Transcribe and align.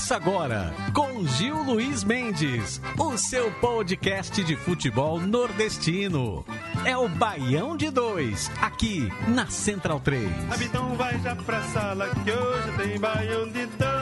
Começa 0.00 0.16
agora 0.16 0.74
com 0.94 1.26
Gil 1.26 1.62
Luiz 1.62 2.02
Mendes, 2.02 2.80
o 2.98 3.18
seu 3.18 3.52
podcast 3.60 4.42
de 4.42 4.56
futebol 4.56 5.20
nordestino. 5.20 6.42
É 6.86 6.96
o 6.96 7.06
Baião 7.06 7.76
de 7.76 7.90
Dois, 7.90 8.50
aqui 8.62 9.12
na 9.28 9.46
Central 9.48 10.00
3. 10.00 10.26
Habitão 10.50 10.94
vai 10.94 11.20
já 11.20 11.36
pra 11.36 11.62
sala 11.64 12.08
que 12.08 12.32
hoje 12.32 12.76
tem 12.78 12.98
Baião 12.98 13.46
de 13.50 13.66
Dois. 13.66 13.99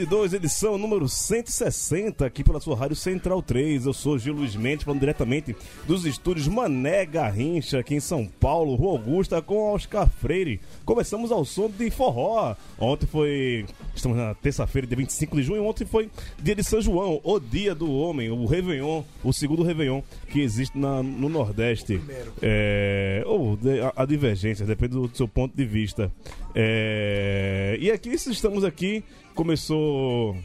De 0.00 0.06
Baião 0.06 0.06
de 0.06 0.06
2, 0.06 0.32
edição 0.34 0.78
número 0.78 1.08
160, 1.08 2.24
aqui 2.24 2.42
pela 2.42 2.58
sua 2.60 2.74
Rádio 2.76 2.96
Central 2.96 3.42
3. 3.42 3.84
Eu 3.86 3.92
sou 3.92 4.18
Gil 4.18 4.34
Luiz 4.34 4.56
Mendes, 4.56 4.84
falando 4.84 5.00
diretamente 5.00 5.54
dos 5.86 6.04
estúdios 6.06 6.48
Mané 6.48 7.04
Garrincha, 7.04 7.78
aqui 7.80 7.94
em 7.94 8.00
São 8.00 8.26
Paulo, 8.26 8.74
Rua 8.76 8.92
Augusta, 8.92 9.42
com 9.42 9.72
Oscar 9.74 10.08
Freire. 10.08 10.60
Começamos 10.84 11.30
ao 11.30 11.44
som 11.44 11.68
de 11.70 11.90
forró. 11.90 12.54
Ontem 12.78 13.06
foi. 13.06 13.66
Estamos 13.94 14.16
na 14.16 14.34
terça-feira, 14.34 14.86
dia 14.86 14.96
25 14.96 15.36
de 15.36 15.42
junho. 15.42 15.64
Ontem 15.64 15.84
foi 15.84 16.08
dia 16.38 16.54
de 16.54 16.64
São 16.64 16.80
João, 16.80 17.20
o 17.22 17.38
dia 17.38 17.74
do 17.74 17.90
homem, 17.92 18.30
o 18.30 18.46
Réveillon, 18.46 19.02
o 19.22 19.32
segundo 19.32 19.62
Réveillon 19.62 20.02
que 20.28 20.40
existe 20.40 20.78
na- 20.78 21.02
no 21.02 21.28
Nordeste. 21.28 22.00
É, 22.40 23.22
ou 23.26 23.56
de- 23.56 23.80
a, 23.80 23.92
a 23.96 24.04
divergência, 24.06 24.64
depende 24.64 24.94
do 24.94 25.10
seu 25.14 25.28
ponto 25.28 25.54
de 25.56 25.64
vista. 25.64 26.10
É, 26.54 27.76
e 27.80 27.90
aqui 27.90 28.10
estamos 28.10 28.64
aqui, 28.64 29.04
começou 29.34 30.36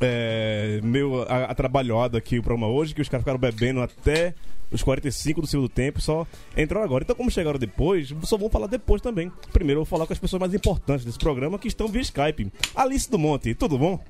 é, 0.00 0.80
a- 1.28 1.44
atrabalhado 1.50 2.16
aqui 2.16 2.38
o 2.38 2.42
programa 2.42 2.70
hoje, 2.72 2.94
que 2.94 3.00
os 3.00 3.08
caras 3.08 3.22
ficaram 3.22 3.38
bebendo 3.38 3.80
até 3.80 4.34
os 4.70 4.82
45 4.82 5.40
do 5.40 5.46
segundo 5.46 5.68
tempo, 5.68 6.00
só 6.00 6.26
entraram 6.56 6.84
agora. 6.84 7.04
Então, 7.04 7.14
como 7.14 7.30
chegaram 7.30 7.58
depois, 7.58 8.12
só 8.24 8.36
vou 8.36 8.50
falar 8.50 8.66
depois 8.66 9.00
também. 9.00 9.30
Primeiro, 9.52 9.80
eu 9.80 9.84
vou 9.84 9.90
falar 9.90 10.06
com 10.06 10.12
as 10.12 10.18
pessoas 10.18 10.40
mais 10.40 10.52
importantes 10.54 11.04
desse 11.04 11.18
programa, 11.18 11.58
que 11.58 11.68
estão 11.68 11.86
via 11.88 12.02
Skype. 12.02 12.50
Alice 12.74 13.08
do 13.10 13.18
Monte, 13.18 13.54
tudo 13.54 13.78
bom? 13.78 14.00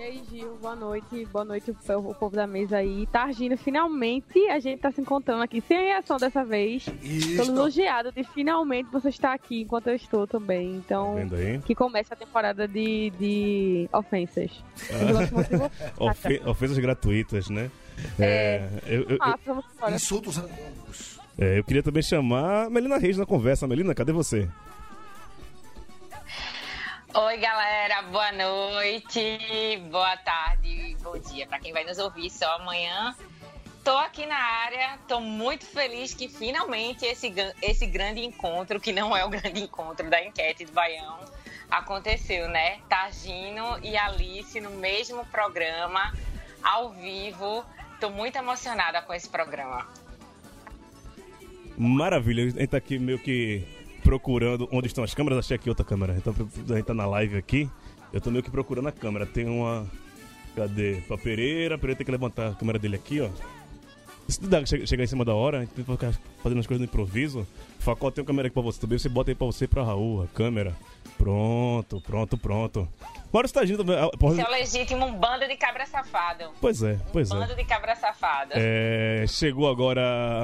E 0.00 0.02
aí, 0.02 0.22
Gil, 0.30 0.56
boa 0.62 0.74
noite. 0.74 1.26
Boa 1.26 1.44
noite, 1.44 1.70
o 1.70 1.98
o 2.08 2.14
povo 2.14 2.34
da 2.34 2.46
mesa 2.46 2.78
aí. 2.78 3.06
Targino, 3.12 3.54
finalmente 3.58 4.38
a 4.48 4.58
gente 4.58 4.80
tá 4.80 4.90
se 4.90 4.98
encontrando 4.98 5.42
aqui 5.42 5.60
sem 5.60 5.76
reação 5.76 6.16
dessa 6.16 6.42
vez. 6.42 6.86
Tô 7.36 7.42
elogiado 7.44 8.10
de 8.10 8.24
finalmente 8.24 8.88
você 8.90 9.10
estar 9.10 9.34
aqui 9.34 9.60
enquanto 9.60 9.88
eu 9.88 9.94
estou 9.96 10.26
também. 10.26 10.76
Então, 10.76 11.08
Tá 11.16 11.20
vendo 11.20 11.34
aí? 11.36 11.58
que 11.58 11.74
comece 11.74 12.14
a 12.14 12.16
temporada 12.16 12.66
de, 12.66 13.10
de 13.18 13.88
ofensas. 13.92 14.50
Eu 14.88 15.28
você. 15.28 15.56
Ofe- 16.00 16.42
ofensas 16.46 16.78
gratuitas, 16.78 17.50
né? 17.50 17.70
É, 18.18 18.66
eu, 18.86 19.02
eu- 19.02 19.10
eu- 19.10 19.18
Ah, 19.20 19.38
vamos 19.44 19.66
embora. 19.76 19.94
Insultos 19.94 20.42
é, 21.38 21.58
eu 21.58 21.64
queria 21.64 21.82
também 21.82 22.02
chamar 22.02 22.64
a 22.66 22.70
Melina 22.70 22.96
Reis 22.96 23.18
na 23.18 23.26
conversa. 23.26 23.66
Melina, 23.68 23.94
cadê 23.94 24.12
você? 24.12 24.48
Oi, 27.12 27.38
galera, 27.38 28.02
boa 28.02 28.30
noite, 28.30 29.82
boa 29.90 30.16
tarde, 30.18 30.96
bom 31.02 31.18
dia 31.18 31.44
para 31.44 31.58
quem 31.58 31.72
vai 31.72 31.82
nos 31.82 31.98
ouvir 31.98 32.30
só 32.30 32.54
amanhã. 32.54 33.16
Tô 33.82 33.90
aqui 33.98 34.26
na 34.26 34.36
área, 34.36 34.96
tô 35.08 35.18
muito 35.20 35.66
feliz 35.66 36.14
que 36.14 36.28
finalmente 36.28 37.04
esse, 37.04 37.34
esse 37.60 37.84
grande 37.86 38.24
encontro, 38.24 38.78
que 38.78 38.92
não 38.92 39.16
é 39.16 39.24
o 39.24 39.28
grande 39.28 39.60
encontro 39.60 40.08
da 40.08 40.24
enquete 40.24 40.64
do 40.64 40.70
Baião, 40.70 41.18
aconteceu, 41.68 42.48
né? 42.48 42.78
Targino 42.88 43.80
e 43.82 43.96
Alice 43.96 44.60
no 44.60 44.70
mesmo 44.70 45.26
programa, 45.26 46.14
ao 46.62 46.90
vivo. 46.92 47.64
Tô 47.98 48.08
muito 48.08 48.36
emocionada 48.36 49.02
com 49.02 49.12
esse 49.12 49.28
programa. 49.28 49.84
Maravilha, 51.76 52.44
a 52.44 52.48
gente 52.50 52.68
tá 52.68 52.76
aqui 52.76 53.00
meio 53.00 53.18
que 53.18 53.79
procurando 54.00 54.68
onde 54.72 54.86
estão 54.86 55.04
as 55.04 55.14
câmeras. 55.14 55.38
Achei 55.38 55.54
aqui 55.54 55.68
outra 55.68 55.84
câmera. 55.84 56.14
Então 56.16 56.34
a 56.34 56.74
gente 56.74 56.84
tá 56.84 56.94
na 56.94 57.06
live 57.06 57.36
aqui. 57.36 57.70
Eu 58.12 58.20
tô 58.20 58.30
meio 58.30 58.42
que 58.42 58.50
procurando 58.50 58.88
a 58.88 58.92
câmera. 58.92 59.26
Tem 59.26 59.46
uma. 59.46 59.86
Cadê? 60.56 61.02
Pra 61.06 61.16
Pereira. 61.16 61.78
Pereira 61.78 61.96
tem 61.96 62.04
que 62.04 62.10
levantar 62.10 62.48
a 62.48 62.54
câmera 62.54 62.78
dele 62.78 62.96
aqui, 62.96 63.20
ó. 63.20 63.28
Se 64.28 64.86
chegar 64.86 65.04
em 65.04 65.06
cima 65.06 65.24
da 65.24 65.34
hora, 65.34 65.58
a 65.58 65.60
gente 65.60 65.70
tem 65.70 65.84
que 65.84 65.90
ficar 65.90 66.12
fazendo 66.42 66.58
as 66.58 66.66
coisas 66.66 66.80
no 66.80 66.84
improviso. 66.84 67.46
Facol 67.80 68.10
tem 68.12 68.22
uma 68.22 68.26
câmera 68.26 68.46
aqui 68.48 68.54
pra 68.54 68.62
você 68.62 68.80
também. 68.80 68.98
Você 68.98 69.08
bota 69.08 69.30
aí 69.30 69.34
pra 69.34 69.46
você 69.46 69.64
e 69.64 69.68
pra 69.68 69.82
Raul 69.82 70.22
a 70.22 70.26
câmera. 70.28 70.74
Pronto, 71.16 72.00
pronto, 72.00 72.38
pronto. 72.38 72.88
Maurício 73.32 73.54
Tagino 73.54 73.78
também. 73.78 73.96
ah, 73.96 74.08
porra, 74.18 74.32
Esse 74.32 74.42
é 74.42 74.46
o 74.46 74.50
legítimo 74.50 75.04
um 75.06 75.14
bando 75.14 75.46
de 75.46 75.56
cabra 75.56 75.86
safado. 75.86 76.44
Pois 76.60 76.82
é, 76.82 76.98
pois 77.12 77.30
é. 77.30 77.34
Bando 77.34 77.54
de 77.54 77.64
cabra 77.64 77.94
safada. 77.94 78.54
É, 78.56 79.24
chegou 79.28 79.68
agora 79.68 80.00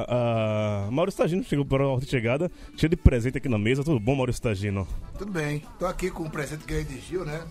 a. 0.09 0.89
Maurício 0.91 1.23
Tagino 1.23 1.43
chegou 1.45 1.65
para 1.65 1.85
a 1.85 2.01
chegada, 2.03 2.51
cheio 2.77 2.91
de 2.91 2.97
presente 2.97 3.39
aqui 3.39 3.49
na 3.49 3.59
mesa. 3.59 3.83
Tudo 3.83 3.99
bom, 3.99 4.15
Maurício 4.15 4.43
Tagino? 4.43 4.87
Tudo 5.19 5.33
bem. 5.33 5.63
Tô 5.79 5.87
aqui 5.87 6.11
com 6.11 6.25
o 6.25 6.31
presente 6.31 6.65
que 6.65 6.73
ganhei 6.73 6.85
de 6.85 7.01
Gil, 7.01 7.25
né? 7.25 7.43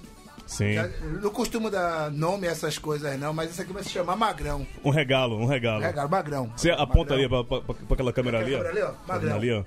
Sim. 0.45 0.73
Eu 0.75 1.21
não 1.21 1.29
costumo 1.31 1.69
dar 1.71 2.11
nome 2.11 2.47
a 2.47 2.51
essas 2.51 2.77
coisas, 2.77 3.19
não, 3.19 3.33
mas 3.33 3.49
esse 3.49 3.61
aqui 3.61 3.73
vai 3.73 3.83
se 3.83 3.89
chamar 3.89 4.15
Magrão. 4.15 4.65
Um 4.83 4.89
regalo, 4.91 5.37
um 5.39 5.45
regalo. 5.45 5.81
Regalo, 5.81 6.09
Magrão. 6.09 6.51
Você 6.55 6.69
aponta 6.71 7.13
ali 7.13 7.23
Magrão. 7.23 7.43
pra, 7.45 7.61
pra- 7.61 7.73
pra 7.75 7.93
aquela 7.93 8.13
câmera 8.13 8.39
ali. 8.39 8.51
Câmera 8.51 8.69
ali, 8.69 8.81
ó. 8.81 8.87
Tá 8.91 9.13
Magrão. 9.13 9.35
ali, 9.35 9.51
ó. 9.51 9.63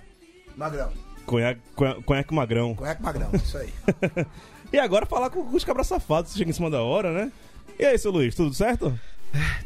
Magrão. 0.57 0.93
Conhaque, 1.27 1.61
conha- 1.75 1.97
conhaque 2.03 2.35
magrão. 2.35 2.75
Conhaque 2.75 3.03
Magrão, 3.03 3.31
isso 3.35 3.59
aí. 3.59 3.73
E 4.73 4.79
agora 4.79 5.07
falar 5.07 5.31
com 5.31 5.41
os 5.55 5.65
cabras 5.65 5.87
safados, 5.87 6.35
chega 6.35 6.51
em 6.51 6.53
cima 6.53 6.69
da 6.71 6.83
hora, 6.83 7.11
né? 7.11 7.33
E 7.79 7.87
aí, 7.87 7.97
seu 7.99 8.11
Luiz, 8.11 8.35
tudo 8.35 8.53
certo? 8.53 8.99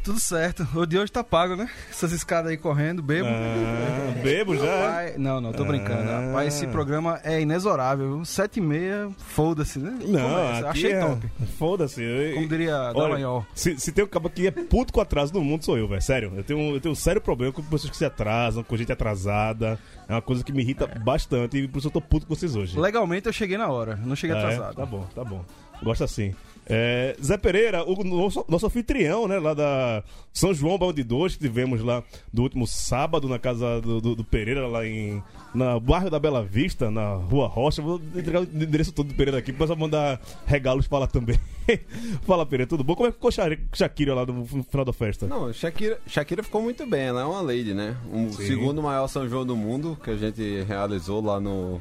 Tudo 0.03 0.19
certo. 0.19 0.67
O 0.75 0.85
de 0.85 0.97
hoje 0.97 1.11
tá 1.11 1.23
pago, 1.23 1.55
né? 1.55 1.69
Essas 1.89 2.11
escadas 2.11 2.51
aí 2.51 2.57
correndo, 2.57 3.01
bebo. 3.01 3.29
Ah, 3.29 4.13
bebo 4.21 4.55
já? 4.57 4.65
Rapaz, 4.87 5.17
não, 5.17 5.39
não, 5.39 5.53
tô 5.53 5.63
brincando. 5.63 6.09
Ah. 6.09 6.25
Rapaz, 6.27 6.53
esse 6.55 6.67
programa 6.67 7.19
é 7.23 7.39
inexorável. 7.41 8.23
Sete 8.25 8.57
e 8.59 8.61
meia, 8.61 9.09
foda-se, 9.17 9.79
né? 9.79 9.97
Não, 10.05 10.47
aqui 10.57 10.65
Achei 10.65 10.91
é- 10.91 10.99
top. 10.99 11.31
Foda-se. 11.57 12.03
Eu- 12.03 12.33
Como 12.35 12.47
diria 12.49 12.91
Dallagnol. 12.91 13.45
se, 13.55 13.79
se 13.79 13.91
tem 13.93 14.03
um 14.03 14.07
cabo 14.07 14.29
que 14.29 14.47
é 14.47 14.51
puto 14.51 14.91
com 14.91 14.99
atraso 14.99 15.33
no 15.33 15.41
mundo, 15.41 15.63
sou 15.63 15.77
eu, 15.77 15.87
velho. 15.87 16.01
Sério. 16.01 16.33
Eu 16.35 16.43
tenho, 16.43 16.75
eu 16.75 16.81
tenho 16.81 16.91
um 16.91 16.95
sério 16.95 17.21
problema 17.21 17.53
com 17.53 17.63
pessoas 17.63 17.89
que 17.89 17.97
se 17.97 18.05
atrasam, 18.05 18.63
com 18.63 18.75
gente 18.75 18.91
atrasada. 18.91 19.79
É 20.09 20.13
uma 20.13 20.21
coisa 20.21 20.43
que 20.43 20.51
me 20.51 20.61
irrita 20.61 20.85
bastante 21.03 21.57
e 21.57 21.67
por 21.69 21.79
isso 21.79 21.87
eu 21.87 21.91
tô 21.91 22.01
puto 22.01 22.27
com 22.27 22.35
vocês 22.35 22.53
hoje. 22.55 22.77
Legalmente 22.77 23.27
eu 23.27 23.33
cheguei 23.33 23.57
na 23.57 23.69
hora, 23.69 23.95
não 24.03 24.15
cheguei 24.15 24.35
Ah, 24.35 24.39
é? 24.39 24.43
atrasado. 24.43 24.75
Tá 24.75 24.85
bom, 24.85 25.07
tá 25.15 25.23
bom. 25.23 25.45
Gosto 25.81 26.03
assim. 26.03 26.35
É, 26.65 27.15
Zé 27.21 27.37
Pereira, 27.37 27.83
o 27.83 28.03
nosso, 28.03 28.45
nosso 28.47 28.65
anfitrião, 28.67 29.27
né? 29.27 29.37
Lá 29.37 29.53
da 29.53 30.03
São 30.31 30.53
João 30.53 30.77
Balde 30.77 31.03
2, 31.03 31.35
que 31.35 31.39
tivemos 31.41 31.81
lá 31.81 32.01
do 32.31 32.41
último 32.43 32.65
sábado 32.65 33.27
na 33.27 33.37
casa 33.37 33.81
do, 33.81 33.99
do- 33.99 34.15
do 34.15 34.23
Pereira, 34.23 34.67
lá 34.67 34.85
em. 34.87 35.21
No 35.53 35.79
bairro 35.79 36.09
da 36.09 36.17
Bela 36.19 36.43
Vista, 36.43 36.89
na 36.89 37.13
Rua 37.13 37.47
Rocha. 37.47 37.79
Vou 37.81 38.01
entregar 38.15 38.39
o 38.41 38.43
endereço 38.43 38.91
todo 38.91 39.09
do 39.09 39.13
Pereira 39.13 39.37
aqui, 39.37 39.51
eu 39.51 39.67
vou 39.67 39.75
mandar 39.77 40.19
regalos 40.47 40.87
pra 40.87 40.99
lá 40.99 41.07
também. 41.07 41.37
Fala, 42.23 42.45
Pereira, 42.45 42.67
tudo 42.67 42.83
bom? 42.83 42.95
Como 42.95 43.07
é 43.07 43.11
que 43.11 43.17
ficou 43.17 43.29
Shakira 43.73 44.15
lá 44.15 44.25
no 44.25 44.45
final 44.45 44.83
da 44.85 44.93
festa? 44.93 45.27
Não, 45.27 45.53
Shakira, 45.53 45.99
Shakira 46.07 46.41
ficou 46.41 46.61
muito 46.61 46.85
bem, 46.87 47.01
ela 47.01 47.21
é 47.21 47.25
uma 47.25 47.41
lady, 47.41 47.73
né? 47.73 47.95
Um 48.11 48.31
Sim. 48.31 48.47
segundo 48.47 48.81
maior 48.81 49.07
São 49.07 49.27
João 49.29 49.45
do 49.45 49.55
mundo 49.55 49.97
que 50.03 50.09
a 50.09 50.15
gente 50.17 50.63
realizou 50.63 51.23
lá 51.23 51.39
no, 51.39 51.79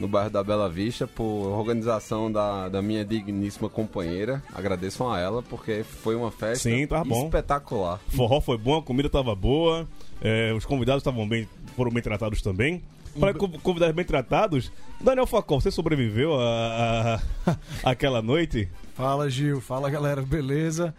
no 0.00 0.08
bairro 0.08 0.30
da 0.30 0.42
Bela 0.42 0.68
Vista 0.68 1.06
por 1.06 1.24
organização 1.48 2.30
da, 2.30 2.68
da 2.68 2.82
minha 2.82 3.04
digníssima 3.04 3.68
companheira. 3.68 4.42
Agradeço 4.54 5.06
a 5.08 5.18
ela 5.20 5.42
porque 5.42 5.82
foi 5.84 6.14
uma 6.16 6.30
festa 6.30 6.68
Sim, 6.68 6.86
tá 6.86 7.04
bom. 7.04 7.24
espetacular. 7.24 8.00
Forró 8.08 8.40
foi 8.40 8.58
bom, 8.58 8.76
a 8.78 8.82
comida 8.82 9.08
tava 9.08 9.34
boa, 9.34 9.88
é, 10.20 10.52
os 10.52 10.64
convidados 10.64 11.00
estavam 11.00 11.28
bem, 11.28 11.48
foram 11.76 11.90
bem 11.90 12.02
tratados 12.02 12.42
também. 12.42 12.82
Para 13.18 13.32
convidados 13.32 13.94
bem 13.94 14.04
tratados, 14.04 14.72
Daniel 15.00 15.26
Facol, 15.26 15.60
você 15.60 15.70
sobreviveu 15.70 16.34
a, 16.40 17.20
a- 17.46 17.56
àquela 17.84 18.20
noite? 18.22 18.68
Fala, 18.96 19.30
Gil. 19.30 19.60
Fala, 19.60 19.88
galera. 19.88 20.20
Beleza? 20.20 20.92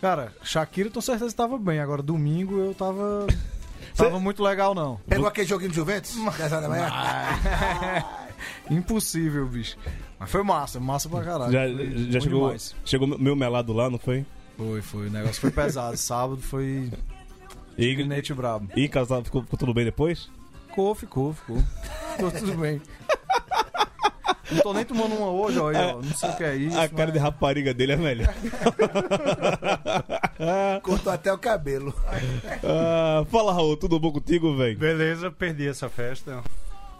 Cara, 0.00 0.32
Shakira, 0.42 0.88
com 0.88 1.00
certeza 1.02 1.34
tava 1.36 1.58
bem. 1.58 1.78
Agora, 1.80 2.02
domingo, 2.02 2.56
eu 2.58 2.74
tava... 2.74 3.26
Tava 3.96 4.20
muito 4.20 4.44
legal, 4.44 4.76
não. 4.76 5.00
Pegou 5.08 5.26
aquele 5.26 5.46
joguinho 5.48 5.70
de 5.70 5.76
Juventus? 5.76 6.14
10 6.38 6.52
horas 6.52 6.62
da 6.62 6.68
manhã? 6.68 6.88
Impossível, 8.70 9.46
bicho. 9.46 9.76
Mas 10.18 10.30
foi 10.30 10.42
massa, 10.42 10.80
massa 10.80 11.08
pra 11.08 11.22
caralho. 11.22 11.52
Já, 11.52 11.66
Foi 11.66 12.12
já 12.12 12.20
chegou, 12.20 12.44
demais. 12.46 12.76
chegou 12.84 13.18
meu 13.18 13.36
melado 13.36 13.72
lá, 13.72 13.88
não 13.88 13.98
foi? 13.98 14.26
Foi, 14.56 14.82
foi. 14.82 15.06
O 15.06 15.10
negócio 15.10 15.40
foi 15.40 15.50
pesado. 15.50 15.96
Sábado 15.96 16.40
foi... 16.42 16.90
E, 17.76 18.34
brabo. 18.34 18.68
e 18.74 18.84
em 18.84 18.88
casa 18.88 19.22
ficou, 19.22 19.42
ficou 19.42 19.58
tudo 19.58 19.72
bem 19.72 19.84
depois? 19.84 20.28
Ficou, 20.66 20.94
ficou, 20.96 21.32
ficou. 21.32 21.62
Ficou 22.16 22.30
tudo 22.32 22.54
bem. 22.54 22.82
Não 24.50 24.62
tô 24.62 24.72
nem 24.72 24.84
tomando 24.84 25.14
uma 25.14 25.30
hoje, 25.30 25.58
ó. 25.58 25.70
ó. 25.70 26.02
Não 26.02 26.14
sei 26.14 26.30
o 26.30 26.36
que 26.36 26.44
é 26.44 26.56
isso. 26.56 26.78
a 26.78 26.88
cara 26.88 27.04
mas- 27.06 27.12
de 27.12 27.18
rapariga 27.18 27.74
dele 27.74 27.92
é 27.92 27.96
melhor. 27.96 28.34
Cortou 30.82 31.12
até 31.12 31.32
o 31.32 31.38
cabelo. 31.38 31.94
Ah, 32.64 33.24
fala, 33.30 33.52
Raul, 33.52 33.76
tudo 33.76 34.00
bom 34.00 34.10
contigo, 34.10 34.56
velho? 34.56 34.78
Beleza, 34.78 35.30
perdi 35.30 35.68
essa 35.68 35.88
festa. 35.88 36.42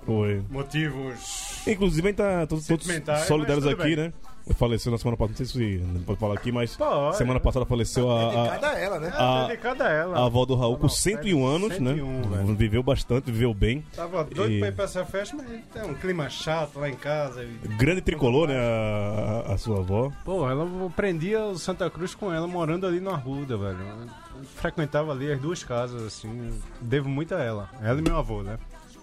Foi. 0.08 0.42
Motivos. 0.48 1.62
Inclusive, 1.66 2.08
a 2.08 2.14
tá 2.14 2.46
todos, 2.46 2.66
todos 2.66 2.86
solidários 3.26 3.66
aqui, 3.66 3.82
bem. 3.82 3.96
né? 3.96 4.12
Faleceu 4.54 4.90
na 4.90 4.96
semana 4.96 5.14
passada, 5.18 5.38
não 5.38 5.46
sei 5.46 5.76
se 5.78 5.78
não 5.84 6.00
pode 6.04 6.18
falar 6.18 6.32
aqui, 6.32 6.50
mas 6.50 6.74
Pode, 6.74 7.18
semana 7.18 7.38
passada 7.38 7.66
faleceu 7.66 8.10
a, 8.10 8.44
a, 8.46 8.48
Cada 8.58 8.78
ela, 8.78 8.98
né? 8.98 9.12
a, 9.14 9.42
Dedicada 9.46 9.84
a 9.84 9.92
ela. 9.92 10.18
a 10.18 10.24
avó 10.24 10.46
do 10.46 10.54
Raul 10.54 10.76
com 10.78 10.84
Não, 10.84 10.88
101 10.88 11.46
anos, 11.46 11.74
101, 11.74 12.20
né? 12.30 12.36
velho. 12.38 12.54
Viveu 12.56 12.82
bastante, 12.82 13.30
viveu 13.30 13.52
bem. 13.52 13.84
Tava 13.94 14.24
doido 14.24 14.50
E- 14.54 14.58
pra 14.60 14.68
ir 14.68 14.72
pra 14.74 14.84
essa 14.86 15.04
festa, 15.04 15.36
mas 15.36 15.46
tem 15.70 15.82
um 15.90 15.92
clima 15.92 16.30
chato 16.30 16.78
lá 16.78 16.88
em 16.88 16.94
casa. 16.96 17.44
e- 17.44 17.68
Grande 17.76 18.00
tricolor, 18.00 18.48
né? 18.48 18.56
A, 18.56 19.44
a- 19.50 19.52
a 19.52 19.58
sua 19.58 19.80
avó. 19.80 20.10
Pô, 20.24 20.48
ela 20.48 20.66
prendia 20.96 21.44
o 21.44 21.58
Santa 21.58 21.90
Cruz 21.90 22.14
com 22.14 22.32
ela 22.32 22.46
morando 22.46 22.86
ali 22.86 23.00
na 23.00 23.10
Arruda, 23.10 23.58
velho. 23.58 23.76
Eu 24.34 24.44
frequentava 24.56 25.12
ali 25.12 25.30
as 25.30 25.38
duas 25.38 25.62
casas, 25.62 26.00
assim. 26.02 26.58
Devo 26.80 27.06
muito 27.10 27.34
a 27.34 27.42
ela. 27.42 27.68
Ela 27.82 27.98
e 27.98 28.02
meu 28.02 28.16
avô, 28.16 28.42
né? 28.42 28.58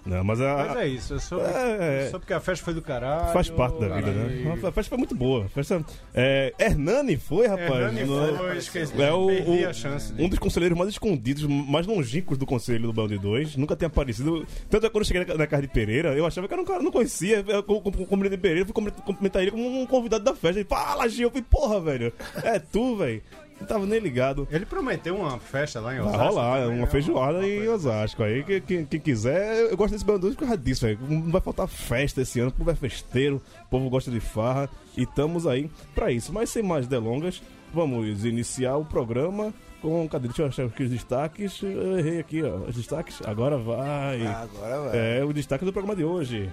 Não, 0.06 0.24
mas 0.24 0.40
a, 0.40 0.56
Mas 0.68 0.78
é 0.78 0.88
isso, 0.88 1.13
eu 1.16 1.19
soube, 1.19 1.46
É, 1.46 2.06
é. 2.06 2.10
só 2.12 2.19
porque 2.19 2.34
a 2.34 2.40
festa 2.40 2.63
foi 2.63 2.75
do 2.75 2.81
caralho. 2.81 3.34
faz 3.34 3.50
parte 3.50 3.80
da 3.80 3.88
vida, 3.96 4.12
né? 4.12 4.54
A 4.68 4.72
festa 4.72 4.90
foi 4.90 4.98
muito 5.00 5.16
boa. 5.16 5.48
Festa, 5.50 5.84
é, 6.13 6.54
Hernani 6.60 7.18
foi, 7.18 7.48
rapaz. 7.48 7.72
Hernani 7.72 8.04
No- 8.06 8.38
foi, 8.38 8.57
esqueci. 8.57 9.02
É 9.02 9.12
o, 9.12 9.25
Perdi 9.28 9.66
a 9.66 9.74
chance 9.74 10.13
um 10.18 10.30
dos 10.30 10.38
conselheiros 10.38 10.78
mais 10.78 10.92
escondidos, 10.92 11.44
mais 11.44 11.88
longínquos 11.88 12.38
do 12.38 12.46
conselho 12.46 12.84
do 12.88 12.94
Bando 12.94 13.10
de 13.10 13.18
Dois. 13.18 13.56
Nunca 13.56 13.75
tinha 13.75 13.88
aparecido. 13.88 14.46
Tanto 14.69 14.86
é 14.86 14.90
quando 14.90 15.02
eu 15.04 15.06
cheguei 15.07 15.25
na, 15.25 15.34
na 15.36 15.48
casa 15.48 15.63
de 15.63 15.68
Pereira, 15.69 16.13
eu 16.16 16.25
achava 16.25 16.48
que 16.48 16.54
era 16.54 16.62
um 16.62 16.66
cara 16.66 16.80
que 16.80 16.86
não 16.86 16.92
conhecia. 16.92 17.44
Eu, 17.48 17.63
o 17.68 18.30
de 18.30 18.38
Pereira, 18.38 18.66
fui 18.66 18.74
cum- 18.74 18.92
cumprimentar 18.92 19.42
ele 19.42 19.50
como 19.51 19.81
um 19.81 19.86
convidado 19.88 20.24
da 20.24 20.36
festa. 20.36 20.60
Ele 20.60 20.69
fala, 20.69 21.08
Gil. 21.10 21.25
Eu 21.28 21.30
falei, 21.31 21.46
porra, 21.50 21.81
velho. 21.81 22.13
É 22.44 22.60
tu, 22.60 22.96
velho. 22.96 23.24
Não 23.60 23.66
tava 23.68 23.86
nem 23.86 24.00
ligado. 24.00 24.48
Ele 24.52 24.66
prometeu 24.66 25.16
uma 25.16 25.40
festa 25.40 25.80
lá 25.80 25.96
em 25.96 26.00
Osasco. 26.00 26.18
Vai 26.18 26.28
rolar, 26.28 26.60
também, 26.62 26.75
uma 26.78 26.86
né? 26.86 26.92
feijoada 26.92 27.38
Uma 27.40 27.48
em 27.48 27.56
coisa 27.57 27.72
Osasco. 27.74 28.24
Aí, 28.24 28.44
quem, 28.44 28.62
quem- 28.62 28.86
quem 28.86 29.00
quiser, 29.00 29.72
eu 29.72 29.78
gosto 29.78 29.94
desse 29.94 30.04
Bando 30.06 30.28
por 30.31 30.36
causa 30.40 30.57
disso, 30.57 30.86
velho. 30.86 31.00
Não 31.10 31.31
vai 31.31 31.40
faltar 31.42 31.68
festa 31.68 32.22
esse 32.22 32.40
ano, 32.40 32.50
o 32.50 32.54
povo 32.54 32.72
é 32.72 32.75
festeiro, 32.75 33.42
o 33.66 33.69
povo 33.69 33.90
gosta 33.90 34.12
de 34.12 34.19
farra 34.19 34.69
e 34.98 35.04
estamos 35.04 35.48
aí 35.48 35.69
pra 35.94 36.12
isso. 36.12 36.34
Mas 36.34 36.50
sem 36.50 36.62
mais 36.62 36.86
delongas, 36.86 37.42
vamos 37.74 38.25
iniciar 38.25 38.75
o 38.75 38.84
programa 38.86 39.54
com. 39.81 40.08
Cadê? 40.10 40.28
Deixa 40.28 40.42
eu 40.44 40.48
achar 40.48 40.66
aqui 40.66 40.84
os 40.84 40.90
destaques. 40.90 41.62
Eu 41.63 41.98
errei 41.98 42.19
aqui, 42.19 42.44
ó. 42.44 42.68
Os 42.68 42.75
destaques. 42.75 43.22
Agora 43.25 43.58
vai. 43.58 44.22
Agora 44.28 44.81
vai. 44.90 45.19
É 45.19 45.24
o 45.24 45.31
destaque 45.31 45.63
do 45.63 45.72
programa 45.72 45.96
de 45.96 46.04
hoje. 46.04 46.51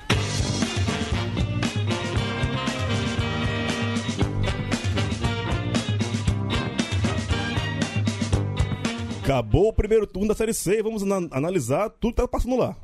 Acabou 9.23 9.69
o 9.69 9.73
primeiro 9.73 10.07
turno 10.07 10.29
da 10.29 10.35
Série 10.35 10.53
C. 10.53 10.83
Vamos 10.83 11.03
ana- 11.03 11.29
analisar 11.31 11.91
tudo 11.91 12.15
que 12.15 12.23
tá 12.23 12.29
passando 12.29 12.57
lá. 12.57 12.77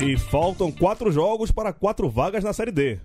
E 0.00 0.16
faltam 0.16 0.70
quatro 0.70 1.10
jogos 1.10 1.50
para 1.50 1.72
quatro 1.72 2.08
vagas 2.08 2.44
na 2.44 2.52
Série 2.52 2.70
D. 2.70 2.98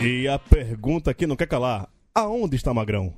E 0.00 0.28
a 0.28 0.38
pergunta 0.38 1.12
que 1.14 1.26
não 1.26 1.36
quer 1.36 1.46
calar: 1.46 1.88
aonde 2.14 2.56
está 2.56 2.72
Magrão? 2.72 3.12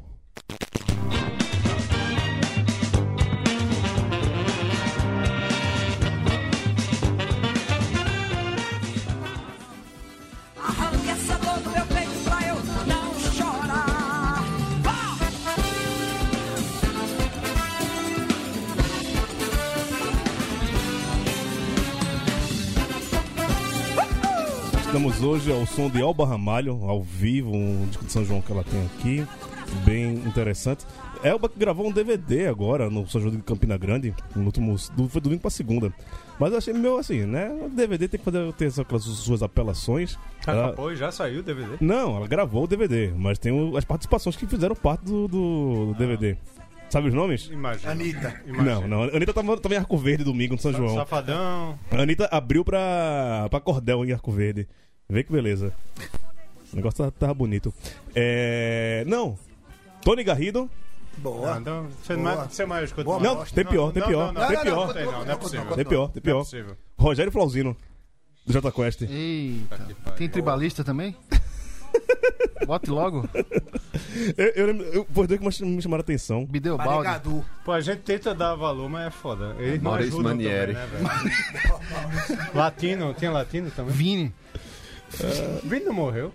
Estamos 24.95 25.21
hoje 25.25 25.51
ao 25.53 25.67
som 25.67 25.91
de 25.91 26.01
Alba 26.01 26.25
Ramalho, 26.25 26.79
ao 26.85 27.03
vivo, 27.03 27.51
um 27.53 27.85
disco 27.89 28.05
de 28.05 28.13
São 28.13 28.25
João 28.25 28.41
que 28.41 28.53
ela 28.53 28.63
tem 28.63 28.81
aqui, 28.87 29.27
bem 29.85 30.15
interessante. 30.19 30.87
Elba 31.21 31.49
que 31.49 31.59
gravou 31.59 31.89
um 31.89 31.91
DVD 31.91 32.47
agora 32.47 32.89
no 32.89 33.05
São 33.09 33.21
João 33.21 33.35
de 33.35 33.43
Campina 33.43 33.77
Grande, 33.77 34.15
no 34.37 34.45
último, 34.45 34.77
do- 34.97 35.09
foi 35.09 35.21
domingo 35.21 35.43
pra 35.43 35.51
segunda. 35.51 35.93
Mas 36.39 36.53
eu 36.53 36.59
achei 36.59 36.73
meio 36.73 36.97
assim, 36.97 37.27
né? 37.27 37.51
O 37.67 37.69
DVD 37.71 38.07
tem 38.07 38.21
que 38.21 38.25
fazer 38.25 38.53
ter 38.53 38.71
aquelas 38.81 39.03
suas 39.03 39.43
apelações. 39.43 40.17
Ela- 40.47 40.67
Acabou, 40.67 40.95
já 40.95 41.11
saiu 41.11 41.41
o 41.41 41.43
DVD. 41.43 41.77
Não, 41.81 42.17
ela 42.17 42.29
gravou 42.29 42.63
o 42.63 42.67
DVD, 42.69 43.13
mas 43.17 43.37
tem 43.37 43.51
o- 43.51 43.77
as 43.77 43.85
participações 43.85 44.37
que 44.37 44.47
fizeram 44.47 44.77
parte 44.77 45.05
do, 45.05 45.27
do 45.27 45.93
Ah. 45.97 45.99
DVD. 45.99 46.37
Sabe 46.89 47.09
os 47.09 47.15
nomes? 47.15 47.49
Imagina. 47.51 47.91
Anitta. 47.91 48.43
Não, 48.47 48.87
não. 48.87 49.03
A 49.03 49.07
Anitta 49.17 49.33
tava, 49.35 49.57
tava 49.59 49.75
em 49.75 49.79
Arco 49.79 49.99
Verde 49.99 50.23
domingo 50.23 50.55
no 50.55 50.61
São 50.61 50.73
João. 50.73 50.95
Safadão. 50.95 51.77
A 51.91 51.97
Anitta 52.01 52.29
abriu 52.31 52.65
pra, 52.65 53.49
pra 53.51 53.59
Cordel 53.59 54.05
em 54.05 54.13
Arco 54.13 54.31
Verde. 54.31 54.69
Vê 55.09 55.23
que 55.23 55.33
beleza. 55.33 55.73
O 56.73 56.77
negócio 56.77 56.99
tava, 56.99 57.11
tava 57.13 57.35
bonito. 57.35 57.73
É. 58.15 59.05
Não. 59.07 59.39
Tony 60.03 60.25
Garrido. 60.25 60.71
Boa. 61.19 61.61
Não, 61.61 61.83
não, 61.83 61.89
você, 61.91 62.17
Boa. 62.17 62.37
mais, 62.37 62.53
você 62.53 62.67
mais 62.67 62.85
escuta 62.85 63.05
Boa. 63.05 63.21
Não, 63.21 63.45
tem 63.45 63.65
pior, 63.65 63.93
tem 63.93 64.03
pior, 64.03 64.33
Não, 64.33 64.41
não, 64.41 64.49
tem 64.49 64.61
pior. 64.61 64.87
não, 64.87 64.95
tem 64.95 65.05
não, 65.05 65.25
não 65.25 65.33
é 65.33 65.37
possível. 65.37 65.75
Tem 65.77 65.85
pior, 65.85 66.09
tem 66.09 66.21
é 66.21 66.21
pior. 66.21 66.45
Rogério 66.99 67.31
Flauzino. 67.31 67.77
Do 68.45 68.53
Jota 68.53 68.71
Quest. 68.71 69.03
Eita. 69.03 69.79
Tem 70.17 70.29
tribalista 70.29 70.85
também? 70.85 71.17
Bote 72.67 72.91
logo. 72.91 73.29
Eu, 74.37 74.47
eu 74.55 74.67
lembro. 74.67 74.85
Eu, 74.87 75.05
que 75.05 75.65
me 75.65 75.83
chamaram 75.83 76.01
a 76.01 76.05
atenção. 76.05 76.45
Bideu 76.45 76.77
balde. 76.77 77.05
Barrigadu. 77.05 77.45
Pô, 77.65 77.73
a 77.73 77.81
gente 77.81 78.01
tenta 78.01 78.35
dar 78.35 78.55
valor, 78.55 78.89
mas 78.89 79.07
é 79.07 79.11
foda. 79.11 79.55
Não 79.55 79.83
Maurício 79.83 80.23
Manieri. 80.23 80.75
também, 80.75 81.03
né, 81.03 82.51
latino, 82.55 83.15
tinha 83.15 83.31
latino 83.31 83.71
também? 83.71 83.95
Vini. 83.95 84.35
Vini 85.65 85.85
não 85.85 85.93
morreu. 85.95 86.33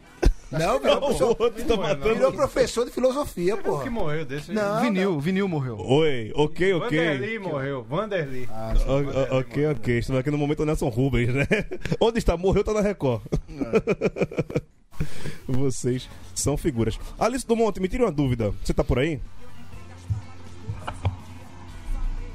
Não, 0.52 0.80
virou, 0.80 0.96
O 0.98 1.00
professor, 1.02 1.36
outro 1.40 1.64
tá 1.66 1.78
matando. 1.78 2.16
virou 2.16 2.34
professor 2.34 2.84
de 2.86 2.92
filosofia, 2.92 3.56
Que 3.56 3.64
porra. 3.64 3.90
morreu 3.92 4.26
desse. 4.26 4.52
Não. 4.52 4.82
Vinil, 4.82 5.20
vinil 5.20 5.48
morreu. 5.48 5.78
Oi, 5.80 6.32
ok, 6.34 6.74
ok. 6.74 6.98
Vanderly 6.98 7.38
morreu. 7.40 7.84
Vanderly. 7.84 8.50
O- 8.88 9.36
o- 9.36 9.40
ok, 9.42 9.68
ok. 9.68 10.00
Estamos 10.00 10.20
aqui 10.20 10.32
no 10.32 10.40
momento 10.40 10.58
do 10.60 10.66
Nelson 10.66 10.90
Rubens, 10.90 11.32
né? 11.32 11.46
Onde 12.02 12.18
está? 12.18 12.36
Morreu, 12.36 12.64
tá 12.64 12.74
na 12.74 12.82
Record. 12.82 13.22
Vocês 15.48 16.10
são 16.34 16.58
figuras. 16.58 17.00
Alice 17.20 17.46
do 17.46 17.56
Monte, 17.56 17.80
me 17.80 17.88
tira 17.88 18.06
uma 18.06 18.12
dúvida. 18.12 18.52
Você 18.64 18.74
tá 18.74 18.84
por 18.84 18.98
aí? 18.98 19.22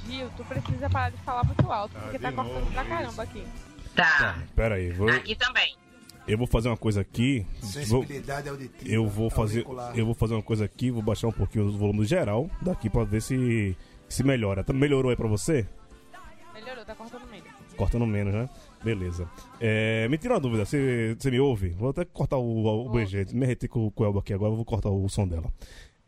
Gil, 0.08 0.28
tu 0.36 0.44
precisa 0.44 0.88
parar 0.88 1.10
de 1.10 1.16
falar 1.22 1.44
muito 1.44 1.70
alto, 1.70 1.94
porque 1.98 2.18
de 2.18 2.22
tá 2.22 2.30
cortando 2.32 2.72
pra 2.72 2.84
caramba 2.84 3.22
aqui. 3.24 3.44
Tá. 3.96 4.38
Pera 4.54 4.76
aí, 4.76 4.90
vou, 4.92 5.08
Aqui 5.08 5.34
também. 5.34 5.74
Eu 6.26 6.38
vou 6.38 6.46
fazer 6.46 6.68
uma 6.68 6.76
coisa 6.76 7.00
aqui. 7.00 7.46
Vou, 7.60 7.70
Sensibilidade 8.02 8.48
auditiva. 8.48 8.88
eu 8.90 9.06
vou 9.08 9.28
fazer, 9.30 9.58
auricular. 9.58 9.98
eu 9.98 10.04
vou 10.06 10.14
fazer 10.14 10.34
uma 10.34 10.42
coisa 10.42 10.64
aqui, 10.64 10.90
vou 10.90 11.02
baixar 11.02 11.28
um 11.28 11.32
pouquinho 11.32 11.66
o 11.66 11.72
volume 11.78 12.04
geral 12.04 12.48
daqui 12.62 12.88
pra 12.88 13.04
ver 13.04 13.20
se 13.22 13.76
se 14.08 14.22
melhora. 14.22 14.62
Tá- 14.62 14.72
Melhorou 14.72 15.10
aí 15.10 15.16
pra 15.16 15.26
você? 15.28 15.66
Melhorou, 16.54 16.84
tá 16.84 16.94
cortando 16.94 17.28
menos. 17.30 17.48
Cortando 17.76 18.06
menos, 18.06 18.32
né? 18.32 18.48
Beleza. 18.84 19.28
É, 19.60 20.06
me 20.08 20.16
tira 20.16 20.34
uma 20.34 20.40
dúvida, 20.40 20.64
você, 20.64 21.16
você 21.18 21.30
me 21.30 21.40
ouve? 21.40 21.70
Vou 21.70 21.90
até 21.90 22.04
cortar 22.04 22.36
o, 22.36 22.86
o 22.86 22.88
BG, 22.90 23.26
me 23.32 23.44
reti 23.44 23.66
com, 23.66 23.90
com 23.90 24.02
o 24.04 24.06
Elba 24.06 24.20
aqui 24.20 24.32
agora, 24.32 24.52
eu 24.52 24.56
vou 24.56 24.64
cortar 24.64 24.90
o 24.90 25.08
som 25.08 25.26
dela. 25.26 25.52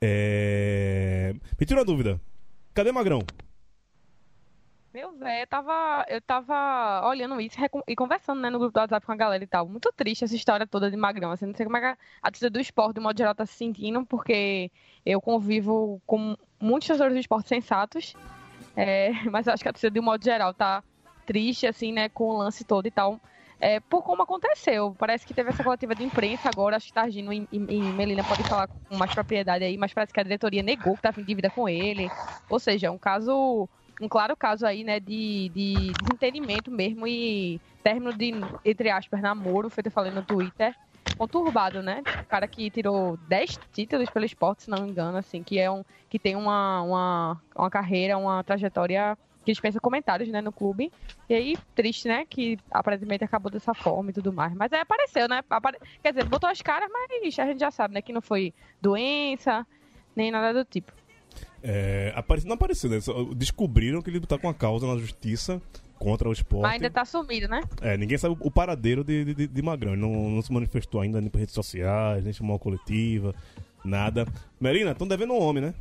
É, 0.01 1.35
me 1.59 1.67
tira 1.67 1.81
uma 1.81 1.85
dúvida. 1.85 2.21
Cadê 2.75 2.93
Magrão? 2.93 3.23
Meu 4.97 5.13
velho, 5.13 5.43
eu 5.43 5.47
tava, 5.47 6.07
eu 6.09 6.23
tava 6.23 7.07
olhando 7.07 7.39
isso 7.39 7.59
e 7.87 7.95
conversando, 7.95 8.41
né, 8.41 8.49
no 8.49 8.59
grupo 8.59 8.73
do 8.73 8.81
WhatsApp 8.81 9.05
com 9.05 9.13
a 9.13 9.17
galera 9.17 9.45
e 9.45 9.47
tal. 9.47 9.69
Muito 9.69 9.93
triste 9.93 10.25
essa 10.25 10.35
história 10.35 10.67
toda 10.67 10.91
de 10.91 10.97
Magrão. 10.97 11.31
Assim, 11.31 11.45
não 11.45 11.55
sei 11.55 11.67
como 11.67 11.77
é 11.77 11.81
que 11.83 12.01
a, 12.23 12.31
torcida 12.31 12.49
do 12.49 12.59
esporte, 12.59 12.95
de 12.95 13.01
modo 13.01 13.19
geral, 13.19 13.35
tá 13.35 13.45
se 13.45 13.53
sentindo, 13.53 14.07
porque 14.07 14.71
eu 15.05 15.21
convivo 15.21 16.01
com 16.07 16.35
muitos 16.59 16.89
torcedores 16.89 17.15
do 17.15 17.21
esporte 17.21 17.47
sensatos. 17.47 18.15
é, 18.75 19.11
mas 19.31 19.47
eu 19.47 19.53
acho 19.53 19.63
que 19.63 19.69
a 19.69 19.73
torcida, 19.75 19.91
de 19.91 20.01
modo 20.01 20.25
geral, 20.25 20.55
tá 20.55 20.83
triste, 21.27 21.67
assim, 21.67 21.93
né, 21.93 22.09
com 22.09 22.31
o 22.31 22.39
lance 22.39 22.65
todo 22.65 22.87
e 22.87 22.91
tal. 22.91 23.21
É, 23.61 23.81
por 23.81 24.03
como 24.03 24.23
aconteceu. 24.23 24.97
Parece 24.99 25.27
que 25.27 25.35
teve 25.35 25.51
essa 25.51 25.63
coletiva 25.63 25.95
de 25.95 26.05
imprensa 26.05 26.49
agora, 26.49 26.77
acho 26.77 26.87
que 26.87 26.95
Targino 26.95 27.35
e, 27.35 27.47
e, 27.53 27.59
e 27.59 27.93
Melina 27.93 28.25
podem 28.25 28.47
falar 28.47 28.67
com 28.67 28.97
mais 28.97 29.13
propriedade 29.13 29.63
aí, 29.63 29.77
mas 29.77 29.93
parece 29.93 30.11
que 30.11 30.21
a 30.21 30.23
diretoria 30.23 30.63
negou 30.63 30.95
que 30.95 31.01
estava 31.01 31.21
em 31.21 31.25
dívida 31.25 31.51
com 31.51 31.69
ele. 31.69 32.09
Ou 32.49 32.59
seja, 32.59 32.91
um 32.91 32.99
caso, 32.99 33.69
um 34.01 34.09
claro 34.09 34.37
caso 34.37 34.67
aí, 34.67 34.85
né, 34.85 35.01
de, 35.01 35.51
de 35.55 35.95
desentendimento 35.99 36.71
mesmo 36.71 37.07
e 37.07 37.61
término 37.83 38.13
de, 38.13 38.51
entre 38.65 38.91
aspas, 38.91 39.21
namoro, 39.23 39.71
feito 39.71 39.87
eu 39.87 39.93
falei 39.93 40.13
no 40.13 40.23
Twitter, 40.25 40.75
conturbado, 41.17 41.83
né? 41.83 42.03
O 42.03 42.29
cara 42.29 42.47
que 42.49 42.71
tirou 42.71 43.17
10 43.17 43.59
títulos 43.73 44.11
pelo 44.11 44.25
esporte, 44.27 44.65
se 44.65 44.71
não 44.71 44.83
me 44.83 44.89
engano, 44.91 45.17
assim, 45.17 45.43
que 45.45 45.59
é 45.59 45.71
um 45.71 45.83
que 46.11 46.19
tem 46.19 46.37
uma, 46.37 46.83
uma, 46.83 47.43
uma 47.57 47.71
carreira, 47.71 48.19
uma 48.19 48.43
trajetória 48.45 49.17
que 49.45 49.53
dispensa 49.53 49.81
comentários, 49.81 50.29
né, 50.31 50.41
no 50.43 50.53
clube. 50.53 50.93
E 51.29 51.35
aí, 51.35 51.59
triste, 51.75 52.07
né, 52.09 52.25
que 52.27 52.59
aparentemente 52.71 53.25
acabou 53.25 53.51
dessa 53.51 53.75
forma 53.75 54.11
e 54.11 54.13
tudo 54.13 54.33
mais. 54.33 54.55
Mas 54.55 54.73
aí 54.73 54.81
apareceu, 54.81 55.29
né? 55.29 55.41
apare- 55.51 55.79
Quer 56.03 56.11
dizer, 56.13 56.25
botou 56.25 56.49
as 56.51 56.61
caras, 56.63 56.89
mas 56.93 57.39
a 57.39 57.47
gente 57.47 57.59
já 57.61 57.71
sabe, 57.71 57.95
né, 57.95 58.03
que 58.03 58.13
não 58.13 58.23
foi 58.23 58.53
doença, 58.81 59.67
nem 60.15 60.31
nada 60.31 60.53
do 60.65 60.65
tipo. 60.69 60.96
É, 61.63 62.13
apare- 62.15 62.45
Não 62.45 62.55
apareceu, 62.55 62.89
né? 62.91 63.01
Só 63.01 63.13
Descobriram 63.35 64.01
que 64.03 64.11
ele 64.11 64.21
tá 64.21 64.39
com 64.39 64.49
a 64.49 64.55
causa 64.55 64.87
na 64.87 64.97
justiça 64.99 65.61
contra 65.99 66.29
o 66.29 66.33
esporte. 66.33 66.63
Mas 66.63 66.73
ainda 66.75 66.91
tá 66.91 67.05
sumido, 67.05 67.49
né? 67.49 67.63
É, 67.81 67.97
ninguém 67.97 68.19
sabe 68.19 68.37
o 68.39 68.51
paradeiro 68.51 69.03
de, 69.03 69.35
de, 69.35 69.47
de 69.47 69.63
Magrão. 69.63 69.93
Ele 69.93 70.03
não, 70.03 70.31
não 70.31 70.43
se 70.43 70.53
manifestou 70.53 71.01
ainda 71.01 71.21
nem 71.21 71.31
por 71.31 71.39
redes 71.39 71.55
sociais, 71.55 72.23
nem 72.23 72.33
chamou 72.33 72.53
uma 72.55 72.59
coletiva, 72.59 73.35
nada. 73.85 74.27
Melina, 74.61 74.93
estão 74.93 75.09
devendo 75.09 75.33
um 75.33 75.41
homem, 75.41 75.63
né? 75.65 75.75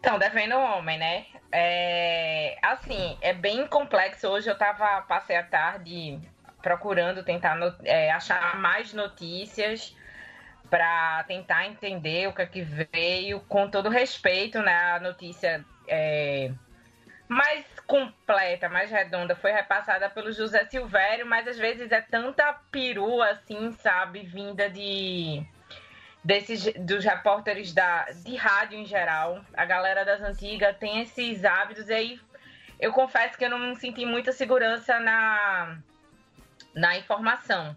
Então, 0.00 0.18
devendo 0.18 0.54
o 0.54 0.60
homem, 0.78 0.96
né? 0.98 1.26
É, 1.50 2.56
assim, 2.62 3.16
é 3.20 3.34
bem 3.34 3.66
complexo. 3.66 4.28
Hoje 4.28 4.48
eu 4.48 4.56
tava, 4.56 5.02
passei 5.02 5.36
a 5.36 5.42
tarde 5.42 6.18
procurando 6.62 7.22
tentar 7.24 7.56
no- 7.56 7.74
é, 7.84 8.10
achar 8.12 8.58
mais 8.60 8.92
notícias 8.92 9.96
para 10.70 11.24
tentar 11.24 11.66
entender 11.66 12.28
o 12.28 12.32
que 12.32 12.42
é 12.42 12.46
que 12.46 12.62
veio, 12.62 13.40
com 13.40 13.68
todo 13.68 13.88
respeito, 13.88 14.60
né? 14.60 14.92
A 14.92 15.00
notícia 15.00 15.64
é, 15.86 16.50
mais 17.28 17.64
completa, 17.86 18.68
mais 18.68 18.90
redonda, 18.90 19.36
foi 19.36 19.52
repassada 19.52 20.08
pelo 20.08 20.32
José 20.32 20.64
Silvério, 20.66 21.26
mas 21.26 21.46
às 21.46 21.58
vezes 21.58 21.92
é 21.92 22.00
tanta 22.00 22.52
perua, 22.70 23.30
assim, 23.30 23.72
sabe, 23.72 24.20
vinda 24.20 24.68
de 24.70 25.44
desses 26.24 26.72
dos 26.74 27.04
repórteres 27.04 27.72
da, 27.72 28.04
de 28.24 28.36
rádio 28.36 28.78
em 28.78 28.84
geral. 28.84 29.40
A 29.54 29.64
galera 29.64 30.04
das 30.04 30.20
antigas 30.20 30.76
tem 30.78 31.00
esses 31.00 31.44
hábitos 31.44 31.88
e 31.88 31.94
aí 31.94 32.20
eu 32.80 32.92
confesso 32.92 33.36
que 33.36 33.44
eu 33.44 33.50
não 33.50 33.74
senti 33.74 34.04
muita 34.04 34.32
segurança 34.32 34.98
na, 35.00 35.78
na 36.74 36.96
informação. 36.96 37.76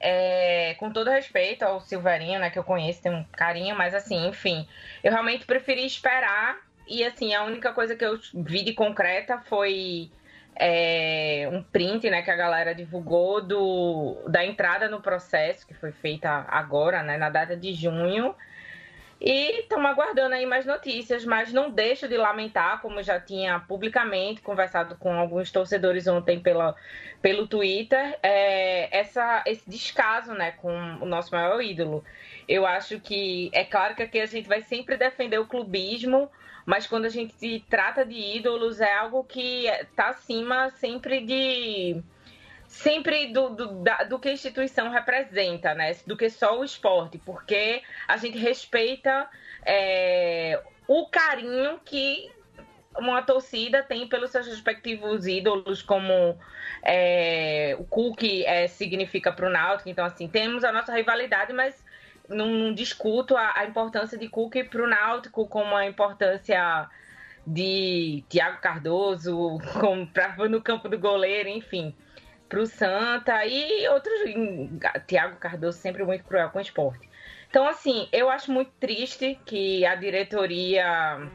É, 0.00 0.74
com 0.78 0.92
todo 0.92 1.10
respeito 1.10 1.64
ao 1.64 1.80
Silverinho, 1.80 2.38
né, 2.38 2.50
que 2.50 2.58
eu 2.58 2.64
conheço, 2.64 3.02
tem 3.02 3.12
um 3.12 3.24
carinho, 3.32 3.76
mas 3.76 3.94
assim, 3.94 4.28
enfim, 4.28 4.66
eu 5.02 5.10
realmente 5.10 5.44
preferi 5.44 5.84
esperar 5.84 6.56
e 6.86 7.04
assim, 7.04 7.34
a 7.34 7.42
única 7.44 7.72
coisa 7.72 7.96
que 7.96 8.04
eu 8.04 8.18
vi 8.32 8.62
de 8.62 8.72
concreta 8.72 9.38
foi 9.38 10.10
é, 10.58 11.48
um 11.52 11.62
print, 11.62 12.10
né, 12.10 12.22
que 12.22 12.30
a 12.30 12.36
galera 12.36 12.74
divulgou 12.74 13.40
do, 13.40 14.16
da 14.28 14.44
entrada 14.44 14.88
no 14.88 15.00
processo, 15.00 15.66
que 15.66 15.74
foi 15.74 15.92
feita 15.92 16.46
agora, 16.48 17.02
né, 17.02 17.16
na 17.16 17.30
data 17.30 17.56
de 17.56 17.72
junho. 17.72 18.34
E 19.20 19.60
estamos 19.60 19.90
aguardando 19.90 20.34
aí 20.34 20.46
mais 20.46 20.64
notícias, 20.64 21.24
mas 21.24 21.52
não 21.52 21.70
deixo 21.70 22.06
de 22.06 22.16
lamentar, 22.16 22.80
como 22.80 23.02
já 23.02 23.18
tinha 23.18 23.58
publicamente 23.58 24.40
conversado 24.40 24.96
com 24.96 25.12
alguns 25.12 25.50
torcedores 25.50 26.06
ontem 26.06 26.38
pela, 26.38 26.76
pelo 27.20 27.48
Twitter, 27.48 28.16
é, 28.22 28.96
essa, 28.96 29.42
esse 29.44 29.68
descaso 29.68 30.32
né, 30.34 30.52
com 30.52 30.72
o 31.00 31.04
nosso 31.04 31.34
maior 31.34 31.60
ídolo. 31.60 32.04
Eu 32.46 32.64
acho 32.64 33.00
que, 33.00 33.50
é 33.52 33.64
claro 33.64 33.96
que 33.96 34.04
aqui 34.04 34.20
a 34.20 34.26
gente 34.26 34.48
vai 34.48 34.62
sempre 34.62 34.96
defender 34.96 35.38
o 35.38 35.48
clubismo, 35.48 36.30
mas 36.64 36.86
quando 36.86 37.06
a 37.06 37.10
gente 37.10 37.34
se 37.34 37.64
trata 37.68 38.04
de 38.04 38.14
ídolos, 38.14 38.80
é 38.80 38.94
algo 38.94 39.24
que 39.24 39.66
está 39.66 40.10
acima 40.10 40.70
sempre 40.70 41.20
de 41.24 42.00
sempre 42.68 43.32
do, 43.32 43.48
do, 43.48 43.82
da- 43.82 44.04
do 44.04 44.18
que 44.18 44.28
a 44.28 44.32
instituição 44.32 44.90
representa, 44.90 45.74
né? 45.74 45.96
Do 46.06 46.16
que 46.16 46.28
só 46.28 46.60
o 46.60 46.64
esporte, 46.64 47.18
porque 47.18 47.82
a 48.06 48.16
gente 48.18 48.38
respeita 48.38 49.28
é, 49.64 50.62
o 50.86 51.08
carinho 51.08 51.80
que 51.84 52.30
uma 52.96 53.22
torcida 53.22 53.82
tem 53.82 54.06
pelos 54.06 54.30
seus 54.30 54.46
respectivos 54.46 55.26
ídolos, 55.26 55.82
como 55.82 56.38
é, 56.82 57.74
o 57.78 57.84
Cook 57.84 58.22
é, 58.44 58.66
significa 58.68 59.32
para 59.32 59.46
o 59.46 59.50
Náutico. 59.50 59.88
Então, 59.88 60.04
assim, 60.04 60.28
temos 60.28 60.62
a 60.62 60.72
nossa 60.72 60.92
rivalidade, 60.94 61.52
mas 61.52 61.82
não, 62.28 62.46
não 62.48 62.74
discuto 62.74 63.36
a, 63.36 63.52
a 63.56 63.64
importância 63.64 64.18
de 64.18 64.28
Cook 64.28 64.56
para 64.68 64.82
o 64.82 64.86
Náutico, 64.86 65.46
como 65.48 65.74
a 65.74 65.86
importância 65.86 66.88
de 67.46 68.24
Thiago 68.28 68.60
Cardoso, 68.60 69.58
como 69.80 70.06
pra, 70.06 70.36
no 70.48 70.60
campo 70.60 70.88
do 70.88 70.98
goleiro, 70.98 71.48
enfim, 71.48 71.94
para 72.48 72.60
o 72.60 72.66
Santa 72.66 73.44
e 73.46 73.86
outros. 73.88 74.20
Thiago 75.06 75.36
Cardoso 75.36 75.78
sempre 75.78 76.04
muito 76.04 76.24
cruel 76.24 76.50
com 76.50 76.58
o 76.58 76.62
esporte. 76.62 77.08
Então, 77.50 77.66
assim, 77.66 78.08
eu 78.12 78.28
acho 78.28 78.52
muito 78.52 78.70
triste 78.78 79.38
que 79.46 79.84
a 79.86 79.94
diretoria 79.94 81.30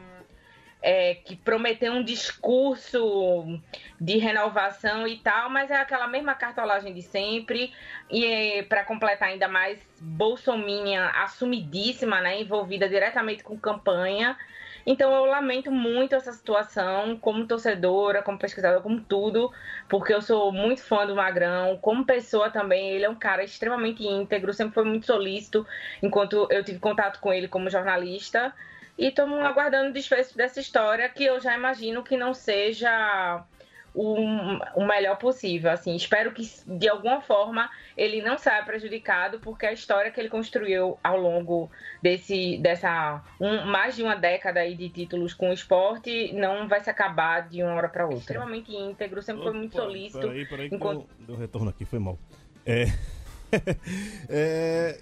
é, 0.84 1.14
que 1.14 1.34
prometeu 1.34 1.92
um 1.92 2.04
discurso 2.04 3.58
de 3.98 4.18
renovação 4.18 5.08
e 5.08 5.16
tal, 5.16 5.48
mas 5.48 5.70
é 5.70 5.76
aquela 5.76 6.06
mesma 6.06 6.34
cartolagem 6.34 6.92
de 6.92 7.00
sempre. 7.00 7.72
E 8.10 8.62
para 8.68 8.84
completar 8.84 9.30
ainda 9.30 9.48
mais, 9.48 9.78
Bolsominion 9.98 11.08
assumidíssima, 11.14 12.20
né, 12.20 12.40
envolvida 12.40 12.86
diretamente 12.86 13.42
com 13.42 13.58
campanha. 13.58 14.36
Então 14.86 15.12
eu 15.14 15.24
lamento 15.24 15.70
muito 15.70 16.14
essa 16.14 16.32
situação, 16.32 17.16
como 17.16 17.46
torcedora, 17.46 18.22
como 18.22 18.38
pesquisadora, 18.38 18.82
como 18.82 19.00
tudo, 19.00 19.50
porque 19.88 20.12
eu 20.12 20.20
sou 20.20 20.52
muito 20.52 20.82
fã 20.82 21.06
do 21.06 21.16
Magrão, 21.16 21.78
como 21.78 22.04
pessoa 22.04 22.50
também, 22.50 22.90
ele 22.90 23.04
é 23.04 23.08
um 23.08 23.14
cara 23.14 23.42
extremamente 23.42 24.06
íntegro, 24.06 24.52
sempre 24.52 24.74
foi 24.74 24.84
muito 24.84 25.06
solícito, 25.06 25.66
enquanto 26.02 26.46
eu 26.50 26.62
tive 26.62 26.78
contato 26.78 27.18
com 27.20 27.32
ele 27.32 27.48
como 27.48 27.70
jornalista. 27.70 28.54
E 28.96 29.08
estamos 29.08 29.40
aguardando 29.40 29.90
o 29.90 29.92
desfecho 29.92 30.36
dessa 30.36 30.60
história, 30.60 31.08
que 31.08 31.24
eu 31.24 31.40
já 31.40 31.56
imagino 31.56 32.04
que 32.04 32.16
não 32.16 32.32
seja 32.32 33.42
o, 33.94 34.16
o 34.74 34.86
melhor 34.86 35.16
possível. 35.16 35.70
Assim, 35.70 35.94
espero 35.94 36.32
que 36.32 36.42
de 36.66 36.88
alguma 36.88 37.20
forma 37.20 37.70
ele 37.96 38.20
não 38.20 38.36
saia 38.36 38.64
prejudicado, 38.64 39.38
porque 39.38 39.64
a 39.64 39.72
história 39.72 40.10
que 40.10 40.20
ele 40.20 40.28
construiu 40.28 40.98
ao 41.02 41.18
longo 41.18 41.70
desse, 42.02 42.58
dessa 42.58 43.22
um- 43.40 43.64
mais 43.66 43.94
de 43.94 44.02
uma 44.02 44.16
década 44.16 44.60
aí 44.60 44.74
de 44.74 44.88
títulos 44.88 45.32
com 45.32 45.50
o 45.50 45.52
esporte 45.52 46.32
não 46.32 46.66
vai 46.66 46.80
se 46.80 46.90
acabar 46.90 47.48
de 47.48 47.62
uma 47.62 47.74
hora 47.74 47.88
para 47.88 48.04
outra. 48.04 48.18
Extremamente 48.18 48.74
íntegro, 48.74 49.22
sempre 49.22 49.44
foi 49.44 49.52
muito 49.52 49.76
solícito. 49.76 50.20
Peraí, 50.20 50.46
peraí, 50.46 50.68
que 50.68 50.74
enquanto... 50.74 51.06
deu, 51.20 51.36
retorno 51.36 51.70
aqui, 51.70 51.84
foi 51.84 51.98
mal. 52.00 52.18
É. 52.66 52.86
é, 54.28 55.00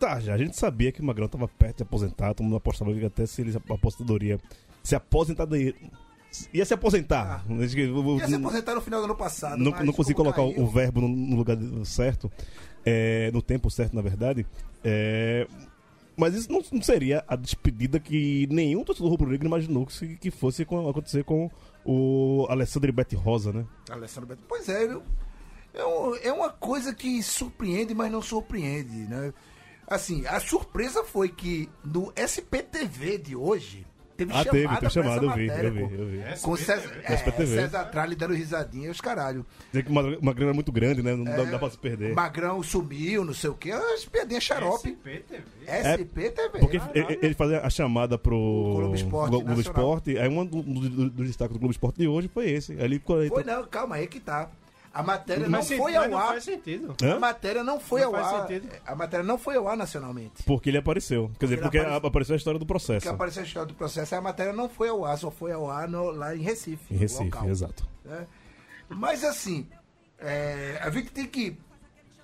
Tá, 0.00 0.18
já 0.18 0.32
a 0.32 0.38
gente 0.38 0.56
sabia 0.56 0.90
que 0.90 1.02
o 1.02 1.04
Magrão 1.04 1.28
tava 1.28 1.46
perto 1.46 1.76
de 1.76 1.82
aposentar, 1.82 2.32
todo 2.32 2.44
mundo 2.44 2.56
apostava 2.56 2.90
que 2.94 3.04
até 3.04 3.26
se 3.26 3.42
ele 3.42 3.54
a 3.54 3.74
aposentadoria 3.74 4.38
se 4.82 4.96
aposentadoria 4.96 5.74
ia 6.52 6.64
se 6.64 6.74
aposentar. 6.74 7.44
Ia 7.48 7.68
se 8.28 8.34
aposentar 8.34 8.74
no 8.74 8.80
final 8.80 9.00
do 9.00 9.04
ano 9.04 9.16
passado. 9.16 9.58
não, 9.58 9.72
não 9.84 9.92
consegui 9.92 10.16
colocar 10.16 10.42
caiu- 10.42 10.60
o 10.62 10.66
verbo 10.66 11.00
no, 11.00 11.36
lugar 11.36 11.56
certo, 11.84 12.30
é, 12.84 13.30
no 13.32 13.42
tempo 13.42 13.70
certo, 13.70 13.94
na 13.94 14.02
verdade. 14.02 14.46
É, 14.84 15.46
mas 16.16 16.34
isso 16.34 16.52
não, 16.52 16.62
não 16.72 16.82
seria 16.82 17.24
a 17.26 17.34
despedida 17.36 17.98
que 17.98 18.46
nenhum 18.50 18.84
torcedor 18.84 19.10
rubro-negro 19.10 19.46
imaginou 19.46 19.86
que, 19.86 20.16
que 20.16 20.30
fosse 20.30 20.64
com- 20.64 20.88
acontecer 20.88 21.24
com 21.24 21.50
o 21.84 22.46
Alessandro 22.50 22.92
Bete 22.92 23.16
Rosa, 23.16 23.52
né? 23.52 23.64
Alessandro 23.88 24.28
Beto. 24.28 24.42
Pois 24.48 24.68
é, 24.68 24.86
viu? 24.86 25.02
É, 25.72 26.28
é 26.28 26.32
uma 26.32 26.50
coisa 26.50 26.94
que 26.94 27.22
surpreende, 27.22 27.94
mas 27.94 28.10
não 28.12 28.20
surpreende, 28.20 28.96
né? 29.06 29.32
Assim, 29.86 30.24
a 30.26 30.38
surpresa 30.40 31.02
foi 31.04 31.28
que 31.28 31.68
no 31.84 32.12
SPTV 32.14 33.18
de 33.18 33.34
hoje 33.34 33.86
teve 34.26 34.32
Ah, 34.32 34.44
chamada 34.44 34.50
teve, 34.50 34.76
teve 34.76 34.90
chamada, 34.92 35.26
eu 35.26 35.32
vi, 35.34 35.46
eu 35.46 35.72
vi, 35.72 35.80
eu 35.82 36.06
vi. 36.06 36.40
Com 36.42 36.56
César, 36.56 36.90
é, 37.04 37.14
SPTV. 37.14 37.54
César 37.56 37.84
Tralli 37.86 38.14
dando 38.14 38.34
risadinha 38.34 38.88
e 38.88 38.90
os 38.90 39.00
caralho. 39.00 39.44
Dizer 39.72 39.84
que 39.84 39.90
uma, 39.90 40.02
uma 40.18 40.32
grana 40.32 40.52
muito 40.52 40.70
grande, 40.70 41.02
né? 41.02 41.14
Não 41.16 41.24
dá, 41.24 41.36
não 41.38 41.50
dá 41.50 41.58
pra 41.58 41.70
se 41.70 41.78
perder. 41.78 42.14
Magrão 42.14 42.62
sumiu, 42.62 43.24
não 43.24 43.34
sei 43.34 43.50
o 43.50 43.54
quê. 43.54 43.70
As 43.72 44.04
piadinhas 44.04 44.44
xarope. 44.44 44.90
SPTV. 44.90 45.42
SPTV. 45.66 46.58
Porque 46.58 46.78
caralho. 46.78 46.92
ele 46.98 47.18
ele 47.22 47.34
fazia 47.34 47.60
a 47.60 47.70
chamada 47.70 48.18
pro 48.18 48.36
Globo 48.76 48.94
Esporte 48.94 49.30
Globo 49.30 49.48
Nacional. 49.48 49.72
Esporte, 49.82 50.18
aí 50.18 50.28
um 50.28 50.44
do- 50.44 50.62
do- 50.62 50.88
do- 50.88 51.10
dos 51.10 51.26
destaques 51.26 51.54
do 51.54 51.58
Globo 51.58 51.72
Esporte 51.72 51.98
de 51.98 52.08
hoje 52.08 52.28
foi 52.32 52.50
esse. 52.50 52.72
Ele 52.74 53.00
Foi 53.28 53.44
não, 53.44 53.64
calma 53.64 53.96
aí 53.96 54.06
que 54.06 54.20
tá. 54.20 54.48
A 54.92 55.02
matéria 55.04 55.48
não 55.48 55.62
sim, 55.62 55.76
foi 55.76 55.94
ao 55.94 56.08
não 56.08 56.18
ar. 56.18 56.26
faz 56.28 56.44
sentido. 56.44 56.96
A 57.00 57.18
matéria 57.18 57.62
não 57.62 57.78
foi 57.78 58.00
Não 58.00 58.08
ao 58.08 58.12
faz 58.12 58.26
ar. 58.26 58.46
sentido. 58.48 58.68
A 58.84 58.94
matéria 58.96 59.24
não 59.24 59.38
foi 59.38 59.56
ao 59.56 59.68
ar 59.68 59.76
nacionalmente. 59.76 60.42
Porque 60.44 60.68
ele 60.68 60.78
apareceu. 60.78 61.30
Quer 61.38 61.46
dizer, 61.46 61.60
porque 61.60 61.78
apareceu. 61.78 62.08
apareceu 62.08 62.34
a 62.34 62.36
história 62.36 62.58
do 62.58 62.66
Porque 62.66 62.84
processo. 62.84 63.08
apareceu 63.08 63.42
a 63.42 63.46
história 63.46 63.68
do 63.68 63.74
processo, 63.74 64.14
a 64.16 64.20
matéria 64.20 64.52
não 64.52 64.68
foi 64.68 64.88
ao 64.88 65.04
ar, 65.04 65.16
só 65.16 65.30
foi 65.30 65.52
ao 65.52 65.70
ar 65.70 65.86
no- 65.88 66.10
lá 66.10 66.34
em 66.34 66.40
Recife. 66.40 66.92
Em 66.92 66.94
no 66.94 67.00
Recife, 67.00 67.24
local, 67.24 67.48
exato. 67.48 67.88
né? 68.04 68.26
Mas 68.88 69.22
assim, 69.22 69.68
é, 70.18 70.80
a 70.82 70.90
gente 70.90 71.10
tem 71.12 71.26
que 71.26 71.56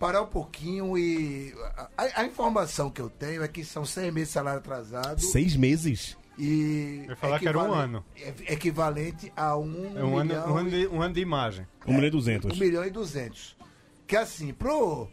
parar 0.01 0.23
um 0.23 0.27
pouquinho 0.27 0.99
e. 0.99 1.55
A, 1.97 2.21
a 2.23 2.25
informação 2.25 2.91
que 2.91 3.01
eu 3.01 3.09
tenho 3.09 3.45
é 3.45 3.49
que 3.49 3.65
são 3.65 3.85
seis 3.85 4.13
meses 4.13 4.31
de 4.31 4.35
salário 4.35 4.59
atrasado 4.59 5.21
Seis 5.21 5.55
meses? 5.55 6.17
E. 6.39 7.03
Eu 7.05 7.11
ia 7.11 7.17
falar 7.17 7.39
que 7.39 7.49
era 7.49 7.59
um 7.59 7.73
ano. 7.73 8.05
é- 8.17 8.53
Equivalente 8.53 9.33
a 9.37 9.57
um. 9.57 9.97
É 9.99 10.05
um 10.05 10.19
ano, 10.19 10.25
milhão 10.35 10.53
um 10.53 10.57
ano, 10.57 10.71
de, 10.71 10.87
um 10.89 11.03
ano 11.03 11.15
de 11.15 11.21
imagem. 11.21 11.67
Um 11.87 11.93
milhão 11.95 12.05
e 12.05 12.09
Um 12.09 12.13
duzentos. 12.13 12.59
milhão 12.59 12.85
e 12.85 12.91
duzentos. 12.91 13.57
Que 14.07 14.17
assim, 14.17 14.53
pro 14.53 15.09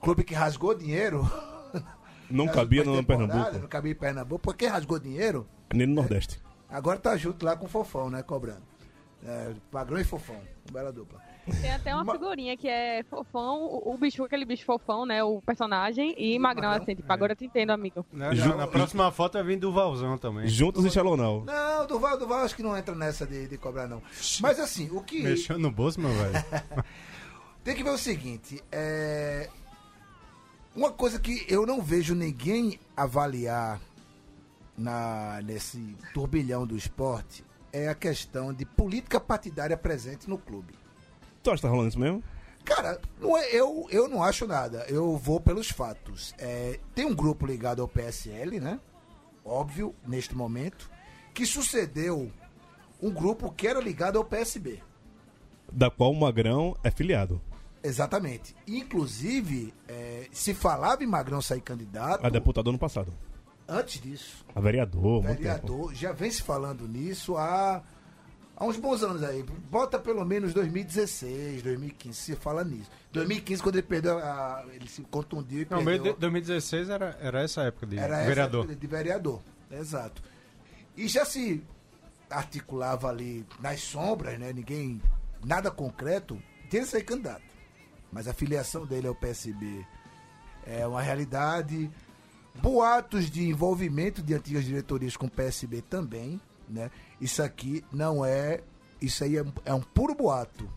clube 0.00 0.24
que 0.24 0.34
rasgou 0.34 0.74
dinheiro. 0.74 1.22
Não 2.30 2.46
cabia 2.48 2.82
no 2.84 3.04
Pernambuco, 3.04 3.58
Não 3.58 3.68
cabia 3.68 3.92
em 3.92 3.94
Pernambuco, 3.94 4.40
porque 4.42 4.66
rasgou 4.66 4.98
dinheiro, 4.98 5.46
nem 5.72 5.86
no 5.86 5.94
Nordeste. 5.94 6.40
agora 6.68 6.98
tá 6.98 7.16
junto 7.16 7.44
lá 7.44 7.54
com 7.54 7.66
o 7.66 7.68
Fofão, 7.68 8.08
né? 8.10 8.22
Cobrando. 8.22 8.62
É, 9.24 9.52
Magrão 9.70 10.00
e 10.00 10.04
Fofão, 10.04 10.40
bela 10.72 10.90
dupla. 10.90 11.20
Tem 11.60 11.70
até 11.72 11.94
uma 11.94 12.04
Ma- 12.04 12.12
figurinha 12.12 12.56
que 12.56 12.68
é 12.68 13.02
fofão, 13.04 13.62
o, 13.64 13.94
o 13.94 13.98
bicho, 13.98 14.24
aquele 14.24 14.44
bicho 14.44 14.64
fofão, 14.64 15.04
né? 15.04 15.22
O 15.22 15.42
personagem, 15.42 16.14
e 16.18 16.38
magrão, 16.38 16.68
Magrão? 16.70 16.82
assim, 16.82 16.94
tipo, 16.96 17.12
agora 17.12 17.32
eu 17.32 17.36
te 17.36 17.44
entendo, 17.44 17.70
amigo. 17.70 18.04
Na, 18.12 18.34
Ju- 18.34 18.56
na, 18.56 18.66
próxima 18.66 19.10
foto 19.12 19.34
vai 19.34 19.42
vir 19.42 19.56
do 19.58 19.72
Valzão 19.72 20.16
também. 20.16 20.48
Juntos 20.48 20.84
em 20.84 20.90
Shalonal. 20.90 21.44
Não, 21.44 21.86
Duval, 21.86 22.18
Duval 22.18 22.38
acho 22.44 22.56
que 22.56 22.62
não 22.62 22.76
entra 22.76 22.94
nessa 22.94 23.26
de, 23.26 23.46
de 23.46 23.58
cobrar, 23.58 23.86
não. 23.86 24.02
Mas 24.40 24.58
assim, 24.58 24.88
o 24.90 25.02
que. 25.02 25.22
Mexeu 25.22 25.58
no 25.58 25.70
bolso, 25.70 26.00
meu 26.00 26.10
velho. 26.12 26.44
Tem 27.62 27.74
que 27.74 27.82
ver 27.84 27.90
o 27.90 27.98
seguinte, 27.98 28.62
é. 28.72 29.48
Uma 30.74 30.90
coisa 30.90 31.20
que 31.20 31.46
eu 31.48 31.64
não 31.64 31.80
vejo 31.80 32.14
ninguém 32.14 32.80
avaliar 32.96 33.80
na, 34.76 35.40
nesse 35.44 35.96
turbilhão 36.12 36.66
do 36.66 36.76
esporte 36.76 37.44
é 37.72 37.88
a 37.88 37.94
questão 37.94 38.52
de 38.52 38.64
política 38.64 39.20
partidária 39.20 39.76
presente 39.76 40.28
no 40.28 40.36
clube. 40.38 40.74
Tu 41.44 41.50
acha 41.50 41.56
que 41.56 41.62
tá 41.62 41.68
rolando 41.68 41.90
isso 41.90 41.98
mesmo? 42.00 42.22
Cara, 42.64 42.98
não 43.20 43.36
é, 43.36 43.54
eu, 43.54 43.86
eu 43.90 44.08
não 44.08 44.22
acho 44.24 44.46
nada. 44.46 44.86
Eu 44.88 45.18
vou 45.18 45.38
pelos 45.38 45.68
fatos. 45.68 46.34
É, 46.38 46.80
tem 46.94 47.04
um 47.04 47.14
grupo 47.14 47.46
ligado 47.46 47.82
ao 47.82 47.86
PSL, 47.88 48.58
né? 48.58 48.80
Óbvio, 49.44 49.94
neste 50.06 50.34
momento, 50.34 50.90
que 51.34 51.44
sucedeu 51.44 52.32
um 53.02 53.10
grupo 53.10 53.52
que 53.52 53.68
era 53.68 53.78
ligado 53.78 54.16
ao 54.16 54.24
PSB. 54.24 54.82
Da 55.70 55.90
qual 55.90 56.12
o 56.12 56.18
Magrão 56.18 56.74
é 56.82 56.90
filiado. 56.90 57.38
Exatamente. 57.82 58.56
Inclusive, 58.66 59.74
é, 59.86 60.26
se 60.32 60.54
falava 60.54 61.04
em 61.04 61.06
Magrão 61.06 61.42
sair 61.42 61.60
candidato, 61.60 62.24
A 62.24 62.30
deputado 62.30 62.70
ano 62.70 62.78
passado. 62.78 63.12
antes 63.68 64.00
disso, 64.00 64.46
A 64.54 64.60
vereador, 64.62 65.22
vereador, 65.22 65.94
já 65.94 66.12
vem 66.12 66.30
se 66.30 66.40
falando 66.42 66.88
nisso 66.88 67.36
há, 67.36 67.82
há 68.56 68.64
uns 68.64 68.76
bons 68.76 69.02
anos 69.02 69.22
aí. 69.22 69.42
Bota 69.70 69.98
pelo 69.98 70.24
menos 70.24 70.52
2016, 70.54 71.62
2015, 71.62 72.16
se 72.18 72.36
fala 72.36 72.64
nisso. 72.64 72.90
2015, 73.12 73.62
quando 73.62 73.76
ele 73.76 73.86
perdeu, 73.86 74.18
a, 74.18 74.64
ele 74.72 74.88
se 74.88 75.02
contundiu 75.02 75.62
e 75.62 75.66
Não, 75.70 75.84
perdeu. 75.84 76.14
de 76.14 76.20
2016 76.20 76.88
era, 76.90 77.16
era 77.20 77.42
essa 77.42 77.62
época 77.62 77.86
de 77.86 77.98
Era 77.98 78.18
essa 78.18 78.26
vereador. 78.26 78.66
de 78.74 78.86
vereador, 78.86 79.40
exato. 79.70 80.22
E 80.96 81.08
já 81.08 81.24
se 81.24 81.62
articulava 82.30 83.08
ali 83.08 83.46
nas 83.60 83.80
sombras, 83.80 84.38
né? 84.38 84.52
Ninguém, 84.52 85.00
nada 85.44 85.70
concreto, 85.70 86.40
que 86.70 86.84
sair 86.84 87.04
candidato. 87.04 87.42
Mas 88.10 88.26
a 88.28 88.32
filiação 88.32 88.86
dele 88.86 89.06
ao 89.06 89.14
PSB 89.14 89.84
é 90.66 90.86
uma 90.86 91.02
realidade. 91.02 91.90
Boatos 92.54 93.30
de 93.30 93.48
envolvimento 93.48 94.22
de 94.22 94.34
antigas 94.34 94.64
diretorias 94.64 95.16
com 95.16 95.26
o 95.26 95.30
PSB 95.30 95.82
também, 95.82 96.40
né? 96.68 96.90
Isso 97.20 97.42
aqui 97.42 97.84
não 97.92 98.24
é, 98.24 98.62
isso 99.00 99.24
aí 99.24 99.36
é, 99.36 99.44
é 99.64 99.74
um 99.74 99.80
puro 99.80 100.14
boato. 100.14 100.68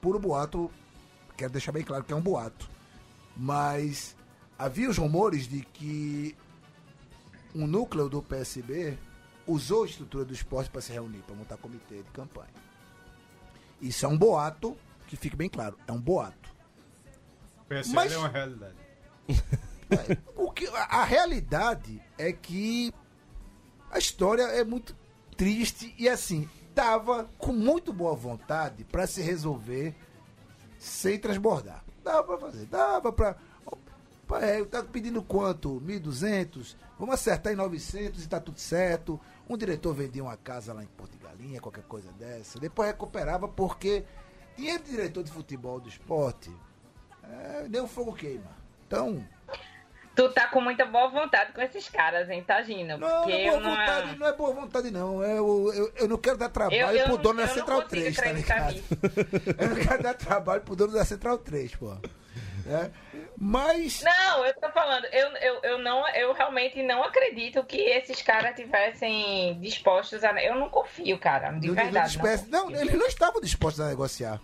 Puro 0.00 0.18
boato, 0.18 0.70
quero 1.36 1.52
deixar 1.52 1.72
bem 1.72 1.82
claro 1.84 2.04
que 2.04 2.12
é 2.12 2.16
um 2.16 2.20
boato. 2.20 2.68
Mas 3.36 4.16
havia 4.58 4.88
os 4.90 4.98
rumores 4.98 5.46
de 5.48 5.60
que 5.62 6.36
um 7.54 7.66
núcleo 7.66 8.08
do 8.08 8.22
PSB 8.22 8.96
usou 9.46 9.82
a 9.84 9.86
estrutura 9.86 10.24
do 10.24 10.32
esporte 10.32 10.70
para 10.70 10.80
se 10.80 10.92
reunir, 10.92 11.18
para 11.20 11.34
montar 11.34 11.56
comitê 11.56 11.96
de 11.96 12.10
campanha. 12.10 12.48
Isso 13.80 14.04
é 14.04 14.08
um 14.08 14.16
boato, 14.16 14.76
que 15.08 15.16
fique 15.16 15.36
bem 15.36 15.48
claro, 15.48 15.76
é 15.86 15.92
um 15.92 16.00
boato. 16.00 16.50
PSL 17.68 17.94
Mas- 17.94 18.12
é 18.12 18.18
uma 18.18 18.28
realidade. 18.28 18.76
É, 19.90 20.16
o 20.36 20.52
que, 20.52 20.68
a, 20.68 21.00
a 21.00 21.04
realidade 21.04 22.00
é 22.16 22.32
que 22.32 22.94
a 23.90 23.98
história 23.98 24.44
é 24.44 24.62
muito 24.62 24.94
triste 25.40 25.94
e 25.98 26.06
assim, 26.06 26.46
tava 26.74 27.26
com 27.38 27.50
muito 27.50 27.94
boa 27.94 28.14
vontade 28.14 28.84
para 28.84 29.06
se 29.06 29.22
resolver 29.22 29.96
sem 30.78 31.18
transbordar. 31.18 31.82
Dava 32.04 32.24
para 32.24 32.38
fazer, 32.38 32.66
dava 32.66 33.10
para 33.10 33.38
é, 34.42 34.62
tá 34.66 34.82
pedindo 34.82 35.22
quanto? 35.22 35.80
1.200? 35.80 36.76
Vamos 36.98 37.14
acertar 37.14 37.54
em 37.54 37.56
900 37.56 38.22
e 38.22 38.28
tá 38.28 38.38
tudo 38.38 38.60
certo. 38.60 39.18
Um 39.48 39.56
diretor 39.56 39.94
vendia 39.94 40.22
uma 40.22 40.36
casa 40.36 40.74
lá 40.74 40.84
em 40.84 40.88
Porto 40.88 41.12
de 41.12 41.24
Galinha, 41.24 41.58
qualquer 41.58 41.84
coisa 41.84 42.12
dessa. 42.12 42.60
Depois 42.60 42.90
recuperava 42.90 43.48
porque 43.48 44.04
dinheiro 44.58 44.84
de 44.84 44.90
diretor 44.90 45.24
de 45.24 45.32
futebol 45.32 45.80
do 45.80 45.88
esporte, 45.88 46.54
é, 47.24 47.66
nem 47.66 47.80
o 47.80 47.88
fogo 47.88 48.12
queima. 48.12 48.54
Então, 48.86 49.26
Tu 50.14 50.28
tá 50.30 50.48
com 50.48 50.60
muita 50.60 50.84
boa 50.84 51.08
vontade 51.08 51.52
com 51.52 51.62
esses 51.62 51.88
caras, 51.88 52.28
hein, 52.28 52.42
tá? 52.42 52.60
Não, 52.62 52.98
não 52.98 53.30
é 53.30 53.48
eu 53.48 53.52
boa 53.60 53.62
vontade, 53.70 54.18
não 54.18 54.26
é 54.26 54.32
boa 54.32 54.52
vontade, 54.52 54.90
não. 54.90 55.22
É 55.22 55.40
o- 55.40 55.72
eu, 55.72 55.92
eu 55.96 56.08
não 56.08 56.18
quero 56.18 56.36
dar 56.36 56.48
trabalho 56.48 56.76
Eu- 56.80 56.90
eu 56.90 57.04
pro 57.04 57.14
não- 57.14 57.22
dono 57.22 57.36
da 57.36 57.42
eu 57.42 57.46
não 57.46 57.54
Central 57.54 57.82
consigo 57.82 58.02
3, 58.02 58.16
tá 58.16 58.32
ligado? 58.32 58.74
eu 59.58 59.68
não 59.68 59.76
quero 59.76 60.02
dar 60.02 60.14
trabalho 60.14 60.60
pro 60.62 60.76
dono 60.76 60.92
da 60.92 61.04
Central 61.04 61.38
3, 61.38 61.74
pô. 61.76 61.96
É. 62.66 62.90
Mas. 63.36 64.02
Não, 64.02 64.44
eu 64.44 64.54
tô 64.60 64.68
falando, 64.70 65.04
eu, 65.06 65.28
eu, 65.36 65.60
eu, 65.62 65.78
não, 65.78 66.06
eu 66.10 66.32
realmente 66.34 66.82
não 66.82 67.02
acredito 67.02 67.64
que 67.64 67.78
esses 67.78 68.20
caras 68.20 68.54
tivessem 68.54 69.58
dispostos 69.60 70.22
a. 70.24 70.32
Eu 70.44 70.56
não 70.56 70.68
confio, 70.68 71.18
cara, 71.18 71.50
de 71.52 71.70
verdade. 71.70 72.18
não 72.18 72.24
espécie- 72.26 72.50
Não, 72.50 72.70
eles 72.70 72.94
não 72.94 73.06
estavam 73.06 73.40
dispostos 73.40 73.80
a 73.80 73.88
negociar. 73.88 74.40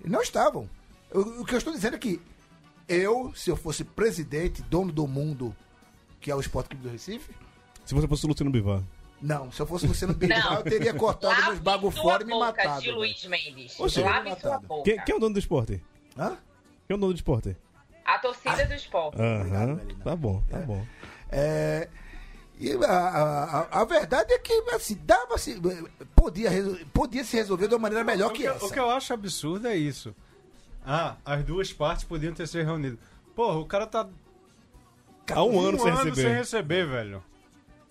Eles 0.00 0.10
não 0.12 0.22
estavam. 0.22 0.68
Eu- 1.12 1.40
o 1.40 1.44
que 1.44 1.54
eu 1.54 1.58
estou 1.58 1.72
dizendo 1.72 1.96
é 1.96 1.98
que 1.98 2.20
eu, 2.94 3.32
se 3.34 3.50
eu 3.50 3.56
fosse 3.56 3.84
presidente, 3.84 4.62
dono 4.62 4.92
do 4.92 5.06
mundo, 5.06 5.54
que 6.20 6.30
é 6.30 6.34
o 6.36 6.40
Esporte 6.40 6.68
Clube 6.70 6.84
do 6.84 6.90
Recife, 6.90 7.30
Se 7.84 7.94
você 7.94 8.06
fosse 8.06 8.24
o 8.24 8.28
Luciano 8.28 8.50
Bivar. 8.50 8.82
não. 9.20 9.50
Se 9.52 9.60
eu 9.60 9.66
fosse 9.66 9.86
Luciano 9.86 10.14
Bivar, 10.14 10.54
eu 10.58 10.62
teria 10.62 10.94
cortado 10.94 11.32
Lave 11.34 11.46
meus 11.48 11.58
bagos 11.60 11.96
fora 11.96 12.22
e 12.22 12.26
me 12.26 12.38
matado. 12.38 12.80
de. 12.82 12.90
Luiz 12.92 13.24
Mendes. 13.26 13.72
Seja, 13.72 14.04
Lave 14.04 14.30
me 14.30 14.36
sua 14.40 14.58
boca. 14.60 14.84
Quem, 14.84 15.04
quem 15.04 15.12
é 15.14 15.16
o 15.16 15.20
dono 15.20 15.32
do 15.34 15.38
esporte? 15.38 15.82
Hã? 16.16 16.30
Quem 16.86 16.90
é 16.90 16.94
o 16.94 16.98
dono 16.98 17.12
do 17.12 17.16
esporte? 17.16 17.56
A 18.04 18.18
torcida 18.18 18.66
do 18.66 18.74
esporte. 18.74 19.20
Aham. 19.20 19.80
Tá 20.04 20.14
bom, 20.16 20.42
tá 20.50 20.58
bom. 20.58 20.84
É, 21.30 21.88
e 22.58 22.72
a, 22.84 22.90
a, 22.90 23.60
a- 23.60 23.80
a 23.80 23.84
verdade 23.84 24.32
é 24.34 24.38
que 24.38 24.52
assim, 24.74 24.98
dava 25.02 25.38
-se, 25.38 25.58
podia, 26.14 26.50
podia 26.92 27.24
se 27.24 27.36
resolver 27.36 27.66
de 27.68 27.74
uma 27.74 27.80
maneira 27.80 28.04
melhor 28.04 28.30
o 28.30 28.32
que 28.34 28.42
que, 28.42 28.48
essa. 28.48 28.64
o 28.66 28.70
que 28.70 28.78
eu 28.78 28.90
acho 28.90 29.12
absurdo 29.14 29.66
é 29.68 29.76
isso. 29.76 30.14
Ah, 30.84 31.16
as 31.24 31.44
duas 31.44 31.72
partes 31.72 32.04
podiam 32.04 32.32
ter 32.34 32.46
se 32.46 32.60
reunido. 32.62 32.98
Porra, 33.34 33.58
o 33.58 33.66
cara 33.66 33.86
tá 33.86 34.06
Há 35.32 35.44
um 35.44 35.60
ano 35.60 35.76
um 35.78 35.80
sem 35.80 35.90
ano 35.90 36.04
receber. 36.04 36.22
sem 36.22 36.34
receber, 36.34 36.86
velho. 36.86 37.22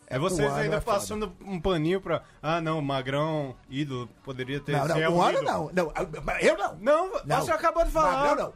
É 0.08 0.19
vocês 0.19 0.41
um 0.41 0.51
ano 0.51 0.62
ainda 0.62 0.75
é 0.75 0.82
foda. 0.82 0.97
passando 0.97 1.32
um 1.45 1.60
paninho 1.60 2.01
pra. 2.01 2.21
Ah, 2.41 2.60
não, 2.60 2.82
Magrão, 2.82 3.56
ídolo, 3.69 4.10
poderia 4.23 4.60
ter 4.60 4.73
Não, 4.73 4.86
não, 4.88 5.15
um 5.15 5.21
ano 5.21 5.41
não. 5.41 5.71
não. 5.73 5.93
Eu 6.41 6.58
não. 6.58 6.75
Não, 6.75 7.21
Não. 7.25 7.41
você 7.41 7.51
acabou 7.51 7.86
de 7.86 7.91
falar. 7.91 8.12
Magrão 8.27 8.36
não. 8.36 8.54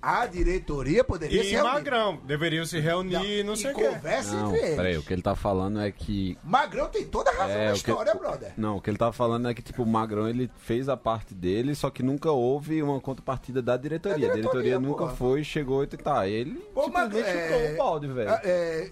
A 0.00 0.26
diretoria 0.26 1.02
poderia 1.02 1.42
se 1.42 1.48
E 1.48 1.52
reunir. 1.52 1.68
Magrão, 1.72 2.20
deveriam 2.24 2.64
se 2.64 2.78
reunir, 2.78 3.42
não, 3.42 3.54
e 3.54 3.56
sei 3.56 3.72
o 3.72 3.74
quê. 3.74 3.84
conversa 3.88 4.36
Não, 4.36 4.48
entre 4.54 4.64
eles. 4.64 4.76
peraí, 4.76 4.96
o 4.98 5.02
que 5.02 5.12
ele 5.12 5.22
tá 5.22 5.34
falando 5.34 5.80
é 5.80 5.90
que. 5.90 6.38
Magrão 6.44 6.88
tem 6.88 7.04
toda 7.06 7.30
a 7.30 7.34
razão 7.34 7.56
É, 7.56 7.64
na 7.66 7.70
o 7.70 7.72
que- 7.74 7.78
história, 7.90 8.14
brother. 8.14 8.52
Não, 8.56 8.76
o 8.76 8.80
que 8.80 8.88
ele 8.90 8.98
tá 8.98 9.10
falando 9.10 9.48
é 9.48 9.54
que, 9.54 9.62
tipo, 9.62 9.82
o 9.82 9.86
Magrão 9.86 10.28
ele 10.28 10.48
fez 10.58 10.88
a 10.88 10.96
parte 10.96 11.34
dele, 11.34 11.74
só 11.74 11.90
que 11.90 12.02
nunca 12.02 12.30
houve 12.30 12.82
uma 12.82 13.00
contrapartida 13.00 13.60
da 13.60 13.76
diretoria. 13.76 14.26
Da 14.28 14.32
a 14.32 14.36
diretoria 14.36 14.62
diretoria, 14.62 14.80
nunca 14.80 15.04
porra. 15.06 15.16
foi, 15.16 15.42
chegou 15.42 15.82
e 15.82 15.86
tá. 15.88 16.28
Ele 16.28 16.62
Ô, 16.74 16.88
Magrão, 16.88 17.18
simplesmente 17.18 17.28
é- 17.52 17.58
chutou 17.58 17.74
o 17.74 17.76
balde, 17.76 18.06
velho. 18.08 18.30
Ah, 18.30 18.40
é, 18.44 18.90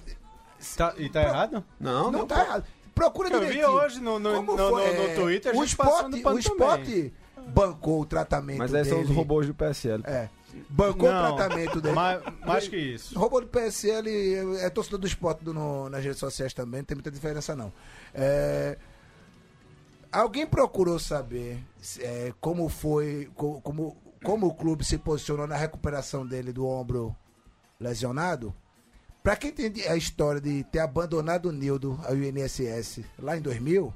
Tá- 0.76 0.94
e 0.96 1.08
tá 1.10 1.22
errado? 1.22 1.64
Não, 1.78 2.04
não, 2.04 2.12
não, 2.20 2.26
tá 2.26 2.36
pô. 2.36 2.40
errado. 2.40 2.64
Procura 2.94 3.28
Eu 3.28 3.40
vi 3.40 3.46
direitinho. 3.48 3.76
hoje 3.76 4.00
no- 4.00 4.18
no- 4.18 4.34
Como 4.36 4.56
no- 4.56 4.70
foi? 4.70 4.86
no- 4.86 4.94
no 5.02 5.08
É, 5.10 5.14
Twitter, 5.14 5.52
a 5.52 5.58
o 5.58 5.62
gente 5.64 5.76
pano 5.76 6.16
o 6.34 6.38
esporte 6.38 7.12
bancou 7.48 8.00
o 8.00 8.06
tratamento 8.06 8.58
Mas 8.58 8.72
aí 8.74 8.82
dele. 8.82 8.94
são 8.94 9.02
os 9.02 9.10
robôs 9.10 9.46
do 9.46 9.52
PSL. 9.54 10.02
É. 10.06 10.28
Bancou 10.68 11.10
Não, 11.10 11.32
o 11.32 11.36
tratamento 11.36 11.80
dele. 11.80 11.94
mais- 11.94 12.22
mais 12.44 12.68
que 12.68 12.76
isso. 12.76 13.18
Robô 13.18 13.40
do 13.40 13.46
PSL 13.46 14.08
é 14.58 14.68
torcedor 14.70 14.98
do 15.00 15.06
esporte 15.06 15.44
do- 15.44 15.52
no- 15.54 15.88
nas 15.88 16.02
redes 16.02 16.18
sociais 16.18 16.52
também, 16.54 16.80
não 16.80 16.84
tem 16.86 16.94
muita 16.96 17.10
diferença 17.10 17.54
não. 17.56 17.72
É, 18.12 18.78
alguém 20.12 20.46
procurou 20.46 20.98
saber 20.98 21.58
é, 22.00 22.32
como 22.40 22.68
foi, 22.68 23.30
co- 23.34 23.60
como, 23.60 23.96
como 24.22 24.46
o 24.46 24.54
clube 24.54 24.84
se 24.84 24.96
posicionou 24.98 25.46
na 25.46 25.56
recuperação 25.56 26.26
dele 26.26 26.52
do 26.52 26.66
ombro 26.66 27.14
lesionado? 27.78 28.54
Pra 29.22 29.36
quem 29.36 29.50
tem 29.52 29.72
a 29.88 29.96
história 29.96 30.40
de 30.40 30.64
ter 30.64 30.80
abandonado 30.80 31.46
o 31.48 31.52
Nildo 31.52 31.98
ao 32.04 32.14
INSS 32.16 33.00
lá 33.18 33.36
em 33.36 33.40
2000, 33.40 33.92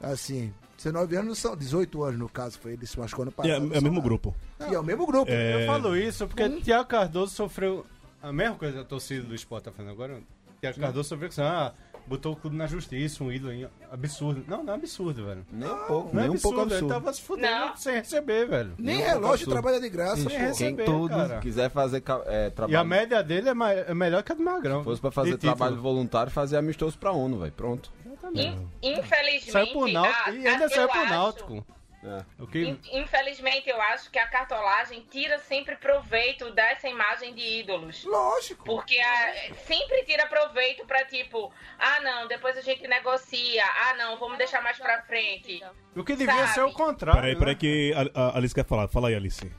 assim, 0.00 0.52
19 0.84 1.16
anos 1.16 1.38
são 1.38 1.56
18 1.56 2.02
anos 2.04 2.18
no 2.20 2.28
caso, 2.28 2.58
foi 2.58 2.72
ele 2.74 2.86
se 2.86 2.98
machucou 2.98 3.24
no 3.24 3.30
é, 3.30 3.34
passado. 3.34 3.74
é 3.74 3.78
o 3.78 3.82
mesmo 3.82 4.02
grupo. 4.02 4.34
E 4.70 4.74
é 4.74 4.78
o 4.78 4.84
mesmo 4.84 5.06
grupo. 5.06 5.30
É, 5.30 5.62
Eu 5.62 5.66
falo 5.66 5.96
isso 5.96 6.26
porque 6.26 6.48
Tiago 6.60 6.88
Cardoso 6.88 7.34
sofreu 7.34 7.84
a 8.22 8.32
mesma 8.32 8.56
coisa 8.56 8.74
que 8.74 8.80
a 8.80 8.84
torcida 8.84 9.22
do 9.22 9.34
esporte 9.34 9.64
tá 9.64 9.72
fazendo 9.72 9.92
agora. 9.92 10.20
Tiago 10.60 10.78
Cardoso 10.80 11.08
sofreu 11.08 11.28
que 11.28 11.40
ah, 11.40 11.72
botou 12.06 12.32
o 12.32 12.36
clube 12.36 12.56
na 12.56 12.66
justiça, 12.66 13.22
um 13.24 13.32
ídolo 13.32 13.52
aí, 13.52 13.66
absurdo. 13.90 14.44
Não, 14.46 14.62
não 14.62 14.72
é 14.72 14.76
absurdo, 14.76 15.24
velho. 15.26 15.44
Nem 15.52 15.68
um 15.70 15.76
pouco, 15.86 16.14
Não 16.14 16.22
é 16.22 16.28
nem 16.28 16.36
um 16.36 16.40
pouco 16.40 16.60
absurdo, 16.60 16.60
ele 16.60 16.74
absurdo. 16.74 16.94
tava 16.94 17.12
se 17.12 17.20
fudendo 17.22 17.48
Não. 17.66 17.76
sem 17.76 17.94
receber, 17.94 18.46
velho. 18.46 18.72
Nem 18.78 18.96
Nem 18.96 19.04
um 19.04 19.08
relógio 19.08 19.28
absurdo. 19.32 19.52
trabalha 19.52 19.80
de 19.80 19.88
graça, 19.88 20.16
Sem 20.16 20.24
pô. 20.24 20.30
Quem 20.30 20.38
receber, 20.40 20.84
todo 20.84 21.08
cara. 21.10 21.38
quiser 21.40 21.70
fazer 21.70 22.02
é, 22.26 22.44
E 22.44 22.46
a 22.46 22.50
trabalho, 22.50 22.88
média 22.88 23.22
dele 23.22 23.48
é, 23.48 23.52
é 23.90 23.94
melhor 23.94 24.22
que 24.22 24.32
a 24.32 24.34
do 24.34 24.42
Magrão. 24.42 24.78
se 24.80 24.84
fosse 24.84 25.00
pra 25.00 25.10
fazer 25.10 25.36
trabalho 25.38 25.76
voluntário, 25.80 26.30
fazer 26.30 26.56
amistoso 26.56 26.98
pra 26.98 27.12
ONU, 27.12 27.38
velho. 27.40 27.52
Pronto. 27.52 27.90
In- 28.32 28.68
Infelizmente. 28.82 29.50
Saiu 29.52 29.66
pro 29.72 29.88
Náutico 29.88 30.28
a- 30.30 30.32
e 30.32 30.46
ainda 30.48 30.68
saiu 30.68 30.82
eu 30.82 30.88
pro 30.88 31.00
acho- 31.00 31.10
Náutico. 31.10 31.66
É. 32.06 32.22
O 32.38 32.46
que... 32.46 32.58
In- 32.62 32.78
Infelizmente, 32.92 33.66
eu 33.70 33.80
acho 33.80 34.10
que 34.10 34.18
a 34.18 34.26
cartolagem 34.26 35.00
tira 35.10 35.38
sempre 35.38 35.74
proveito 35.76 36.50
dessa 36.52 36.86
imagem 36.86 37.34
de 37.34 37.40
ídolos. 37.60 38.04
Lógico. 38.04 38.62
Porque 38.62 38.98
a- 38.98 39.54
sempre 39.66 40.02
tira 40.04 40.26
proveito 40.26 40.84
pra 40.86 41.02
tipo, 41.06 41.50
ah 41.78 42.00
não, 42.02 42.28
depois 42.28 42.58
a 42.58 42.60
gente 42.60 42.86
negocia, 42.86 43.64
ah 43.86 43.94
não, 43.94 44.18
vamos 44.18 44.36
deixar 44.36 44.62
mais 44.62 44.76
pra 44.78 45.00
frente. 45.02 45.64
O 45.96 46.04
que 46.04 46.14
devia 46.14 46.34
Sabe? 46.34 46.52
ser 46.52 46.62
o 46.64 46.72
contrário. 46.72 47.20
Peraí, 47.22 47.32
né? 47.34 47.38
peraí 47.38 47.56
que 47.56 47.94
a, 48.14 48.20
a 48.20 48.36
Alice 48.36 48.54
quer 48.54 48.66
falar. 48.66 48.86
Fala 48.88 49.08
aí, 49.08 49.14
Alice. 49.14 49.50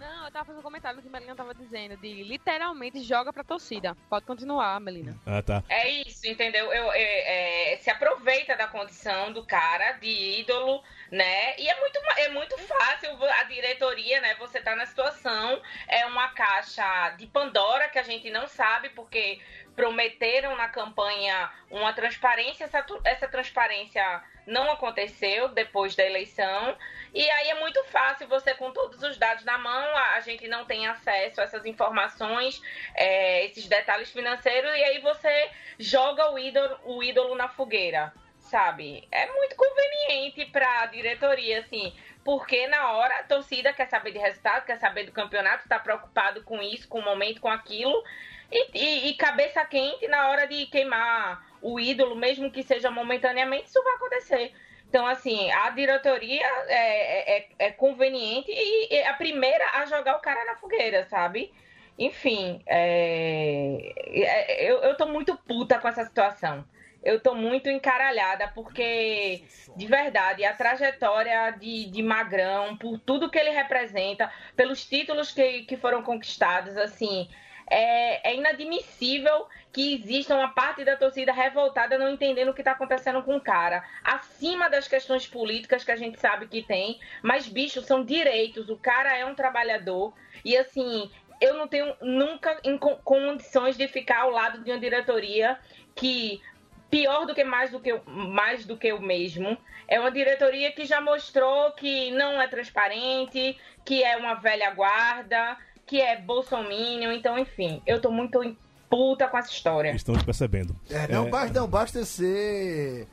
Não, 0.00 0.24
eu 0.24 0.30
tava 0.30 0.46
fazendo 0.46 0.60
um 0.60 0.62
comentário 0.62 1.02
que 1.02 1.08
a 1.08 1.10
Melina 1.10 1.36
tava 1.36 1.54
dizendo, 1.54 1.94
de 1.98 2.22
literalmente 2.22 3.02
joga 3.02 3.30
pra 3.30 3.44
torcida. 3.44 3.94
Pode 4.08 4.24
continuar, 4.24 4.80
Melina. 4.80 5.14
Ah, 5.26 5.42
tá. 5.42 5.62
É 5.68 5.90
isso, 5.90 6.26
entendeu? 6.26 6.72
Eu, 6.72 6.90
é, 6.90 7.74
é, 7.74 7.76
se 7.76 7.90
aproveita 7.90 8.56
da 8.56 8.66
condição 8.66 9.30
do 9.30 9.44
cara 9.44 9.92
de 9.92 10.40
ídolo, 10.40 10.82
né? 11.12 11.54
E 11.58 11.68
é 11.68 11.78
muito, 11.78 12.00
é 12.16 12.28
muito 12.30 12.56
fácil 12.56 13.10
a 13.22 13.44
diretoria, 13.44 14.22
né? 14.22 14.34
Você 14.36 14.62
tá 14.62 14.74
na 14.74 14.86
situação, 14.86 15.60
é 15.86 16.06
uma 16.06 16.28
caixa 16.28 17.10
de 17.18 17.26
Pandora 17.26 17.90
que 17.90 17.98
a 17.98 18.02
gente 18.02 18.30
não 18.30 18.46
sabe, 18.48 18.88
porque 18.90 19.38
prometeram 19.76 20.56
na 20.56 20.68
campanha 20.68 21.50
uma 21.70 21.92
transparência, 21.92 22.64
essa, 22.64 22.84
essa 23.04 23.28
transparência 23.28 24.22
não 24.50 24.70
aconteceu 24.70 25.48
depois 25.48 25.94
da 25.94 26.04
eleição. 26.04 26.76
E 27.14 27.28
aí 27.30 27.48
é 27.50 27.54
muito 27.54 27.82
fácil 27.84 28.28
você, 28.28 28.54
com 28.54 28.72
todos 28.72 29.02
os 29.02 29.16
dados 29.16 29.44
na 29.44 29.58
mão, 29.58 29.96
a, 29.96 30.14
a 30.16 30.20
gente 30.20 30.46
não 30.48 30.64
tem 30.64 30.86
acesso 30.86 31.40
a 31.40 31.44
essas 31.44 31.64
informações, 31.64 32.60
é, 32.94 33.44
esses 33.46 33.66
detalhes 33.66 34.10
financeiros, 34.10 34.70
e 34.70 34.84
aí 34.84 35.00
você 35.00 35.50
joga 35.78 36.30
o 36.32 36.38
ídolo, 36.38 36.78
o 36.84 37.02
ídolo 37.02 37.34
na 37.34 37.48
fogueira, 37.48 38.12
sabe? 38.38 39.06
É 39.10 39.26
muito 39.32 39.56
conveniente 39.56 40.44
pra 40.46 40.86
diretoria, 40.86 41.60
assim, 41.60 41.92
porque 42.24 42.66
na 42.68 42.92
hora 42.92 43.20
a 43.20 43.24
torcida 43.24 43.72
quer 43.72 43.86
saber 43.88 44.12
de 44.12 44.18
resultado, 44.18 44.66
quer 44.66 44.76
saber 44.78 45.04
do 45.04 45.12
campeonato, 45.12 45.68
tá 45.68 45.78
preocupado 45.78 46.42
com 46.44 46.60
isso, 46.62 46.88
com 46.88 46.98
o 47.00 47.04
momento, 47.04 47.40
com 47.40 47.48
aquilo, 47.48 48.04
e, 48.52 48.78
e- 48.78 49.08
e 49.10 49.14
cabeça 49.14 49.64
quente 49.64 50.06
na 50.08 50.28
hora 50.28 50.46
de 50.46 50.66
queimar 50.66 51.49
o 51.62 51.78
ídolo, 51.80 52.14
mesmo 52.16 52.50
que 52.50 52.62
seja 52.62 52.90
momentaneamente, 52.90 53.66
isso 53.68 53.82
vai 53.82 53.94
acontecer. 53.94 54.52
Então, 54.88 55.06
assim, 55.06 55.50
a 55.52 55.70
diretoria 55.70 56.44
é, 56.66 57.36
é- 57.38 57.48
é 57.58 57.70
conveniente 57.70 58.50
e 58.50 58.94
é 58.94 59.06
a 59.06 59.14
primeira 59.14 59.64
a 59.74 59.86
jogar 59.86 60.16
o 60.16 60.20
cara 60.20 60.44
na 60.44 60.56
fogueira, 60.56 61.04
sabe? 61.04 61.52
Enfim, 61.98 62.60
é, 62.66 63.92
é- 64.08 64.64
eu, 64.70 64.78
eu 64.82 64.96
tô 64.96 65.06
muito 65.06 65.36
puta 65.36 65.78
com 65.78 65.86
essa 65.86 66.04
situação. 66.04 66.64
Eu 67.02 67.18
tô 67.20 67.34
muito 67.34 67.70
encaralhada, 67.70 68.48
porque, 68.48 69.42
de 69.76 69.86
verdade, 69.86 70.44
a 70.44 70.52
trajetória 70.54 71.50
de, 71.52 71.86
de 71.86 72.02
Magrão, 72.02 72.76
por 72.76 72.98
tudo 72.98 73.30
que 73.30 73.38
ele 73.38 73.50
representa, 73.50 74.30
pelos 74.54 74.84
títulos 74.84 75.30
que, 75.32 75.62
que 75.62 75.76
foram 75.78 76.02
conquistados, 76.02 76.76
assim, 76.76 77.28
é, 77.70 78.30
é 78.30 78.36
inadmissível 78.36 79.46
que 79.72 79.94
exista 79.94 80.34
uma 80.34 80.48
parte 80.48 80.84
da 80.84 80.96
torcida 80.96 81.32
revoltada 81.32 81.96
não 81.96 82.10
entendendo 82.10 82.48
o 82.48 82.54
que 82.54 82.60
está 82.60 82.72
acontecendo 82.72 83.22
com 83.22 83.36
o 83.36 83.40
cara. 83.40 83.84
Acima 84.02 84.68
das 84.68 84.88
questões 84.88 85.26
políticas 85.26 85.84
que 85.84 85.92
a 85.92 85.96
gente 85.96 86.18
sabe 86.18 86.48
que 86.48 86.62
tem, 86.62 86.98
mas, 87.22 87.46
bicho, 87.46 87.80
são 87.82 88.04
direitos. 88.04 88.68
O 88.68 88.76
cara 88.76 89.16
é 89.16 89.24
um 89.24 89.34
trabalhador. 89.34 90.12
E, 90.44 90.56
assim, 90.56 91.08
eu 91.40 91.54
não 91.54 91.68
tenho 91.68 91.94
nunca 92.02 92.60
condições 93.04 93.76
de 93.76 93.86
ficar 93.86 94.22
ao 94.22 94.30
lado 94.30 94.62
de 94.64 94.70
uma 94.70 94.80
diretoria 94.80 95.58
que 95.94 96.42
pior 96.90 97.24
do 97.24 97.34
que 97.34 97.44
mais 97.44 97.70
do 97.70 97.78
que 97.78 98.00
mais 98.06 98.66
do 98.66 98.76
que 98.76 98.92
o 98.92 99.00
mesmo 99.00 99.56
é 99.86 99.98
uma 100.00 100.10
diretoria 100.10 100.72
que 100.72 100.84
já 100.84 101.00
mostrou 101.00 101.70
que 101.72 102.10
não 102.10 102.42
é 102.42 102.48
transparente 102.48 103.56
que 103.84 104.02
é 104.02 104.16
uma 104.16 104.34
velha 104.34 104.70
guarda 104.72 105.56
que 105.90 106.00
é 106.00 106.20
bolsominion 106.20 107.10
então 107.10 107.36
enfim 107.36 107.82
eu 107.84 108.00
tô 108.00 108.12
muito 108.12 108.42
em 108.44 108.56
puta 108.88 109.26
com 109.28 109.36
essa 109.36 109.50
história 109.50 109.90
Estamos 109.94 110.22
percebendo. 110.22 110.74
É, 110.88 111.12
não, 111.12 111.26
É, 111.26 111.30
basta, 111.30 111.60
não 111.60 111.68
basta 111.68 112.04
ser. 112.04 113.06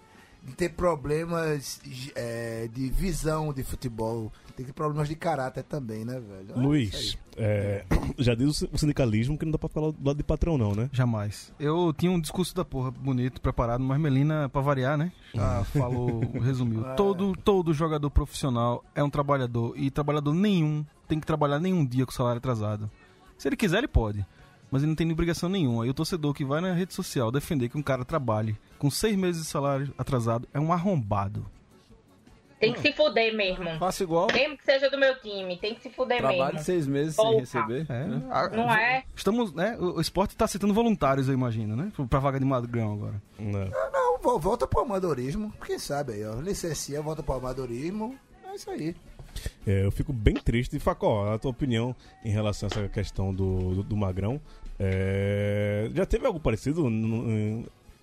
de 0.43 0.53
ter 0.53 0.69
problemas 0.69 1.79
é, 2.15 2.67
de 2.73 2.89
visão 2.89 3.51
de 3.53 3.63
futebol. 3.63 4.31
Tem 4.55 4.65
que 4.65 4.71
ter 4.71 4.73
problemas 4.73 5.07
de 5.07 5.15
caráter 5.15 5.63
também, 5.63 6.03
né, 6.03 6.19
velho? 6.19 6.49
É 6.49 6.53
isso 6.53 6.59
Luiz, 6.59 7.17
é, 7.37 7.85
já 8.17 8.33
diz 8.33 8.63
o 8.63 8.77
sindicalismo 8.77 9.37
que 9.37 9.45
não 9.45 9.51
dá 9.51 9.59
pra 9.59 9.69
falar 9.69 9.91
do 9.91 10.03
lado 10.07 10.17
de 10.17 10.23
patrão, 10.23 10.57
não, 10.57 10.73
né? 10.73 10.89
Jamais. 10.91 11.53
Eu 11.59 11.93
tinha 11.95 12.11
um 12.11 12.19
discurso 12.19 12.55
da 12.55 12.65
porra 12.65 12.89
bonito, 12.89 13.39
preparado, 13.39 13.83
mas 13.83 13.99
Melina, 13.99 14.49
pra 14.49 14.61
variar, 14.61 14.97
né? 14.97 15.11
Já 15.35 15.63
falou, 15.77 16.21
resumiu. 16.41 16.83
Todo, 16.97 17.33
todo 17.33 17.71
jogador 17.73 18.09
profissional 18.09 18.83
é 18.95 19.03
um 19.03 19.09
trabalhador 19.11 19.73
e 19.77 19.91
trabalhador 19.91 20.33
nenhum 20.33 20.83
tem 21.07 21.19
que 21.19 21.25
trabalhar 21.25 21.59
nenhum 21.59 21.85
dia 21.85 22.05
com 22.05 22.11
salário 22.11 22.39
atrasado. 22.39 22.89
Se 23.37 23.47
ele 23.47 23.55
quiser, 23.55 23.79
ele 23.79 23.87
pode. 23.87 24.25
Mas 24.69 24.81
ele 24.81 24.89
não 24.89 24.95
tem 24.95 25.09
obrigação 25.11 25.47
nenhuma. 25.47 25.87
E 25.87 25.89
o 25.89 25.93
torcedor 25.93 26.33
que 26.33 26.43
vai 26.43 26.59
na 26.59 26.73
rede 26.73 26.93
social 26.93 27.31
defender 27.31 27.69
que 27.69 27.77
um 27.77 27.83
cara 27.83 28.03
trabalhe 28.03 28.57
com 28.77 28.91
seis 28.91 29.15
meses 29.15 29.43
de 29.43 29.47
salário 29.47 29.93
atrasado 29.97 30.47
é 30.53 30.59
um 30.59 30.73
arrombado. 30.73 31.45
tem 32.59 32.73
que 32.73 32.81
se 32.81 32.91
fuder 32.91 33.33
mesmo 33.35 33.63
Faça 33.77 34.03
igual. 34.03 34.27
mesmo 34.33 34.57
que 34.57 34.65
seja 34.65 34.89
do 34.89 34.97
meu 34.97 35.17
time 35.21 35.57
tem 35.57 35.75
que 35.75 35.81
se 35.81 35.89
fuder 35.91 36.17
Trabalho 36.17 36.55
mesmo 36.55 36.65
seis 36.65 36.85
meses 36.87 37.15
sem 37.15 37.39
receber. 37.39 37.85
É, 37.87 38.03
né? 38.07 38.21
não 38.51 38.73
é 38.73 39.03
Estamos, 39.15 39.53
né? 39.53 39.77
O 39.79 39.97
o 39.97 40.01
esporte 40.01 40.35
tá 40.35 40.47
citando 40.47 40.73
voluntários, 40.73 41.27
eu 41.29 41.33
imagino, 41.33 41.75
né? 41.75 41.91
Pra 42.09 42.19
vaga 42.19 42.39
de 42.39 42.45
Magrão 42.45 42.93
agora. 42.93 43.21
Não. 43.39 44.19
Não, 44.21 44.39
volta 44.39 44.67
pro 44.67 44.81
amadorismo. 44.81 45.53
Quem 45.65 45.79
sabe 45.79 46.13
aí, 46.13 46.25
ó. 46.25 46.41
Licencia, 46.41 47.01
volta 47.01 47.23
pro 47.23 47.35
amadorismo. 47.35 48.15
É 48.45 48.55
isso 48.55 48.69
aí. 48.69 48.95
É, 49.65 49.85
eu 49.85 49.91
fico 49.91 50.11
bem 50.13 50.35
triste. 50.35 50.79
Facó, 50.79 51.33
a 51.33 51.37
tua 51.39 51.51
opinião 51.51 51.95
em 52.23 52.29
relação 52.29 52.67
a 52.67 52.71
essa 52.71 52.89
questão 52.89 53.33
do, 53.33 53.75
do, 53.75 53.83
do 53.83 53.97
Magrão. 53.97 54.39
é, 54.79 55.89
já 55.93 56.05
teve 56.05 56.25
algo 56.25 56.39
parecido? 56.39 56.87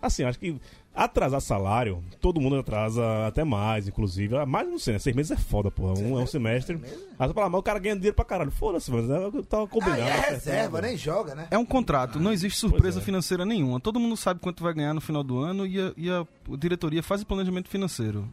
Assim, 0.03 0.23
acho 0.25 0.39
que 0.39 0.61
atrasar 0.95 1.41
salário, 1.41 2.03
todo 2.21 2.41
mundo 2.41 2.57
atrasa 2.57 3.27
até 3.27 3.43
mais, 3.43 3.89
inclusive. 3.89 4.37
Ah, 4.37 4.47
Mais 4.47 4.69
não 4.69 4.79
sei, 4.79 4.93
né? 4.93 4.99
Seis 4.99 5.17
meses 5.17 5.33
é 5.33 5.37
foda, 5.37 5.71
porra. 5.71 5.99
Um 5.99 6.19
é 6.19 6.23
um 6.23 6.27
semestre. 6.27 6.79
Aí 7.19 7.27
você 7.27 7.35
fala, 7.35 7.49
mas 7.49 7.59
o 7.59 7.63
cara 7.63 7.79
ganha 7.79 7.95
dinheiro 7.97 8.15
pra 8.15 8.25
caralho. 8.25 8.51
Foda-se, 8.51 8.91
mas 8.91 9.09
eu 9.09 9.43
tava 9.45 9.67
combinado. 9.67 10.03
Aí 10.03 10.09
é 10.09 10.31
reserva, 10.31 10.81
nem 10.81 10.97
joga, 10.97 11.35
né? 11.35 11.49
É 11.51 11.59
um 11.59 11.65
contrato, 11.65 12.21
não 12.21 12.33
existe 12.33 12.59
surpresa 12.59 13.01
é. 13.01 13.03
financeira 13.03 13.45
nenhuma. 13.45 13.81
Todo 13.81 13.99
mundo 13.99 14.17
sabe 14.17 14.41
quanto 14.41 14.63
vai 14.63 14.73
ganhar 14.73 14.95
no 14.95 15.01
final 15.01 15.25
do 15.25 15.39
ano 15.39 15.67
e 15.67 15.81
a, 15.81 15.93
e 15.97 16.11
a 16.11 16.25
diretoria 16.57 17.03
faz 17.03 17.23
o 17.23 17.27
planejamento 17.27 17.69
financeiro. 17.69 18.29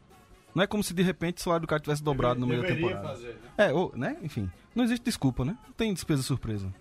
Não 0.54 0.64
é 0.64 0.68
como 0.68 0.84
se 0.84 0.94
de 0.94 1.02
repente 1.02 1.38
o 1.38 1.42
salário 1.42 1.66
do 1.66 1.68
cara 1.70 1.82
tivesse 1.82 2.04
dobrado 2.04 2.40
no 2.40 2.48
meio 2.48 2.62
da 2.62 2.68
temporada. 2.68 3.08
fazer, 3.08 3.28
né? 3.30 3.36
É, 3.58 3.74
ou, 3.74 3.92
né? 3.96 4.18
Enfim, 4.22 4.50
não 4.76 4.84
existe 4.84 5.04
desculpa, 5.04 5.46
né? 5.46 5.58
Não 5.66 5.74
tem 5.74 5.94
despesa 5.94 6.22
surpresa. 6.22 6.72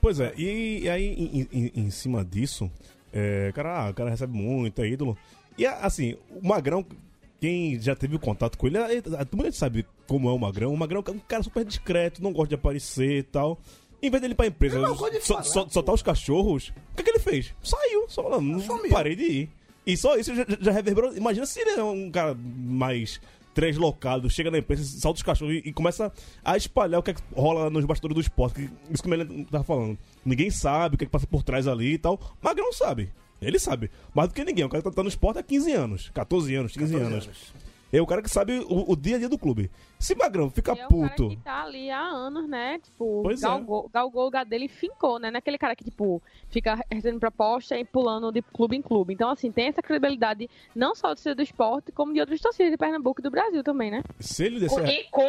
Pois 0.00 0.20
é, 0.20 0.32
e, 0.36 0.80
e 0.84 0.88
aí 0.88 1.06
em, 1.08 1.48
em- 1.52 1.72
em 1.74 1.90
cima 1.90 2.24
disso, 2.24 2.70
é, 3.12 3.50
cara, 3.54 3.86
ah, 3.86 3.90
o 3.90 3.94
cara 3.94 4.10
recebe 4.10 4.32
muito, 4.36 4.80
é 4.80 4.88
ídolo. 4.88 5.16
E 5.58 5.66
assim, 5.66 6.16
o 6.30 6.46
Magrão, 6.46 6.84
quem 7.40 7.80
já 7.80 7.96
teve 7.96 8.18
contato 8.18 8.56
com 8.56 8.66
ele, 8.66 8.78
é- 8.78 8.96
é- 8.98 9.00
todo 9.02 9.36
mundo 9.36 9.52
sabe 9.52 9.84
como 10.06 10.28
é 10.28 10.32
o 10.32 10.38
Magrão. 10.38 10.72
O 10.72 10.76
Magrão 10.76 11.02
é 11.06 11.10
um 11.10 11.18
cara 11.18 11.42
super 11.42 11.64
discreto, 11.64 12.22
não 12.22 12.32
gosta 12.32 12.50
de 12.50 12.54
aparecer 12.54 13.18
e 13.18 13.22
tal. 13.22 13.58
Em 14.02 14.10
vez 14.10 14.20
dele 14.20 14.34
ir 14.34 14.36
pra 14.36 14.46
empresa 14.46 14.78
não 14.78 14.94
só, 14.94 15.10
falar, 15.20 15.42
só- 15.42 15.68
soltar 15.68 15.94
os 15.94 16.02
cachorros, 16.02 16.68
o 16.92 16.96
que, 16.96 17.02
que 17.02 17.10
ele 17.10 17.18
fez? 17.18 17.54
Saiu, 17.62 18.04
só 18.08 18.22
falando, 18.22 18.42
não 18.46 18.88
parei 18.90 19.16
de 19.16 19.22
ir. 19.24 19.50
E 19.86 19.96
só 19.96 20.16
isso 20.16 20.34
já, 20.34 20.44
já 20.60 20.72
reverberou. 20.72 21.16
Imagina 21.16 21.46
se 21.46 21.60
ele 21.60 21.70
é 21.70 21.84
um 21.84 22.10
cara 22.10 22.34
mais 22.34 23.20
translocado, 23.54 24.28
chega 24.28 24.50
na 24.50 24.58
imprensa, 24.58 24.84
salta 25.00 25.16
os 25.16 25.22
cachorros 25.22 25.54
e, 25.54 25.68
e 25.68 25.72
começa 25.72 26.12
a 26.44 26.58
espalhar 26.58 27.00
o 27.00 27.02
que, 27.02 27.12
é 27.12 27.14
que 27.14 27.22
rola 27.34 27.70
nos 27.70 27.86
bastidores 27.86 28.14
do 28.14 28.20
esporte. 28.20 28.54
Que, 28.54 28.70
isso 28.92 29.02
que 29.02 29.08
o 29.08 29.10
Melena 29.10 29.46
tava 29.50 29.64
falando. 29.64 29.96
Ninguém 30.24 30.50
sabe 30.50 30.94
o 30.94 30.98
que, 30.98 31.04
é 31.04 31.06
que 31.06 31.10
passa 31.12 31.26
por 31.26 31.42
trás 31.42 31.66
ali 31.66 31.94
e 31.94 31.98
tal. 31.98 32.20
Magrão 32.42 32.70
sabe. 32.72 33.10
Ele 33.40 33.58
sabe. 33.58 33.90
Mais 34.14 34.28
do 34.28 34.34
que 34.34 34.44
ninguém. 34.44 34.64
O 34.64 34.68
cara 34.68 34.82
tá, 34.82 34.90
tá 34.90 35.02
no 35.02 35.08
esporte 35.08 35.38
há 35.38 35.42
15 35.42 35.72
anos, 35.72 36.10
14 36.12 36.54
anos, 36.54 36.72
15 36.72 36.96
anos. 36.96 37.30
É 37.96 38.02
o 38.02 38.06
cara 38.06 38.20
que 38.22 38.28
sabe 38.30 38.58
o, 38.68 38.92
o 38.92 38.96
dia 38.96 39.16
a 39.16 39.18
dia 39.18 39.28
do 39.28 39.38
clube. 39.38 39.70
Se 39.98 40.14
Magrão 40.14 40.50
fica 40.50 40.74
E 40.74 40.80
é 40.80 40.84
o 40.84 40.88
puto. 40.88 41.24
cara 41.28 41.30
que 41.30 41.36
tá 41.36 41.62
ali 41.62 41.90
há 41.90 42.00
anos, 42.00 42.48
né? 42.48 42.78
Tipo, 42.78 43.22
Pois 43.22 43.42
é. 43.42 43.46
galgou, 43.46 43.90
galgou 43.92 44.22
o 44.22 44.24
lugar 44.26 44.44
dele 44.44 44.66
e 44.66 44.68
fincou, 44.68 45.18
né? 45.18 45.30
Naquele 45.30 45.56
cara 45.58 45.74
que, 45.74 45.84
tipo, 45.84 46.22
fica 46.50 46.78
recebendo 46.90 47.20
proposta 47.20 47.78
e 47.78 47.84
pulando 47.84 48.30
de 48.30 48.42
clube 48.42 48.76
em 48.76 48.82
clube. 48.82 49.14
Então, 49.14 49.30
assim, 49.30 49.50
tem 49.50 49.68
essa 49.68 49.82
credibilidade 49.82 50.48
não 50.74 50.94
só 50.94 51.14
do 51.14 51.34
do 51.34 51.42
esporte, 51.42 51.90
como 51.92 52.12
de 52.12 52.20
outras 52.20 52.40
torcidas 52.40 52.70
de 52.70 52.76
Pernambuco 52.76 53.20
e 53.20 53.22
do 53.22 53.30
Brasil 53.30 53.64
também, 53.64 53.90
né? 53.90 54.02
Se 54.20 54.44
ele 54.44 54.60
descer. 54.60 54.86
E 54.86 55.04
com, 55.10 55.22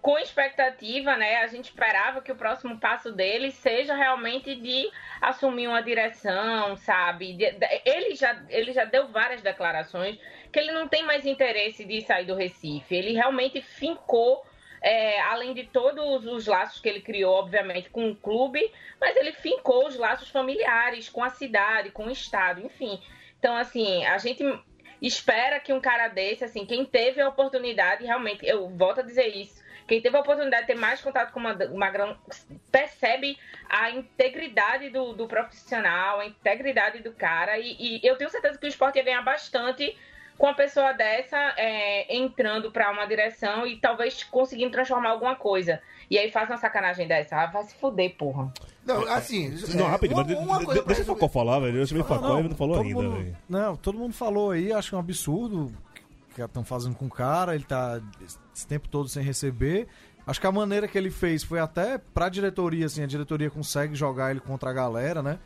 com 0.00 0.18
expectativa, 0.18 1.16
né? 1.16 1.38
A 1.38 1.46
gente 1.48 1.66
esperava 1.66 2.20
que 2.22 2.32
o 2.32 2.36
próximo 2.36 2.78
passo 2.78 3.12
dele 3.12 3.50
seja 3.50 3.94
realmente 3.94 4.54
de 4.54 4.90
assumir 5.20 5.66
uma 5.66 5.82
direção, 5.82 6.76
sabe? 6.76 7.36
Ele, 7.84 8.14
já, 8.14 8.40
ele 8.48 8.72
já 8.72 8.84
deu 8.84 9.08
várias 9.08 9.42
declarações 9.42 10.18
que 10.52 10.58
ele 10.58 10.72
não 10.72 10.88
tem 10.88 11.02
mais 11.02 11.26
interesse 11.26 11.84
de 11.84 12.00
sair 12.02 12.26
do 12.26 12.34
Recife. 12.34 12.94
Ele 12.94 13.12
realmente 13.12 13.60
fincou. 13.60 14.44
é, 14.80 15.20
além 15.22 15.54
de 15.54 15.64
todos 15.64 16.26
os 16.26 16.46
laços 16.46 16.80
que 16.80 16.88
ele 16.88 17.00
criou, 17.00 17.34
obviamente, 17.34 17.90
com 17.90 18.10
o 18.10 18.14
clube, 18.16 18.72
mas 19.00 19.16
ele 19.16 19.32
fincou 19.32 19.88
os 19.88 19.96
laços 19.96 20.28
familiares 20.30 21.08
com 21.08 21.22
a 21.22 21.30
cidade, 21.30 21.90
com 21.90 22.06
o 22.06 22.10
estado, 22.10 22.64
enfim. 22.64 23.00
Então, 23.38 23.56
assim, 23.56 24.04
a 24.06 24.18
gente 24.18 24.44
espera 25.02 25.60
que 25.60 25.72
um 25.72 25.80
cara 25.80 26.08
desse, 26.08 26.44
assim, 26.44 26.64
quem 26.66 26.84
teve 26.84 27.20
a 27.20 27.28
oportunidade, 27.28 28.04
realmente, 28.04 28.46
eu 28.46 28.68
volto 28.68 29.00
a 29.00 29.02
dizer 29.02 29.28
isso, 29.28 29.62
quem 29.88 30.00
teve 30.00 30.16
a 30.16 30.20
oportunidade 30.20 30.62
de 30.62 30.66
ter 30.74 30.78
mais 30.78 31.00
contato 31.00 31.32
com 31.32 31.40
o 31.40 31.76
Magrão 31.78 32.16
percebe 32.70 33.36
a 33.68 33.90
integridade 33.90 34.90
do, 34.90 35.12
do 35.14 35.26
profissional, 35.26 36.20
a 36.20 36.26
integridade 36.26 37.02
do 37.02 37.12
cara, 37.12 37.58
e, 37.58 37.76
e 37.78 38.00
eu 38.06 38.16
tenho 38.16 38.30
certeza 38.30 38.58
que 38.58 38.66
o 38.66 38.68
esporte 38.68 38.96
ia 38.96 39.04
ganhar 39.04 39.22
bastante 39.22 39.96
com 40.36 40.46
uma 40.46 40.54
pessoa 40.54 40.92
dessa 40.92 41.36
é, 41.56 42.14
entrando 42.16 42.70
para 42.70 42.90
uma 42.92 43.04
direção 43.06 43.66
e 43.66 43.76
talvez 43.76 44.22
conseguindo 44.22 44.70
transformar 44.70 45.10
alguma 45.10 45.34
coisa. 45.34 45.82
E 46.08 46.16
aí 46.16 46.30
faz 46.30 46.48
uma 46.48 46.56
sacanagem 46.56 47.08
dessa. 47.08 47.36
Ah, 47.36 47.46
vai 47.46 47.64
se 47.64 47.74
fuder, 47.74 48.14
porra. 48.16 48.50
Não, 48.86 49.02
assim. 49.12 49.50
Não, 49.74 49.86
é, 49.86 49.90
rapidinho, 49.90 50.22
uma- 50.38 50.58
uma 50.58 50.64
coisa 50.64 50.82
deixa 50.84 51.02
o. 51.02 51.04
Facol 51.06 51.28
falar, 51.28 51.58
velho. 51.58 51.78
Eu 51.78 51.86
chamei 51.86 52.04
Facol 52.04 52.36
e 52.36 52.40
ele 52.40 52.48
não 52.50 52.56
falou 52.56 52.80
ainda, 52.80 52.94
mundo- 52.94 53.16
velho. 53.16 53.36
Não, 53.48 53.76
todo 53.76 53.98
mundo 53.98 54.14
falou 54.14 54.52
aí, 54.52 54.72
acho 54.72 54.90
que 54.90 54.94
é 54.94 54.96
um 54.96 55.00
absurdo 55.00 55.74
estão 56.46 56.64
fazendo 56.64 56.94
com 56.94 57.06
o 57.06 57.10
cara, 57.10 57.54
ele 57.54 57.64
tá 57.64 58.00
esse 58.54 58.66
tempo 58.66 58.88
todo 58.88 59.08
sem 59.08 59.22
receber. 59.22 59.88
Acho 60.26 60.40
que 60.40 60.46
a 60.46 60.52
maneira 60.52 60.86
que 60.86 60.98
ele 60.98 61.10
fez 61.10 61.42
foi 61.42 61.58
até 61.58 61.96
pra 61.96 62.28
diretoria, 62.28 62.86
assim, 62.86 63.02
a 63.02 63.06
diretoria 63.06 63.50
consegue 63.50 63.94
jogar 63.94 64.30
ele 64.30 64.40
contra 64.40 64.70
a 64.70 64.72
galera, 64.72 65.22
né? 65.22 65.38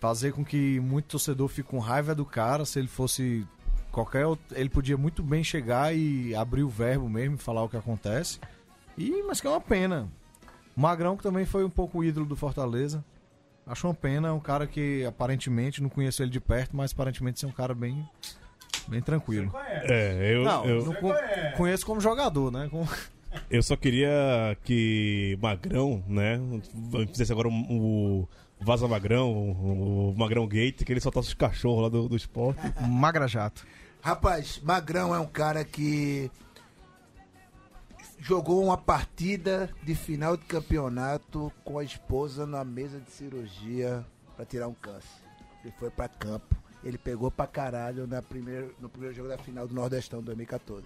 Fazer 0.00 0.32
com 0.32 0.44
que 0.44 0.80
muito 0.80 1.06
torcedor 1.06 1.48
fique 1.48 1.68
com 1.68 1.78
raiva 1.78 2.14
do 2.14 2.24
cara, 2.24 2.64
se 2.64 2.78
ele 2.78 2.88
fosse 2.88 3.46
qualquer 3.90 4.26
outro, 4.26 4.44
ele 4.56 4.70
podia 4.70 4.96
muito 4.96 5.22
bem 5.22 5.44
chegar 5.44 5.94
e 5.94 6.34
abrir 6.34 6.62
o 6.62 6.68
verbo 6.68 7.08
mesmo, 7.08 7.36
falar 7.36 7.62
o 7.62 7.68
que 7.68 7.76
acontece. 7.76 8.40
E 8.96 9.22
mas 9.22 9.40
que 9.40 9.46
é 9.46 9.50
uma 9.50 9.60
pena. 9.60 10.08
Magrão 10.74 11.16
que 11.16 11.22
também 11.22 11.44
foi 11.44 11.64
um 11.64 11.70
pouco 11.70 12.02
ídolo 12.02 12.24
do 12.24 12.34
Fortaleza. 12.34 13.04
Acho 13.66 13.86
uma 13.86 13.94
pena, 13.94 14.28
é 14.28 14.32
um 14.32 14.40
cara 14.40 14.66
que 14.66 15.04
aparentemente 15.04 15.82
não 15.82 15.88
conheço 15.88 16.22
ele 16.22 16.30
de 16.30 16.40
perto, 16.40 16.76
mas 16.76 16.92
aparentemente 16.92 17.38
ser 17.38 17.46
um 17.46 17.52
cara 17.52 17.74
bem 17.74 18.08
bem 18.88 19.00
tranquilo. 19.00 19.52
É, 19.82 20.34
eu, 20.34 20.42
não, 20.44 20.64
eu, 20.64 20.84
não 20.84 20.94
co- 20.94 21.14
conheço 21.56 21.84
como 21.86 22.00
jogador, 22.00 22.50
né? 22.50 22.68
Como- 22.70 22.88
eu 23.50 23.62
só 23.62 23.76
queria 23.76 24.56
que 24.64 25.38
Magrão, 25.40 26.02
né, 26.06 26.38
fizesse 27.08 27.32
agora 27.32 27.48
o, 27.48 27.52
o 28.22 28.28
Vaza 28.60 28.86
Magrão, 28.86 29.30
o, 29.32 30.10
o 30.10 30.14
Magrão 30.16 30.46
Gate, 30.46 30.84
que 30.84 30.92
ele 30.92 31.00
soltasse 31.00 31.28
os 31.28 31.34
cachorros 31.34 31.82
lá 31.84 31.88
do, 31.88 32.08
do 32.08 32.16
esporte. 32.16 32.60
Magra 32.86 33.26
Jato. 33.26 33.66
Rapaz, 34.02 34.60
Magrão 34.62 35.14
é 35.14 35.18
um 35.20 35.26
cara 35.26 35.64
que 35.64 36.30
jogou 38.18 38.62
uma 38.64 38.76
partida 38.76 39.70
de 39.82 39.94
final 39.94 40.36
de 40.36 40.44
campeonato 40.44 41.52
com 41.64 41.78
a 41.78 41.84
esposa 41.84 42.46
na 42.46 42.64
mesa 42.64 43.00
de 43.00 43.10
cirurgia 43.10 44.04
pra 44.36 44.44
tirar 44.44 44.68
um 44.68 44.74
câncer. 44.74 45.08
Ele 45.64 45.72
foi 45.78 45.90
pra 45.90 46.08
campo. 46.08 46.56
Ele 46.84 46.98
pegou 46.98 47.30
pra 47.30 47.46
caralho 47.46 48.06
na 48.06 48.20
primeiro, 48.20 48.74
no 48.80 48.88
primeiro 48.88 49.14
jogo 49.14 49.28
da 49.28 49.38
final 49.38 49.66
do 49.68 49.74
Nordestão 49.74 50.22
2014. 50.22 50.84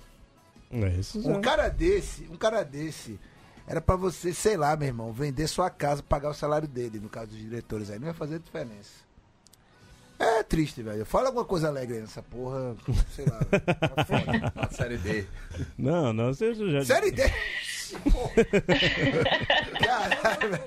É, 0.70 0.88
isso 0.98 1.22
já. 1.22 1.30
Um 1.30 1.40
cara 1.40 1.68
desse, 1.68 2.24
um 2.30 2.36
cara 2.36 2.62
desse, 2.62 3.18
era 3.66 3.80
pra 3.80 3.96
você, 3.96 4.32
sei 4.34 4.56
lá, 4.56 4.76
meu 4.76 4.88
irmão, 4.88 5.12
vender 5.12 5.46
sua 5.48 5.70
casa, 5.70 6.02
pagar 6.02 6.30
o 6.30 6.34
salário 6.34 6.68
dele, 6.68 6.98
no 7.00 7.08
caso 7.08 7.28
dos 7.28 7.38
diretores 7.38 7.90
aí, 7.90 7.98
não 7.98 8.08
ia 8.08 8.14
fazer 8.14 8.38
diferença. 8.38 9.06
É 10.18 10.42
triste, 10.42 10.82
velho. 10.82 11.04
Fala 11.04 11.26
alguma 11.26 11.44
coisa 11.44 11.68
alegre 11.68 11.96
aí 11.96 12.00
nessa 12.00 12.22
porra, 12.22 12.74
sei 13.14 13.26
lá. 13.26 13.38
velho. 13.38 13.62
Tá 13.94 14.04
foda. 14.04 14.74
Série 14.74 14.96
D. 14.96 15.26
Não, 15.76 16.12
não, 16.12 16.32
você 16.32 16.54
já... 16.54 16.84
Série 16.84 17.10
D. 17.10 17.22
Caralho, 19.86 20.50
velho. 20.50 20.64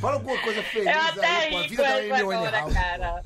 Fala 0.00 0.14
alguma 0.14 0.38
coisa 0.42 0.62
feliz 0.62 0.86
Eu 0.94 1.00
até 1.00 1.26
aí 1.26 1.50
com 1.50 1.56
a 1.58 1.62
ri 1.62 1.68
vida 1.68 1.82
da 1.82 1.94
Amy 1.94 2.12
agora, 2.12 2.50
cara. 2.72 3.24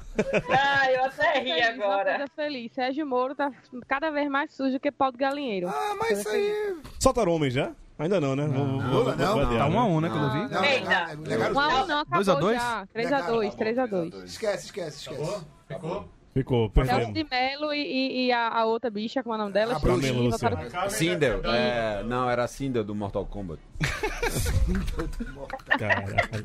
Ah, 0.51 0.93
eu 0.93 1.05
até 1.05 1.38
ri 1.40 1.53
Feliz, 1.53 1.69
Uma 1.77 1.85
agora. 1.85 2.11
coisa 2.16 2.29
feliz. 2.37 2.73
Sérgio 2.73 3.07
Moro 3.07 3.35
tá 3.35 3.51
cada 3.88 4.11
vez 4.11 4.29
mais 4.31 4.53
sujo 4.55 4.79
que 4.79 4.90
pau 4.93 5.11
de 5.11 5.19
galinheiro. 5.19 5.69
Ah, 5.69 5.97
mas 5.99 6.21
isso 6.21 6.29
aí. 6.29 6.77
Soltaram 7.01 7.33
homem 7.33 7.51
já? 7.51 7.73
Ainda 7.99 8.19
não, 8.21 8.35
né? 8.35 8.47
Vou- 8.47 8.81
vou- 8.81 9.05
não, 9.16 9.37
não. 9.37 9.40
adiar, 9.40 9.59
Tá 9.59 9.66
um 9.66 9.79
a 9.79 9.83
né? 9.83 9.90
um, 9.90 10.01
né, 10.01 10.09
que 10.09 10.16
eu 10.16 10.31
vi? 10.31 10.55
Não, 10.55 10.64
Eita. 10.64 10.88
legaram- 10.88 11.23
legaram 11.23 11.51
os 11.51 11.57
Um 11.57 11.61
a 11.61 11.69
dois. 11.69 11.83
um 11.83 11.87
não, 11.88 12.05
Dois 12.05 12.29
a 12.29 12.33
acabou 12.33 12.49
dois? 12.49 12.62
já. 12.62 12.87
3x2, 12.95 13.40
Legal. 13.40 13.57
3x2. 13.59 14.25
Esquece, 14.25 14.64
esquece, 14.66 14.99
esquece. 15.11 15.45
Ficou? 15.69 16.09
Ficou, 16.40 16.70
Celso 16.74 16.90
perdemos. 16.90 17.14
de 17.14 17.26
Melo 17.31 17.72
e, 17.74 17.79
e- 17.83 18.26
e 18.26 18.33
a, 18.33 18.48
a 18.48 18.64
outra 18.64 18.88
bicha, 18.90 19.22
como 19.22 19.35
é 19.35 19.38
o 19.38 19.40
nome 19.42 19.53
dela? 19.53 19.74
A 19.74 19.79
Luciano. 19.79 20.90
Sindel. 20.90 21.40
É, 21.44 22.03
não, 22.05 22.31
era 22.31 22.44
a 22.44 22.48
Sindel 22.48 22.83
do 22.83 22.94
Mortal 22.94 23.26
Kombat. 23.26 23.61
Caralho. 25.79 26.44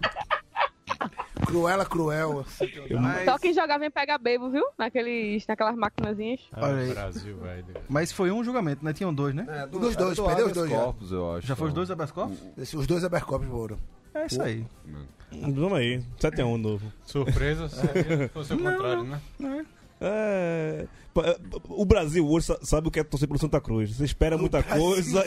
Cruela, 1.45 1.86
cruel. 1.86 2.45
Só 3.25 3.38
quem 3.38 3.53
jogava 3.53 3.86
em 3.86 3.91
pega 3.91 4.17
bebo, 4.17 4.49
viu? 4.49 4.65
Naqueles, 4.77 5.45
naquelas 5.47 5.75
maquinazinhas. 5.75 6.41
Aí. 6.53 6.89
Brasil, 6.89 7.38
velho. 7.38 7.65
Mas 7.88 8.12
foi 8.12 8.31
um 8.31 8.43
julgamento, 8.43 8.84
né? 8.84 8.93
Tinham 8.93 9.13
dois, 9.13 9.34
né? 9.36 9.45
É, 9.47 9.67
dos 9.67 9.95
dois, 9.95 10.19
perdeu 10.19 10.47
os 10.47 10.53
dois 10.53 10.69
já. 10.69 10.75
corpos, 10.77 11.12
eu 11.12 11.36
acho. 11.36 11.47
Já 11.47 11.55
foi 11.55 11.67
os 11.67 11.73
dois 11.73 11.91
habeas 11.91 12.12
corpus? 12.12 12.38
Esse- 12.58 12.75
Os 12.75 12.88
dois 12.88 13.03
Abercopos 13.03 13.47
foram. 13.47 13.77
É 14.13 14.25
isso 14.25 14.41
aí. 14.41 14.65
Vamos 15.31 15.73
aí, 15.73 16.01
7x1 16.19 16.58
novo. 16.58 16.91
Surpresa 17.03 17.67
se 17.67 18.27
fosse 18.29 18.53
o 18.53 18.58
contrário, 18.58 19.03
né? 19.03 19.19
É, 19.43 19.65
é, 20.01 20.86
o 21.69 21.86
Brasil 21.86 22.27
hoje 22.27 22.47
sa- 22.47 22.60
sabe 22.62 22.88
o 22.88 22.91
que 22.91 22.99
é 22.99 23.03
torcer 23.03 23.27
pelo 23.27 23.39
Santa 23.39 23.62
Cruz. 23.62 23.95
Você 23.95 24.03
espera 24.05 24.38
muita 24.38 24.62
coisa 24.62 25.23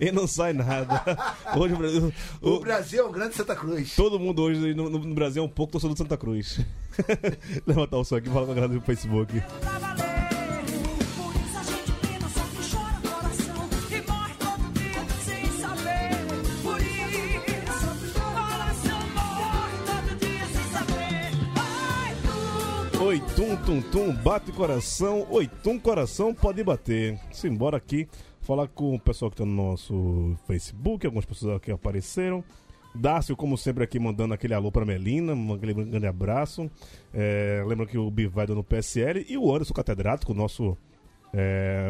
e, 0.00 0.06
e 0.08 0.12
não 0.12 0.26
sai 0.26 0.52
nada. 0.54 1.02
Hoje 1.56 1.74
o 1.74 1.76
Brasil. 1.76 2.12
O 2.40 2.50
o- 2.52 2.60
Brasil 2.60 3.04
é 3.04 3.06
um 3.06 3.12
grande 3.12 3.34
Santa 3.36 3.54
Cruz. 3.54 3.94
todo 3.94 4.18
mundo 4.18 4.42
hoje 4.42 4.74
no, 4.74 4.88
no 4.88 5.14
Brasil 5.14 5.42
é 5.42 5.46
um 5.46 5.48
pouco 5.50 5.72
torcedor 5.72 5.94
do 5.94 5.98
Santa 5.98 6.16
Cruz. 6.16 6.60
Levantar 7.66 7.98
o 7.98 8.04
som 8.04 8.16
aqui 8.16 8.28
e 8.28 8.32
falar 8.32 8.46
com 8.46 8.52
a 8.52 8.54
galera 8.54 8.72
do 8.72 8.80
Facebook. 8.80 9.42
Oi, 23.08 23.22
tum, 23.34 23.56
tum, 23.64 23.80
tum, 23.80 24.14
bate 24.16 24.52
coração. 24.52 25.26
Oi, 25.30 25.48
tum, 25.62 25.78
coração, 25.78 26.34
pode 26.34 26.62
bater. 26.62 27.18
Simbora 27.32 27.78
aqui 27.78 28.06
falar 28.42 28.68
com 28.68 28.96
o 28.96 29.00
pessoal 29.00 29.30
que 29.30 29.36
tá 29.38 29.46
no 29.46 29.54
nosso 29.70 30.36
Facebook, 30.46 31.06
algumas 31.06 31.24
pessoas 31.24 31.58
que 31.62 31.70
apareceram. 31.70 32.44
Dácio, 32.94 33.34
como 33.34 33.56
sempre, 33.56 33.82
aqui 33.82 33.98
mandando 33.98 34.34
aquele 34.34 34.52
alô 34.52 34.70
pra 34.70 34.84
Melina, 34.84 35.32
um 35.32 35.56
grande 35.56 36.06
abraço. 36.06 36.70
É, 37.14 37.64
lembra 37.66 37.86
que 37.86 37.96
o 37.96 38.10
Bi 38.10 38.26
vai 38.26 38.46
no 38.46 38.62
PSL 38.62 39.24
e 39.26 39.38
o 39.38 39.50
Anderson 39.54 39.72
Catedrático, 39.72 40.34
nosso. 40.34 40.76
É, 41.32 41.88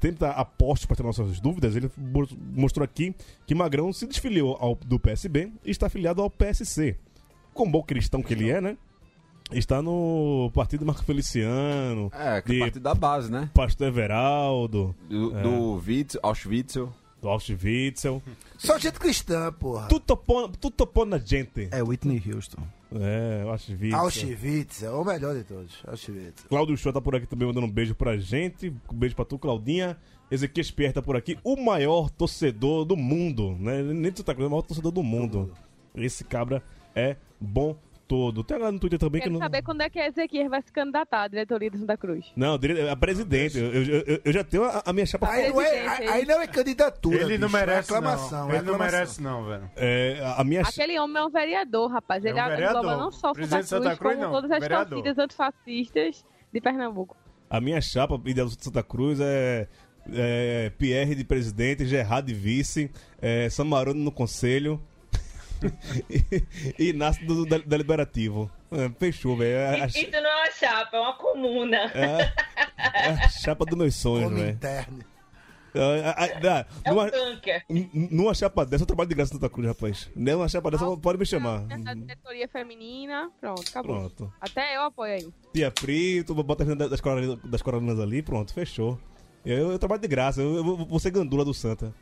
tenta 0.00 0.30
aposto 0.30 0.88
para 0.88 0.96
ter 0.96 1.04
nossas 1.04 1.38
dúvidas. 1.38 1.76
Ele 1.76 1.88
mo- 1.96 2.26
mostrou 2.56 2.84
aqui 2.84 3.14
que 3.46 3.54
Magrão 3.54 3.92
se 3.92 4.04
desfiliou 4.04 4.56
ao, 4.58 4.74
do 4.74 4.98
PSB 4.98 5.52
e 5.64 5.70
está 5.70 5.86
afiliado 5.86 6.20
ao 6.20 6.28
PSC. 6.28 6.96
Como 7.54 7.70
bom 7.70 7.84
cristão 7.84 8.20
que 8.20 8.34
ele 8.34 8.50
é, 8.50 8.60
né? 8.60 8.76
Está 9.52 9.82
no 9.82 10.50
partido 10.54 10.84
Marco 10.86 11.02
Feliciano, 11.04 12.10
É, 12.14 12.40
que 12.40 12.52
De- 12.52 12.56
é 12.56 12.60
parte 12.60 12.78
da 12.78 12.94
base, 12.94 13.30
né? 13.30 13.50
Pastor 13.54 13.88
Everaldo, 13.88 14.94
Do, 15.08 15.36
É. 15.38 15.42
do 15.42 15.82
Witz, 15.86 16.16
Auschwitz. 16.22 16.74
do 16.74 17.28
Auschwitz. 17.28 18.04
Só 18.58 18.78
gente 18.78 18.98
cristã, 18.98 19.52
porra. 19.52 19.88
Tu 19.88 19.98
topou, 20.00 20.48
tu 20.48 20.70
topou 20.70 21.04
na 21.04 21.18
gente. 21.18 21.68
É 21.70 21.82
Whitney 21.82 22.22
Houston. 22.32 22.62
É, 22.94 23.44
Auschwitz. 23.48 23.94
Auschwitz, 23.94 24.82
é 24.82 24.90
o 24.90 25.04
melhor 25.04 25.34
de 25.36 25.44
todos. 25.44 25.78
Auschwitz. 25.86 26.44
Cláudio 26.48 26.76
Show 26.76 26.92
tá 26.92 27.00
por 27.00 27.14
aqui 27.14 27.26
também 27.26 27.46
mandando 27.48 27.66
um 27.66 27.70
beijo 27.70 27.94
pra 27.94 28.16
gente. 28.16 28.72
Um 28.92 28.96
beijo 28.96 29.14
pra 29.16 29.24
tu, 29.24 29.38
Claudinha. 29.38 29.96
Ezequiel 30.30 30.66
Pierre 30.76 30.92
tá 30.94 31.02
por 31.02 31.16
aqui. 31.16 31.36
O 31.42 31.56
maior 31.56 32.08
torcedor 32.08 32.84
do 32.84 32.96
mundo, 32.96 33.56
né? 33.58 33.82
Nem 33.82 34.12
Cruz, 34.12 34.28
é 34.28 34.46
o 34.46 34.50
maior 34.50 34.62
torcedor 34.62 34.92
do 34.92 35.02
mundo. 35.02 35.52
Esse 35.94 36.22
cabra 36.22 36.62
é 36.94 37.16
bom 37.40 37.76
todo. 38.10 38.42
Tem 38.42 38.58
lá 38.58 38.72
no 38.72 38.80
Twitter 38.80 38.98
também 38.98 39.20
que 39.20 39.28
Quero 39.28 39.34
não. 39.34 39.40
saber 39.40 39.62
quando 39.62 39.82
é 39.82 39.88
que 39.88 39.96
a 40.00 40.08
Ezequiel 40.08 40.50
vai 40.50 40.60
se 40.62 40.72
candidatar 40.72 41.22
à 41.22 41.28
diretoria 41.28 41.70
do 41.70 41.78
Santa 41.78 41.96
Cruz. 41.96 42.26
Não, 42.34 42.58
é 42.60 42.90
a 42.90 42.96
presidente. 42.96 43.56
Eu, 43.56 43.72
eu- 43.72 44.20
eu- 44.24 44.32
já 44.32 44.42
tenho 44.42 44.64
a, 44.64 44.82
a 44.84 44.92
minha 44.92 45.06
chapa. 45.06 45.30
Aí 45.30 45.48
não, 45.52 45.60
é, 45.62 46.08
aí 46.08 46.26
não 46.26 46.40
é 46.42 46.46
candidatura. 46.48 47.22
Ele 47.22 47.38
não 47.38 47.46
bicho, 47.46 47.58
merece, 47.60 47.92
é 47.92 47.96
aclamação. 47.96 48.48
não. 48.48 48.52
é 48.52 48.56
Ele 48.58 48.66
não 48.66 48.78
merece, 48.78 49.22
não, 49.22 49.44
velho. 49.44 49.70
É, 49.76 50.20
a- 50.36 50.42
minha 50.42 50.62
Aquele 50.62 50.98
homem 50.98 51.22
é 51.22 51.24
um 51.24 51.30
vereador, 51.30 51.88
rapaz. 51.92 52.24
É 52.24 52.30
Ele 52.30 52.40
um 52.40 52.44
vereador. 52.48 52.80
engloba 52.82 52.96
não 52.96 53.12
só 53.12 53.28
Santa 53.32 53.40
de 53.42 53.48
Cruz, 53.48 53.68
Santa 53.68 53.96
Cruz, 53.96 54.14
como 54.16 54.24
não. 54.26 54.32
todas 54.32 54.50
as 54.50 54.58
Vereador. 54.60 54.88
torcidas 55.02 55.18
antifascistas 55.18 56.24
de 56.52 56.60
Pernambuco. 56.60 57.16
A 57.48 57.60
minha 57.60 57.80
chapa 57.80 58.20
ideal 58.26 58.48
do 58.48 58.56
Santa 58.60 58.82
Cruz 58.82 59.20
é, 59.20 59.68
é 60.12 60.70
Pierre 60.78 61.14
de 61.14 61.22
presidente, 61.24 61.86
Gerard 61.86 62.26
de 62.26 62.34
vice, 62.38 62.90
é, 63.22 63.48
Samarone 63.48 64.02
no 64.02 64.10
conselho 64.10 64.80
e, 66.08 66.44
e 66.78 66.88
Inácio 66.90 67.26
do, 67.26 67.46
da- 67.46 67.58
deliberativo. 67.58 68.50
É, 68.70 68.88
fechou, 68.98 69.36
velho. 69.36 69.50
É 69.56 69.82
a, 69.82 69.86
Isso 69.86 70.10
não 70.12 70.18
é 70.30 70.36
uma 70.36 70.50
chapa, 70.52 70.96
é 70.96 71.00
uma 71.00 71.12
comuna. 71.14 71.76
é 71.94 72.32
a 73.24 73.28
chapa 73.28 73.64
dos 73.64 73.76
meus 73.78 73.94
sonhos, 73.94 74.32
velho. 74.32 74.50
interno. 74.50 74.98
É, 75.72 75.78
é, 75.78 76.46
é, 76.48 76.66
É 76.84 76.90
um 76.90 76.94
numa, 76.96 77.10
bunker. 77.10 77.64
numa 78.10 78.34
chapa 78.34 78.66
dessa 78.66 78.82
eu 78.82 78.86
trabalho 78.86 79.08
de 79.08 79.14
graça 79.14 79.32
no 79.34 79.40
Santa 79.40 79.52
Cruz, 79.52 79.68
rapaz. 79.68 80.10
Numa 80.16 80.48
chapa 80.48 80.68
dessa 80.70 80.96
pode 80.96 81.18
me 81.18 81.24
chamar. 81.24 81.64
A 81.70 81.94
diretoria 81.94 82.48
feminina, 82.48 83.30
pronto, 83.40 83.62
acabou. 83.68 83.96
Pronto. 84.00 84.32
Até 84.40 84.76
eu 84.76 84.82
apoio 84.82 85.12
aí. 85.14 85.28
Tia 85.54 85.72
Frito, 85.78 86.34
bota 86.42 86.64
a 86.64 86.66
gente 86.66 86.76
das 86.88 87.00
coralinas, 87.00 87.38
das 87.44 87.62
coralinas 87.62 88.00
ali, 88.00 88.20
pronto, 88.20 88.52
fechou. 88.52 88.98
Eu, 89.46 89.70
eu 89.70 89.78
trabalho 89.78 90.02
de 90.02 90.08
graça, 90.08 90.40
eu, 90.42 90.56
eu 90.56 90.64
vou 90.84 90.98
ser 90.98 91.10
gandula 91.12 91.44
do 91.44 91.54
Santa. 91.54 91.94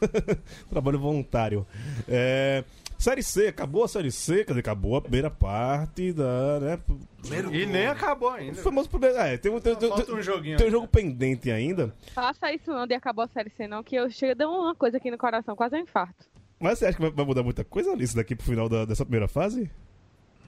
Trabalho 0.70 0.98
voluntário. 0.98 1.66
É, 2.08 2.64
série 2.98 3.22
C, 3.22 3.48
acabou 3.48 3.84
a 3.84 3.88
Série 3.88 4.10
C, 4.10 4.38
quer 4.44 4.48
dizer, 4.52 4.60
acabou 4.60 4.96
a 4.96 5.00
primeira 5.02 5.30
parte 5.30 6.12
da, 6.12 6.60
né? 6.60 6.80
Primeiro 7.22 7.54
E 7.54 7.64
gol. 7.64 7.72
nem 7.72 7.86
acabou 7.86 8.30
O 8.30 8.32
ainda. 8.34 8.54
famoso 8.62 8.88
primeiro. 8.88 9.16
É, 9.18 9.36
tem, 9.36 9.50
um- 9.52 9.60
tem, 9.60 9.74
tem, 9.76 9.90
tem, 9.90 10.14
um 10.14 10.22
joguinho. 10.22 10.56
tem 10.58 10.68
um 10.68 10.70
jogo 10.70 10.88
pendente 10.88 11.50
ainda. 11.50 11.94
Faça 12.14 12.52
isso 12.52 12.70
não, 12.70 12.86
de 12.86 12.94
acabou 12.94 13.24
a 13.24 13.28
série 13.28 13.50
C 13.50 13.66
não, 13.66 13.82
que 13.82 13.96
eu 13.96 14.08
chego 14.10 14.34
deu 14.36 14.48
uma 14.50 14.74
coisa 14.74 14.96
aqui 14.96 15.10
no 15.10 15.18
coração, 15.18 15.54
quase 15.56 15.76
um 15.76 15.80
infarto. 15.80 16.26
Mas 16.60 16.78
você 16.78 16.86
acha 16.86 16.96
que 16.98 17.08
vai, 17.10 17.24
mudar 17.24 17.42
muita 17.42 17.64
coisa 17.64 17.92
Alice 17.92 18.14
daqui 18.16 18.34
pro 18.34 18.44
final 18.46 18.68
da- 18.68 18.84
dessa 18.84 19.04
primeira 19.04 19.28
fase? 19.28 19.70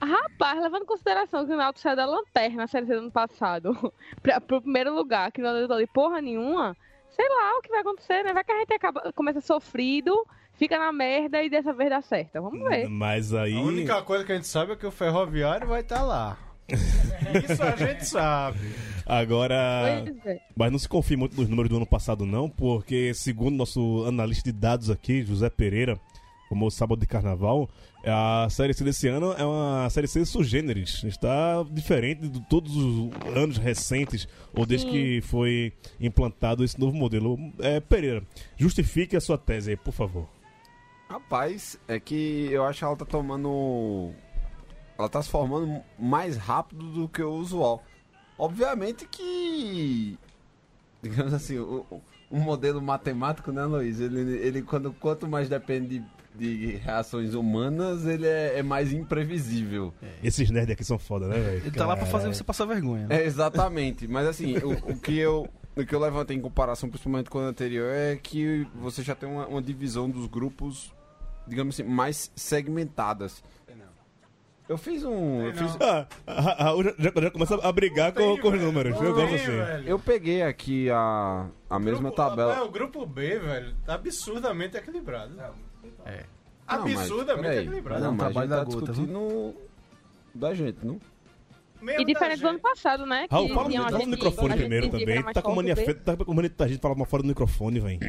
Rapaz, 0.01 0.59
levando 0.61 0.81
em 0.83 0.87
consideração 0.87 1.45
que 1.45 1.53
o 1.53 1.55
Náutico 1.55 1.79
saiu 1.79 1.95
da 1.95 2.05
lanterna 2.07 2.57
na 2.57 2.67
série 2.67 2.87
C 2.87 2.93
do 2.95 3.01
ano 3.01 3.11
passado, 3.11 3.93
pra, 4.21 4.41
pro 4.41 4.59
primeiro 4.61 4.93
lugar, 4.95 5.31
que 5.31 5.41
não 5.41 5.53
deu 5.67 5.77
de 5.77 5.85
porra 5.85 6.19
nenhuma, 6.19 6.75
sei 7.11 7.27
lá 7.27 7.57
o 7.57 7.61
que 7.61 7.69
vai 7.69 7.81
acontecer, 7.81 8.23
né? 8.23 8.33
Vai 8.33 8.43
que 8.43 8.51
a 8.51 8.59
gente 8.59 8.73
acaba, 8.73 9.11
começa 9.13 9.41
sofrido, 9.41 10.25
fica 10.53 10.77
na 10.77 10.91
merda 10.91 11.43
e 11.43 11.49
dessa 11.49 11.73
vez 11.73 11.89
dá 11.89 12.01
certo. 12.01 12.41
Vamos 12.41 12.67
ver. 12.67 12.87
Mas 12.87 13.33
aí. 13.33 13.55
A 13.55 13.61
única 13.61 14.01
coisa 14.01 14.23
que 14.23 14.31
a 14.31 14.35
gente 14.35 14.47
sabe 14.47 14.73
é 14.73 14.75
que 14.75 14.85
o 14.85 14.91
ferroviário 14.91 15.67
vai 15.67 15.81
estar 15.81 16.03
lá. 16.03 16.37
Isso 16.69 17.63
a 17.63 17.75
gente 17.75 18.05
sabe. 18.05 18.59
Agora. 19.05 20.03
É. 20.25 20.39
Mas 20.55 20.71
não 20.71 20.79
se 20.79 20.87
confie 20.87 21.17
muito 21.17 21.35
nos 21.35 21.49
números 21.49 21.69
do 21.69 21.77
ano 21.77 21.85
passado, 21.85 22.25
não, 22.25 22.49
porque 22.49 23.13
segundo 23.13 23.55
nosso 23.55 24.05
analista 24.07 24.51
de 24.51 24.57
dados 24.57 24.89
aqui, 24.89 25.23
José 25.23 25.49
Pereira, 25.49 25.99
como 26.47 26.65
o 26.65 26.71
sábado 26.71 26.99
de 26.99 27.07
carnaval, 27.07 27.69
a 28.05 28.47
série 28.49 28.73
C 28.73 28.83
desse 28.83 29.07
ano 29.07 29.33
é 29.33 29.45
uma 29.45 29.89
série 29.89 30.07
C 30.07 30.25
sugêneres. 30.25 31.03
Está 31.03 31.63
diferente 31.69 32.27
de 32.27 32.41
todos 32.47 32.75
os 32.75 33.11
anos 33.35 33.57
recentes, 33.57 34.27
ou 34.55 34.65
desde 34.65 34.87
Sim. 34.87 34.91
que 34.93 35.21
foi 35.21 35.73
implantado 35.99 36.63
esse 36.63 36.79
novo 36.79 36.95
modelo. 36.95 37.37
É, 37.59 37.79
Pereira, 37.79 38.23
justifique 38.57 39.15
a 39.15 39.21
sua 39.21 39.37
tese 39.37 39.71
aí, 39.71 39.77
por 39.77 39.93
favor. 39.93 40.27
Rapaz, 41.09 41.77
é 41.87 41.99
que 41.99 42.47
eu 42.51 42.63
acho 42.65 42.79
que 42.79 42.85
ela 42.85 42.95
tá 42.95 43.05
tomando. 43.05 44.11
Ela 44.97 45.09
tá 45.09 45.21
se 45.21 45.29
formando 45.29 45.81
mais 45.99 46.37
rápido 46.37 46.85
do 46.91 47.07
que 47.09 47.21
o 47.21 47.33
usual. 47.33 47.83
Obviamente 48.37 49.05
que. 49.05 50.17
Digamos 51.03 51.33
assim, 51.33 51.57
o, 51.57 51.85
o- 51.89 52.01
um 52.31 52.39
modelo 52.39 52.81
matemático, 52.81 53.51
né, 53.51 53.65
Luiz? 53.65 53.99
Ele, 53.99 54.37
ele 54.37 54.61
quando, 54.61 54.93
quanto 54.93 55.27
mais 55.27 55.49
depende 55.49 55.99
de, 55.99 56.05
de 56.49 56.75
reações 56.77 57.33
humanas, 57.33 58.05
ele 58.05 58.25
é, 58.27 58.59
é 58.59 58.63
mais 58.63 58.91
imprevisível. 58.91 59.93
Esses 60.23 60.49
nerds 60.49 60.71
aqui 60.73 60.83
são 60.83 60.97
foda, 60.97 61.27
né, 61.27 61.37
velho? 61.39 61.57
Ele 61.57 61.71
tá 61.71 61.85
lá 61.85 61.95
pra 61.95 62.05
fazer 62.05 62.17
Caralho. 62.23 62.35
você 62.35 62.43
passar 62.43 62.65
vergonha. 62.65 63.07
né? 63.07 63.21
É, 63.21 63.25
exatamente. 63.25 64.07
Mas 64.07 64.27
assim, 64.27 64.57
o, 64.57 64.71
o 64.91 64.99
que 64.99 65.17
eu. 65.17 65.47
O 65.73 65.85
que 65.85 65.95
eu 65.95 65.99
levantei 66.01 66.35
em 66.35 66.41
comparação, 66.41 66.89
principalmente 66.89 67.29
com 67.29 67.37
o 67.37 67.41
anterior, 67.41 67.89
é 67.93 68.17
que 68.17 68.67
você 68.75 69.01
já 69.01 69.15
tem 69.15 69.29
uma, 69.29 69.47
uma 69.47 69.61
divisão 69.61 70.09
dos 70.09 70.27
grupos, 70.27 70.93
digamos 71.47 71.75
assim, 71.79 71.89
mais 71.89 72.29
segmentadas. 72.35 73.41
Eu 74.67 74.77
fiz 74.77 75.03
um. 75.03 75.41
Eu, 75.47 75.53
fiz- 75.53 75.77
Ah, 75.81 76.07
a- 76.27 76.63
Raul 76.63 76.83
já, 76.83 76.93
já- 76.97 77.11
já 77.21 77.31
começa 77.31 77.55
a 77.55 77.71
brigar 77.71 78.13
com, 78.13 78.37
com 78.37 78.49
os 78.49 78.61
números. 78.61 78.95
Eu 79.01 79.13
gosto 79.13 79.35
assim. 79.35 79.45
velho. 79.47 79.87
eu 79.87 79.99
peguei 79.99 80.41
aqui 80.43 80.89
a, 80.89 81.47
a 81.69 81.79
mesma 81.79 82.03
Grupo- 82.09 82.15
tabela. 82.15 82.53
rapaz, 82.53 82.69
o 82.69 82.71
grupo 82.71 83.05
B, 83.05 83.39
velho, 83.39 83.73
tá 83.85 83.95
absurdamente 83.95 84.77
equilibrado. 84.77 85.33
É. 86.05 86.23
Não, 86.69 86.75
Absurdamente 86.83 87.57
equilibrado. 87.59 88.01
Não, 88.03 88.11
É 88.11 88.15
mas 88.15 88.21
a 88.21 88.31
trabalho 88.31 88.47
gente 88.47 88.49
tá 88.49 88.55
da 88.57 88.63
gota, 88.63 88.91
discutindo 88.93 89.55
da 90.33 90.53
gente, 90.53 90.85
não? 90.85 90.99
Mesmo 91.81 92.01
E 92.01 92.05
diferente 92.05 92.41
da 92.41 92.47
do 92.47 92.49
ano 92.51 92.59
passado, 92.59 93.05
né? 93.05 93.27
Raul, 93.29 93.47
que 93.47 93.53
fala, 93.55 93.67
a 93.67 93.71
fala 93.71 93.91
no 93.91 93.97
gente- 93.99 94.09
microfone 94.09 94.53
a 94.53 94.57
primeiro 94.57 94.89
também. 94.89 95.21
mais 95.23 95.33
Tá 95.33 95.41
com 95.41 95.55
mania 95.55 95.75
feita, 95.75 96.15
tá 96.15 96.23
com 96.25 96.33
mania 96.33 96.49
da 96.55 96.67
gente 96.67 96.79
falar 96.79 96.93
uma 96.93 97.05
fora 97.05 97.23
do 97.23 97.27
microfone, 97.27 97.79
velho. 97.79 97.99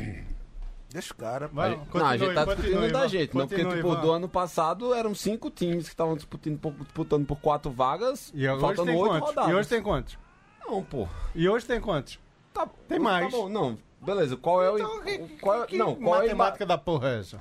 Deixa 0.90 1.14
o 1.14 1.16
cara. 1.16 1.48
Vai, 1.48 1.70
não, 1.70 1.76
a 2.06 2.16
gente 2.16 2.26
continue, 2.26 2.35
tá 2.35 2.44
discutindo 2.44 2.72
continue, 2.74 2.92
da 2.92 3.06
gente, 3.06 3.35
não? 3.35 3.48
Porque, 3.48 3.64
Continue, 3.64 3.82
tipo, 3.82 3.96
do 3.96 4.11
ano 4.12 4.28
passado 4.28 4.92
eram 4.92 5.14
cinco 5.14 5.50
times 5.50 5.85
que 5.85 5.90
estavam 5.94 6.14
disputando 6.14 6.58
por, 6.58 6.72
disputando 6.74 7.26
por 7.26 7.37
quatro 7.40 7.70
vagas, 7.72 8.30
E 8.35 8.46
hoje 8.46 8.61
faltando 8.61 8.88
tem 8.90 8.96
oito 8.96 9.08
quantos? 9.11 9.28
rodadas. 9.30 9.50
E 9.50 9.54
hoje 9.54 9.68
tem 9.70 9.82
quantos? 9.82 10.18
Não, 10.68 10.82
pô. 10.85 11.08
E 11.35 11.48
hoje 11.48 11.64
tem 11.64 11.80
quantos? 11.80 12.20
Tá, 12.52 12.68
Tem 12.87 12.98
tá 12.98 13.02
mais. 13.04 13.32
bom, 13.32 13.48
não. 13.48 13.78
Beleza, 14.02 14.37
qual 14.37 14.62
é 14.62 14.70
o. 14.70 14.76
Então, 14.76 15.00
que, 15.00 15.18
qual 15.40 15.62
é, 15.62 15.66
que 15.66 15.78
não, 15.78 15.94
qual 15.94 16.16
é, 16.16 16.26
matemática 16.26 16.66
da 16.66 16.76
porra 16.76 17.08
é 17.08 17.20
essa? 17.20 17.40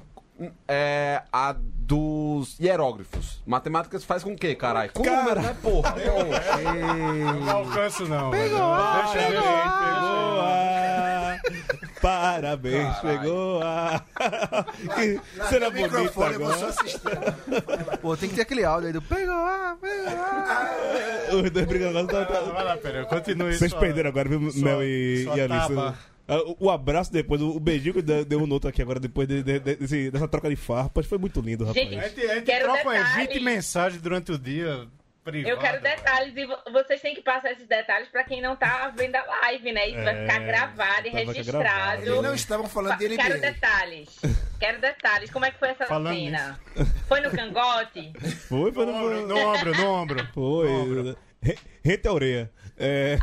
É 0.67 1.21
a 1.31 1.55
dos 1.57 2.57
hierógrafos. 2.59 3.41
Matemática 3.45 3.99
se 3.99 4.05
faz 4.05 4.23
com 4.23 4.31
o 4.33 4.35
quê, 4.37 4.55
caralho? 4.55 4.91
Com 4.93 5.03
Cara. 5.03 5.17
número, 5.23 5.41
né, 5.41 5.55
porra? 5.61 5.95
Não 7.45 7.49
alcanço 7.51 8.07
não. 8.07 8.31
velho. 8.31 8.57
Ah, 8.63 9.01
Deixa 9.13 9.27
ele 9.27 9.37
aí, 9.37 9.43
Pegou 9.43 10.39
a... 10.41 10.61
Parabéns, 12.01 12.95
pegou 12.99 13.61
a... 13.61 14.03
que 14.95 15.21
cena 15.49 15.69
bonita 15.69 15.99
agora. 15.99 16.37
Pô, 18.01 18.17
tem 18.17 18.29
que 18.29 18.35
ter 18.35 18.41
aquele 18.41 18.63
áudio 18.63 18.87
aí 18.87 18.93
do 18.93 19.01
pegou, 19.01 19.33
ah, 19.35 19.77
pegou, 19.79 20.07
ah. 20.07 20.71
Os 21.43 21.51
dois 21.51 21.65
brigando 21.67 21.99
agora. 21.99 22.25
tá- 22.25 22.33
Vai 22.33 22.41
lá, 22.41 22.47
tá- 22.47 22.53
vai 22.53 22.63
lá, 22.65 22.77
pera, 22.77 23.05
continue 23.05 23.53
Vocês 23.55 23.71
sua- 23.71 23.79
perderam 23.79 24.09
agora, 24.09 24.29
viu, 24.29 24.39
Mel 24.39 24.81
e, 24.83 25.23
sua 25.25 25.37
e 25.37 25.41
Alice? 25.41 25.67
taba. 25.67 25.95
Ah, 26.33 26.41
O, 26.59 26.69
abraço 26.69 27.11
depois, 27.11 27.41
o 27.41 27.59
beijinho 27.59 27.95
que 27.95 28.01
deu, 28.01 28.39
um 28.41 28.47
no 28.47 28.53
outro 28.53 28.69
aqui 28.69 28.81
agora, 28.81 28.99
depois 29.01 29.27
de- 29.27 29.43
de- 29.43 29.59
de- 29.59 29.75
desse- 29.75 30.09
dessa 30.09 30.27
troca 30.29 30.49
de 30.49 30.55
farpas, 30.55 31.05
foi 31.05 31.17
muito 31.17 31.41
lindo, 31.41 31.65
rapaz. 31.65 31.85
Gente, 31.89 31.99
A 31.99 32.07
gente, 32.07 32.21
a 32.21 32.35
gente 32.35 32.59
troca 32.61 32.77
detalhes. 32.89 33.15
20 33.33 33.39
mensagens 33.41 34.01
durante 34.01 34.31
o 34.31 34.37
dia 34.37 34.87
privado. 35.25 35.49
Eu 35.53 35.57
quero 35.59 35.81
detalhes 35.81 36.33
e 36.37 36.45
vo- 36.45 36.57
vocês 36.71 37.01
têm 37.01 37.13
que 37.13 37.21
passar 37.21 37.51
esses 37.51 37.67
detalhes 37.67 38.07
pra 38.07 38.23
quem 38.23 38.41
não 38.41 38.55
tá 38.55 38.91
vendo 38.95 39.15
a 39.17 39.23
live, 39.41 39.71
né? 39.73 39.89
Isso 39.89 40.03
vai 40.03 40.15
É, 40.17 40.21
ficar 40.21 40.39
gravado 40.39 41.07
e 41.07 41.11
vai 41.11 41.25
registrado. 41.25 41.63
gravado. 41.63 42.01
Eles 42.03 42.21
não 42.21 42.33
estavam 42.33 42.67
falando 42.69 42.97
de 42.97 43.09
Quero 43.17 43.41
detalhes. 43.41 44.19
Quero 44.57 44.79
detalhes. 44.79 45.29
Como 45.31 45.43
é 45.45 45.51
que 45.51 45.59
foi 45.59 45.69
essa 45.69 45.85
Falando 45.85 46.15
cena? 46.15 46.59
Foi 47.09 47.19
no 47.19 47.29
cangote? 47.29 48.13
Foi, 48.47 48.71
foi, 48.71 48.85
No 48.85 48.93
foi. 48.93 49.15
ombro, 49.19 49.27
no 49.27 49.37
ombro, 49.37 49.73
no 49.75 49.87
ombro. 49.89 50.27
Foi. 50.33 51.15
Re- 51.43 51.57
Rente 51.83 52.07
a 52.07 52.13
orelha. 52.13 52.51
É... 52.81 53.17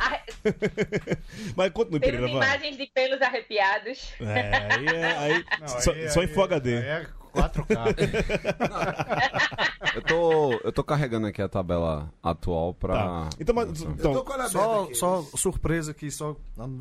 Mas 1.57 1.71
continue, 1.73 2.01
Temos 2.01 2.21
Pereira, 2.21 2.38
vai. 2.38 2.49
imagens 2.49 2.77
de 2.77 2.87
pelos 2.87 3.21
arrepiados. 3.21 4.12
É, 4.21 4.75
aí 4.75 4.87
é. 4.87 5.16
Aí, 5.18 5.44
Não, 5.61 5.68
só, 5.68 5.90
aí- 5.92 6.09
só 6.11 6.23
em 6.23 6.29
Full 6.29 6.44
HD. 6.44 6.77
aí 6.79 6.83
é 6.85 7.07
4K. 7.35 7.68
Eu 9.94 10.03
tô, 10.03 10.53
eu 10.64 10.73
tô 10.73 10.85
carregando 10.85 11.27
aqui 11.27 11.40
a 11.42 11.49
tabela 11.49 12.12
atual 12.23 12.73
pra. 12.75 12.94
Tá. 12.94 13.29
Então, 13.40 13.55
mas, 13.55 13.68
Eu 13.68 13.87
tô 13.87 13.92
então 14.11 14.25
com 14.25 14.33
a 14.33 14.35
aberta 14.35 14.51
Só, 14.53 14.83
aqui. 14.85 14.94
só 14.94 15.23
surpresa 15.35 15.90
aqui, 15.92 16.11
só 16.11 16.37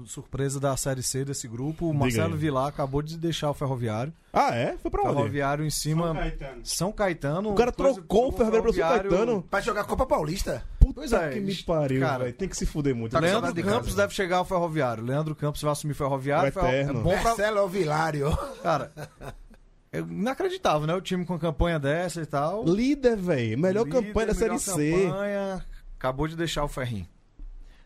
surpresa 0.06 0.60
da 0.60 0.76
Série 0.78 1.02
C 1.02 1.24
desse 1.26 1.48
grupo. 1.48 1.90
O 1.90 1.94
Marcelo. 1.94 2.36
Vilar 2.36 2.68
acabou 2.68 3.02
de 3.02 3.18
deixar 3.18 3.50
o 3.50 3.54
Ferroviário. 3.54 4.14
Ah, 4.32 4.54
é? 4.56 4.78
Foi 4.78 4.92
pra 4.92 5.02
onde? 5.04 5.14
Ferroviário 5.16 5.66
em 5.66 5.70
cima. 5.70 6.08
São 6.08 6.14
Caetano. 6.16 6.62
São 6.64 6.92
Caetano. 6.92 7.52
O 7.52 7.56
cara 7.56 7.72
trocou 7.72 8.28
o 8.30 8.32
Ferroviário 8.32 8.64
pro 8.64 8.74
São 8.74 8.88
Caetano. 8.90 9.42
Pra 9.44 9.62
jogar 9.62 9.84
Copa 9.86 10.06
Paulista. 10.06 10.64
Pois 10.98 11.14
é, 11.14 11.30
que 11.30 11.40
me 11.40 11.56
pariu, 11.64 12.02
cara. 12.02 12.24
velho. 12.24 12.36
Tem 12.36 12.50
que 12.50 12.58
se 12.58 12.66
fuder 12.66 12.96
muito. 12.96 13.12
Tá 13.12 13.20
Leandro 13.20 13.54
de 13.54 13.62
Campos 13.62 13.86
casa. 13.90 13.98
deve 13.98 14.14
chegar 14.16 14.38
ao 14.38 14.46
Ferroviário. 14.46 15.04
Leandro 15.04 15.36
Campos 15.36 15.62
vai 15.62 15.72
assumir 15.72 15.94
Ferroviário. 15.94 16.50
O 16.50 16.52
Ferro- 16.52 16.66
É 16.68 16.82
eterno. 16.82 17.02
bom 17.02 17.12
pra... 17.12 17.24
Marcelo 17.24 17.68
Vilário. 17.68 18.36
Cara, 18.64 18.92
É 19.92 20.00
inacreditável, 20.00 20.88
né? 20.88 20.96
O 20.96 21.02
time 21.02 21.24
com 21.24 21.38
campanha 21.38 21.78
dessa 21.80 22.20
e 22.22 22.26
tal. 22.26 22.66
Líder, 22.66 23.16
velho. 23.16 23.60
Melhor 23.60 23.86
Líder, 23.86 24.04
campanha 24.08 24.28
da 24.28 24.34
Série 24.34 24.46
melhor 24.50 24.60
C. 24.60 25.02
campanha, 25.04 25.66
acabou 26.00 26.28
de 26.28 26.36
deixar 26.36 26.64
o 26.64 26.68
Ferrinho. 26.68 27.08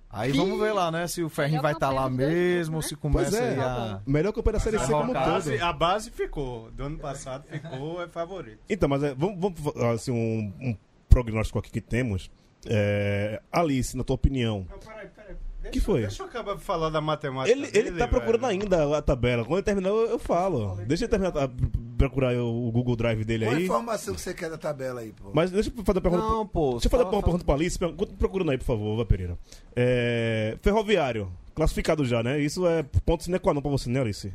Aí 0.09 0.31
vamos 0.31 0.59
ver 0.59 0.73
lá, 0.73 0.89
né? 0.91 1.05
Se 1.07 1.21
o 1.23 1.29
Ferrinho 1.29 1.61
vai 1.61 1.73
estar 1.73 1.89
lá 1.89 2.07
dos 2.07 2.17
dois 2.17 2.29
mesmo, 2.29 2.71
grupos, 2.79 2.89
se 2.89 2.95
Pois 2.95 3.13
começa 3.29 3.37
é. 3.37 3.49
aí 3.53 3.59
a. 3.59 4.01
Melhor 4.05 4.31
campanha 4.33 4.53
da 4.53 4.59
Série 4.59 4.79
C 4.79 4.85
como 4.91 5.11
A 5.11 5.13
base, 5.25 5.51
todo. 5.57 5.63
a 5.63 5.73
base 5.73 6.11
ficou. 6.11 6.71
Do 6.71 6.83
ano 6.85 6.97
passado 6.97 7.43
ficou, 7.49 8.01
é 8.01 8.07
favorito. 8.07 8.59
Então, 8.69 8.87
mas 8.89 9.03
é, 9.03 9.13
vamos, 9.13 9.37
vamos 9.39 9.75
assim, 9.93 10.11
um, 10.11 10.53
um 10.69 10.77
prognóstico 11.09 11.59
aqui 11.59 11.69
que 11.71 11.81
temos. 11.81 12.29
É, 12.67 13.41
Alice, 13.51 13.95
na 13.97 14.03
tua 14.03 14.15
opinião. 14.15 14.65
Não, 14.69 14.77
peraí, 14.79 15.07
peraí. 15.09 15.35
Deixa, 15.61 15.71
Que 15.73 15.79
foi? 15.79 16.01
Deixa 16.01 16.23
eu 16.23 16.27
acabar 16.27 16.55
de 16.55 16.61
falar 16.63 16.89
da 16.89 16.99
matemática. 16.99 17.55
Ele, 17.55 17.67
ele 17.67 17.71
dele, 17.91 17.97
tá 17.99 18.07
procurando 18.07 18.41
velho. 18.47 18.61
ainda 18.63 18.97
a 18.97 19.01
tabela. 19.01 19.43
Quando 19.45 19.57
ele 19.59 19.63
terminar, 19.63 19.89
eu, 19.89 20.09
eu 20.09 20.17
falo. 20.19 20.75
Deixa 20.87 21.03
ele 21.03 21.11
terminar, 21.11 21.37
a- 21.37 21.49
procurar 21.97 22.35
o 22.35 22.71
Google 22.71 22.95
Drive 22.95 23.23
dele 23.23 23.45
Qual 23.45 23.53
a 23.53 23.57
aí. 23.59 23.63
informação 23.65 24.15
que 24.15 24.21
você 24.21 24.33
quer 24.33 24.49
da 24.49 24.57
tabela 24.57 25.01
aí, 25.01 25.11
pô? 25.13 25.29
Mas 25.33 25.51
deixa 25.51 25.69
eu 25.69 25.83
fazer 25.85 25.99
uma 25.99 26.01
pergunta. 26.01 26.23
Não, 26.23 26.47
pô. 26.47 26.71
Deixa 26.71 26.87
eu 26.87 26.91
fazer 26.91 27.03
fala- 27.03 27.15
uma 27.15 27.21
pergunta 27.23 27.45
pra 27.45 27.53
Alice. 27.53 27.77
Procurando 28.17 28.49
aí, 28.49 28.57
por 28.57 28.65
favor, 28.65 28.97
Vá 28.97 29.05
Pereira. 29.05 29.37
É, 29.75 30.57
ferroviário, 30.63 31.31
classificado 31.53 32.03
já, 32.05 32.23
né? 32.23 32.39
Isso 32.39 32.65
é 32.67 32.81
ponto 33.05 33.23
sine 33.23 33.37
qua 33.37 33.53
non 33.53 33.61
pra 33.61 33.69
você, 33.69 33.87
né, 33.87 33.99
Alice? 34.01 34.33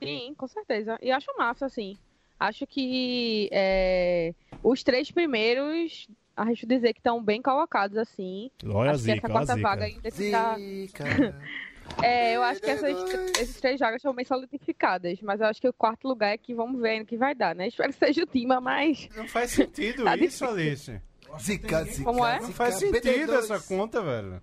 Sim, 0.00 0.34
com 0.38 0.46
certeza. 0.46 0.96
E 1.02 1.10
acho 1.10 1.26
massa, 1.36 1.66
assim. 1.66 1.96
Acho 2.38 2.64
que 2.64 3.48
é, 3.50 4.32
os 4.62 4.84
três 4.84 5.10
primeiros, 5.10 6.06
acho 6.38 6.66
dizer 6.66 6.92
que 6.92 7.00
estão 7.00 7.22
bem 7.22 7.42
colocados, 7.42 7.96
assim. 7.96 8.50
Olha 8.64 8.90
a 8.90 8.94
acho 8.94 9.04
que 9.04 9.12
zica, 9.12 9.16
essa 9.18 9.26
olha 9.26 9.34
a 9.34 9.36
quarta 9.38 9.54
zica. 9.54 9.68
vaga 9.68 9.84
ainda 9.84 10.10
fica... 10.10 10.56
Zica. 10.58 11.04
É, 12.02 12.36
eu 12.36 12.42
acho 12.42 12.60
que 12.60 12.70
essas, 12.70 12.94
esses 13.40 13.60
três 13.60 13.80
vagas 13.80 13.96
estão 13.96 14.14
bem 14.14 14.24
solidificadas, 14.24 15.18
mas 15.22 15.40
eu 15.40 15.46
acho 15.46 15.58
que 15.58 15.68
o 15.68 15.72
quarto 15.72 16.06
lugar 16.06 16.28
é 16.34 16.36
que 16.38 16.54
vamos 16.54 16.80
ver 16.80 17.00
no 17.00 17.06
que 17.06 17.16
vai 17.16 17.34
dar, 17.34 17.54
né? 17.54 17.66
Espero 17.66 17.92
que 17.92 17.98
seja 17.98 18.22
o 18.22 18.26
Tima, 18.26 18.60
mas 18.60 19.08
Não 19.16 19.26
faz 19.26 19.52
sentido 19.52 20.04
Tá 20.04 20.14
isso, 20.14 20.46
difícil. 20.46 20.48
Alice. 20.48 21.00
Zica, 21.40 21.84
zica. 21.84 22.04
Como 22.04 22.26
é? 22.26 22.40
Não 22.40 22.52
faz 22.52 22.74
sentido 22.74 23.32
BD2. 23.32 23.38
essa 23.38 23.60
conta, 23.60 24.02
velho. 24.02 24.42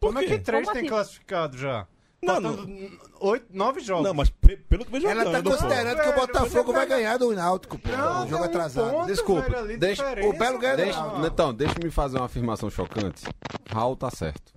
Por 0.00 0.06
Como 0.08 0.18
é 0.20 0.24
que 0.24 0.38
três 0.38 0.64
Como 0.64 0.72
tem 0.72 0.80
assim? 0.80 0.88
classificado 0.88 1.58
já? 1.58 1.86
Não, 2.22 2.40
oito, 3.20 3.46
nove 3.50 3.80
jogos. 3.80 4.04
Não, 4.04 4.12
mas 4.12 4.28
pe- 4.28 4.56
pelo 4.58 4.84
que 4.84 4.92
vejo 4.92 5.06
Ela 5.08 5.24
tá 5.24 5.30
jogando, 5.30 5.44
pô. 5.44 5.50
considerando 5.56 6.02
que 6.02 6.08
o 6.08 6.14
Botafogo 6.14 6.64
você 6.66 6.72
vai 6.72 6.86
ganhar 6.86 7.16
do 7.16 7.34
Náutico, 7.34 7.78
pô. 7.78 7.88
Não, 7.88 8.24
o 8.24 8.28
jogo 8.28 8.42
um 8.42 8.46
atrasado. 8.46 8.90
ponto, 8.90 9.06
Desculpa, 9.06 9.42
velho, 9.42 9.58
ali, 9.58 9.76
deixa- 9.78 10.04
o 10.26 10.32
Belo 10.34 10.58
ganha. 10.58 10.76
Deixa, 10.76 11.00
Não. 11.02 11.26
então, 11.26 11.54
deixa-me 11.54 11.90
fazer 11.90 12.18
uma 12.18 12.26
afirmação 12.26 12.68
chocante. 12.68 13.24
Raul 13.70 13.96
tá 13.96 14.10
certo. 14.10 14.52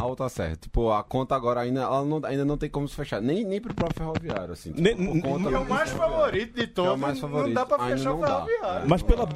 Raul 0.00 0.16
tá 0.16 0.28
certo. 0.28 0.62
Tipo, 0.62 0.90
a 0.90 1.02
conta 1.04 1.34
agora 1.34 1.60
ainda, 1.60 1.82
ela 1.82 2.04
não, 2.04 2.20
ainda 2.24 2.44
não 2.44 2.56
tem 2.56 2.68
como 2.70 2.88
se 2.88 2.94
fechar. 2.94 3.20
Nem, 3.20 3.44
nem 3.44 3.60
pro 3.60 3.74
próprio 3.74 3.98
ferroviário, 3.98 4.52
assim. 4.52 4.70
Tipo, 4.72 4.82
Nem- 4.82 4.96
por 4.96 5.20
conta 5.22 5.50
É 5.50 5.58
o 5.58 5.64
do 5.64 5.68
mais 5.70 5.90
favorito 5.90 6.54
de 6.54 6.66
todos. 6.66 6.90
É 6.90 6.94
o 6.94 6.98
mais 6.98 7.20
Não 7.20 7.28
favorito. 7.28 7.54
dá 7.54 7.66
pra 7.66 7.82
Ainda 7.84 7.96
fechar 7.96 8.12
o 8.12 8.18
não 8.18 8.26
ferroviário. 8.26 8.88
Mas 8.88 9.02
pela, 9.02 9.28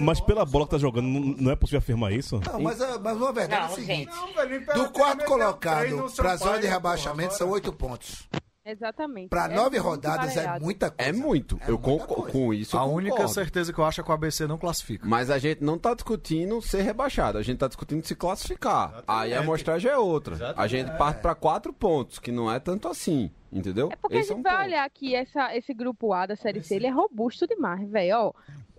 mas 0.00 0.20
pela 0.20 0.44
bola 0.44 0.64
que 0.66 0.70
tá 0.72 0.78
jogando, 0.78 1.06
não 1.06 1.20
não 1.38 1.50
é 1.52 1.56
possível 1.56 1.78
afirmar 1.78 2.12
isso? 2.12 2.40
Não, 2.46 2.60
mas, 2.60 2.80
a- 2.80 2.98
mas 2.98 3.16
uma 3.16 3.32
verdade 3.32 3.62
é 3.62 3.66
Não, 3.66 3.72
o 3.72 3.74
seguinte. 3.76 4.10
Não, 4.14 4.32
velho, 4.34 4.66
Do 4.74 4.90
quarto 4.90 5.24
colocado 5.24 6.12
pra 6.16 6.36
zona 6.36 6.58
de 6.58 6.66
rebaixamento 6.66 7.34
são 7.34 7.46
agora. 7.46 7.54
oito 7.62 7.72
pontos. 7.72 8.28
Exatamente. 8.70 9.28
Pra 9.28 9.46
É 9.46 9.54
nove 9.54 9.78
rodadas 9.78 10.36
é 10.36 10.58
muita 10.60 10.90
coisa. 10.90 11.10
É 11.10 11.12
muito. 11.12 11.58
É 11.66 11.70
eu 11.70 11.78
coisa. 11.78 12.06
com 12.32 12.52
isso. 12.54 12.76
A 12.76 12.84
única 12.84 13.12
concordo. 13.16 13.32
certeza 13.34 13.72
que 13.72 13.78
eu 13.78 13.84
acho 13.84 14.00
é 14.00 14.04
que 14.04 14.10
o 14.10 14.14
ABC 14.14 14.46
não 14.46 14.58
classifica. 14.58 15.06
Mas 15.06 15.30
a 15.30 15.38
gente 15.38 15.62
não 15.62 15.78
tá 15.78 15.94
discutindo 15.94 16.60
ser 16.62 16.82
rebaixado, 16.82 17.38
a 17.38 17.42
gente 17.42 17.58
tá 17.58 17.66
discutindo 17.68 18.04
se 18.06 18.14
classificar. 18.14 19.02
Aí 19.06 19.32
a 19.34 19.40
amostragem 19.40 19.90
é 19.90 19.96
outra. 19.96 20.34
A 20.34 20.36
Exatamente. 20.36 20.70
gente 20.70 20.90
parte 20.98 21.20
pra 21.20 21.34
quatro 21.34 21.72
pontos, 21.72 22.18
que 22.18 22.30
não 22.32 22.50
é 22.52 22.58
tanto 22.58 22.88
assim, 22.88 23.30
entendeu? 23.52 23.88
É 23.92 23.96
porque 23.96 24.16
Esse 24.16 24.32
a 24.32 24.34
é 24.34 24.36
gente 24.36 24.40
um 24.40 24.42
vai 24.42 24.56
ponto. 24.56 24.66
olhar 24.66 24.90
que 24.90 25.14
essa, 25.14 25.56
esse 25.56 25.72
grupo 25.74 26.12
A 26.12 26.26
da 26.26 26.36
Série 26.36 26.62
C, 26.62 26.76
ele 26.76 26.86
é 26.86 26.90
robusto 26.90 27.46
demais, 27.46 27.88
velho. 27.90 28.16
Ó, 28.16 28.32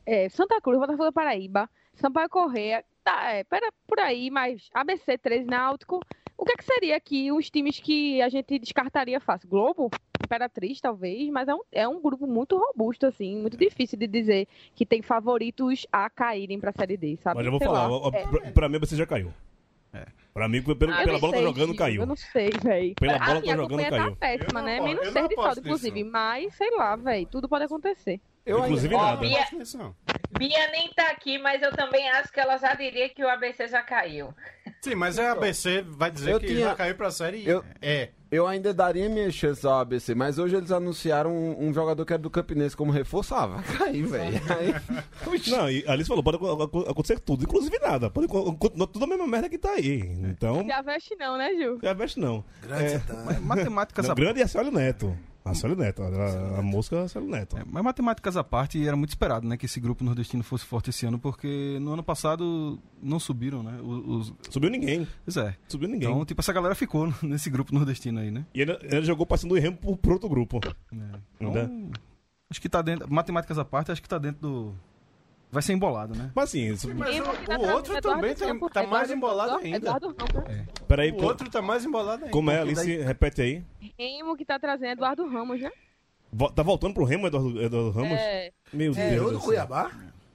é, 0.06 0.30
Santa 0.30 0.60
Cruz, 0.62 0.80
Botafogo 0.80 1.06
da 1.06 1.12
Paraíba, 1.12 1.70
Sampaio 1.96 2.30
Correia, 2.30 2.84
tá, 3.04 3.32
é, 3.32 3.44
pera, 3.44 3.72
por 3.88 4.00
aí, 4.00 4.30
mas 4.30 4.70
ABC 4.74 5.18
13 5.18 5.46
Náutico. 5.46 6.00
O 6.38 6.46
que, 6.46 6.54
é 6.54 6.56
que 6.56 6.64
seria 6.64 6.96
aqui 6.96 7.32
os 7.34 7.50
times 7.50 7.80
que 7.80 8.22
a 8.22 8.30
gente 8.30 8.58
descartaria 8.60 9.20
fácil? 9.20 9.50
Globo? 9.50 9.90
Imperatriz, 10.24 10.80
talvez, 10.80 11.30
mas 11.30 11.48
é 11.50 11.54
um, 11.56 11.62
é 11.72 11.88
um 11.88 12.02
grupo 12.02 12.26
muito 12.28 12.58
robusto, 12.58 13.06
assim, 13.06 13.36
muito 13.42 13.58
difícil 13.58 13.98
de 14.00 14.08
dizer 14.08 14.48
que 14.74 14.86
tem 14.86 15.02
favoritos 15.02 15.86
a 15.92 16.10
caírem 16.10 16.60
pra 16.60 16.72
Série 16.72 16.96
D, 16.96 17.18
sabe? 17.18 17.38
Mas 17.38 17.46
eu 17.46 17.52
vou 17.52 17.60
Sei 17.60 17.68
falar, 17.68 17.88
lá. 17.88 18.08
É. 18.14 18.28
pra, 18.28 18.52
pra 18.52 18.70
mim 18.70 18.80
você 18.80 18.96
já 18.96 19.06
caiu. 19.06 19.34
Pra 20.32 20.48
mim, 20.48 20.62
pelo, 20.62 20.74
Eu 20.92 21.04
pela 21.04 21.20
bola 21.20 21.34
sei, 21.34 21.42
tá 21.42 21.48
jogando, 21.48 21.76
caiu. 21.76 22.02
Eu 22.02 22.08
não 22.08 22.16
sei, 22.16 22.50
velho. 22.64 22.94
Pela 22.96 23.18
bola 23.18 23.32
assim, 23.32 23.42
que 23.42 23.48
tá 23.50 23.56
jogando, 23.56 23.70
campanha 23.70 23.90
caiu. 23.90 24.12
tá 24.12 24.16
péssima, 24.16 24.60
Eu 24.60 24.64
né? 24.66 24.78
não 24.78 24.86
Menos 24.86 25.00
aposto- 25.02 25.18
eu 25.18 25.22
não 25.22 25.28
ser 25.30 25.36
de 25.36 25.42
saldo, 25.42 25.60
inclusive. 25.60 26.04
Mas, 26.04 26.56
sei 26.56 26.72
lá, 26.72 26.96
velho. 26.96 27.26
Tudo 27.26 27.50
pode 27.50 27.66
acontecer. 27.66 28.22
Eu 28.46 28.60
Inclusive 28.60 28.94
ainda- 28.96 29.06
nada. 29.08 29.22
Bia, 29.22 29.46
Isso 29.62 29.78
não. 29.78 29.96
Bia 30.38 30.68
nem 30.72 30.90
tá 30.94 31.10
aqui, 31.12 31.38
mas 31.38 31.62
eu 31.62 31.72
também 31.72 32.10
acho 32.12 32.32
que 32.32 32.40
ela 32.40 32.58
já 32.58 32.74
diria 32.74 33.10
que 33.10 33.24
o 33.24 33.28
ABC 33.30 33.68
já 33.68 33.82
caiu. 33.84 34.34
Sim, 34.82 34.96
mas 34.96 35.20
a 35.20 35.34
ABC 35.34 35.82
vai 35.86 36.10
dizer 36.10 36.32
Eu 36.32 36.40
que 36.40 36.48
tinha- 36.48 36.60
já 36.70 36.76
caiu 36.76 36.96
pra 36.96 37.12
série 37.12 37.48
Eu- 37.48 37.64
É. 37.82 38.10
Eu 38.32 38.46
ainda 38.48 38.72
daria 38.72 39.10
minhas 39.10 39.34
chances 39.34 39.66
ao 39.66 39.80
ABC, 39.80 40.14
mas 40.14 40.38
hoje 40.38 40.56
eles 40.56 40.72
anunciaram 40.72 41.32
um, 41.32 41.68
um 41.68 41.74
jogador 41.74 42.06
que 42.06 42.14
era 42.14 42.22
do 42.22 42.30
Campinense 42.30 42.78
como 42.78 42.92
reforço. 42.92 43.34
Ah, 43.34 43.48
vai 43.48 43.64
cair, 43.64 44.04
velho. 44.04 44.40
Aí-. 44.56 44.76
Não, 45.50 45.70
e 45.70 45.84
a 45.88 45.94
Alice 45.94 46.08
falou, 46.08 46.24
pode 46.24 46.38
ac- 46.38 46.46
ac- 46.46 46.90
acontecer 46.92 47.20
tudo, 47.20 47.44
inclusive 47.44 47.78
nada. 47.80 48.08
Pode 48.12 48.28
tudo 48.28 49.04
a 49.04 49.08
mesma 49.08 49.26
merda 49.26 49.50
que 49.50 49.58
tá 49.58 49.72
aí. 49.72 50.02
Então, 50.26 50.64
Já 50.68 50.80
veste 50.84 51.16
não, 51.16 51.38
né, 51.40 51.50
Gil? 51.56 51.80
já 51.82 51.94
veste 51.94 52.20
não. 52.20 52.46
Grande 52.62 52.84
É, 52.84 52.90
Santana. 53.00 53.40
Matemáticas 53.42 54.06
Não, 54.06 54.12
à 54.12 54.16
grande 54.16 54.42
é 54.42 54.44
a 54.44 54.48
Célio 54.48 54.72
Neto. 54.72 55.18
A 55.50 55.54
Célio 55.54 55.76
Neto, 55.76 56.02
a, 56.04 56.60
a 56.60 56.62
música 56.62 56.96
é 56.98 57.04
a 57.04 57.08
Célio 57.08 57.28
Neto. 57.30 57.58
É, 57.58 57.64
mas 57.66 57.84
matemáticas 57.84 58.38
à 58.38 58.44
parte, 58.44 58.86
era 58.86 58.96
muito 58.96 59.10
esperado, 59.10 59.48
né, 59.48 59.58
que 59.58 59.66
esse 59.66 59.80
grupo 59.80 60.04
nordestino 60.04 60.44
fosse 60.44 60.66
forte 60.66 60.90
esse 60.90 61.06
ano, 61.06 61.18
porque 61.20 61.78
no 61.82 61.94
ano 61.94 62.04
passado 62.04 62.80
não 63.02 63.20
subiram, 63.20 63.64
né? 63.64 63.80
Os, 63.82 64.30
os- 64.30 64.34
Subiu 64.50 64.70
ninguém. 64.70 65.08
Pois 65.26 65.38
é. 65.38 65.56
Subiu 65.68 65.88
ninguém. 65.90 66.10
Então, 66.10 66.26
tipo, 66.26 66.42
essa 66.42 66.54
galera 66.54 66.76
ficou 66.76 67.14
nesse 67.24 67.50
grupo 67.50 67.74
nordestino 67.74 68.20
aí, 68.20 68.32
né? 68.32 68.46
E 68.54 68.62
ele, 68.62 68.78
ele 68.84 69.04
jogou 69.06 69.26
passando 69.26 69.54
o 69.54 69.60
Remo 69.60 69.78
pro, 69.78 69.98
pro 69.98 70.14
outro 70.14 70.30
grupo. 70.30 70.60
Então, 70.92 71.20
Ainda. 71.40 71.72
acho 72.50 72.62
que 72.62 72.70
tá 72.70 72.82
dentro. 72.82 73.12
Matemáticas 73.12 73.58
à 73.58 73.66
parte, 73.66 73.92
acho 73.92 74.02
que 74.02 74.10
tá 74.10 74.18
dentro 74.18 74.42
do. 74.42 74.76
Vai 75.52 75.64
ser 75.64 75.74
embolado, 75.74 76.16
né? 76.16 76.32
Mas 76.36 76.50
assim, 76.50 76.72
isso- 76.72 76.94
Mas 76.94 77.16
o, 77.20 77.24
outro 77.74 77.98
Eduardo 77.98 78.02
também 78.22 78.36
tem- 78.36 78.48
Campos, 78.48 78.72
tá 78.72 78.84
mais 78.86 79.10
Eduardo 79.10 79.14
embolado 79.14 79.56
ainda. 79.66 79.78
Eduardo 79.78 80.08
Ramos. 80.20 80.68
peraí, 80.88 81.12
O 81.12 81.24
outro 81.24 81.50
tá 81.50 81.62
mais 81.62 81.84
embolado 81.86 82.24
ainda. 82.26 82.32
como 82.32 82.52
é, 82.52 82.60
Alice? 82.60 82.98
Repete 82.98 83.42
aí. 83.42 83.64
Remo 83.98 84.38
que 84.38 84.46
tá 84.46 84.60
trazendo 84.60 84.92
Eduardo 84.92 85.28
Ramos, 85.28 85.60
né? 85.60 85.72
Vo- 86.32 86.52
Tá 86.52 86.62
voltando 86.62 86.94
pro 86.94 87.04
Remo, 87.04 87.26
Eduardo, 87.26 87.60
Eduardo 87.62 87.90
Ramos? 87.90 88.12
É, 88.20 88.52
Meu 88.72 88.94
Tirou 88.94 89.10
Deus. 89.10 89.32
do 89.32 89.38
do. 89.40 89.44
Cuiabá? 89.44 89.92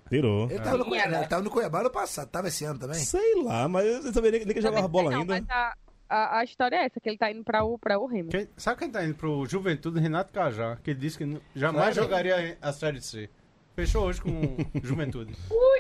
Tirou. 0.09 0.51
Ele 0.51 0.59
tava 0.61 0.77
no 0.79 0.85
Cuiabá, 0.85 1.17
ele 1.19 1.27
tava 1.29 1.43
no 1.43 1.51
Cuiabá 1.51 1.83
no 1.85 1.91
passado, 1.91 2.29
tava 2.29 2.49
esse 2.49 2.65
ano 2.65 2.79
também. 2.81 2.97
Sei 2.99 3.43
lá, 3.43 3.69
mas 3.69 3.87
eu 4.05 4.13
sabia 4.13 4.33
nem, 4.33 4.45
nem 4.45 4.55
que 4.55 4.61
jogava 4.61 4.89
também 4.89 4.91
bola 4.91 5.11
sei 5.11 5.25
não, 5.25 5.35
ainda. 5.35 5.47
Mas 5.49 5.57
a, 5.57 5.75
a, 6.09 6.39
a 6.41 6.45
história 6.45 6.77
é 6.77 6.85
essa, 6.87 7.01
que 7.01 7.09
ele 7.09 7.17
tá 7.19 7.31
indo 7.31 7.43
pra 7.45 7.65
o, 7.65 7.79
pra 7.79 7.99
o 8.01 8.07
Remo. 8.07 8.31
Quem- 8.31 8.49
sabe 8.57 8.81
quem 8.81 8.91
tá 8.91 9.05
indo 9.05 9.15
pro 9.15 9.47
Juventude? 9.47 10.01
Renato 10.01 10.33
Cajá, 10.33 10.77
que 10.83 10.93
disse 10.93 11.19
que 11.19 11.41
jamais 11.55 11.95
Sério? 11.95 12.03
jogaria 12.03 12.59
a 12.61 12.73
Série 12.73 13.01
C. 13.01 13.31
Fechou 13.75 14.05
hoje 14.07 14.21
com 14.21 14.31
Juventude. 14.83 15.35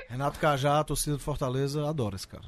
Renato 0.08 0.38
Cajá, 0.38 0.80
a 0.80 0.84
torcida 0.84 1.16
do 1.16 1.22
Fortaleza, 1.22 1.88
adora 1.88 2.16
esse 2.16 2.26
cara. 2.26 2.44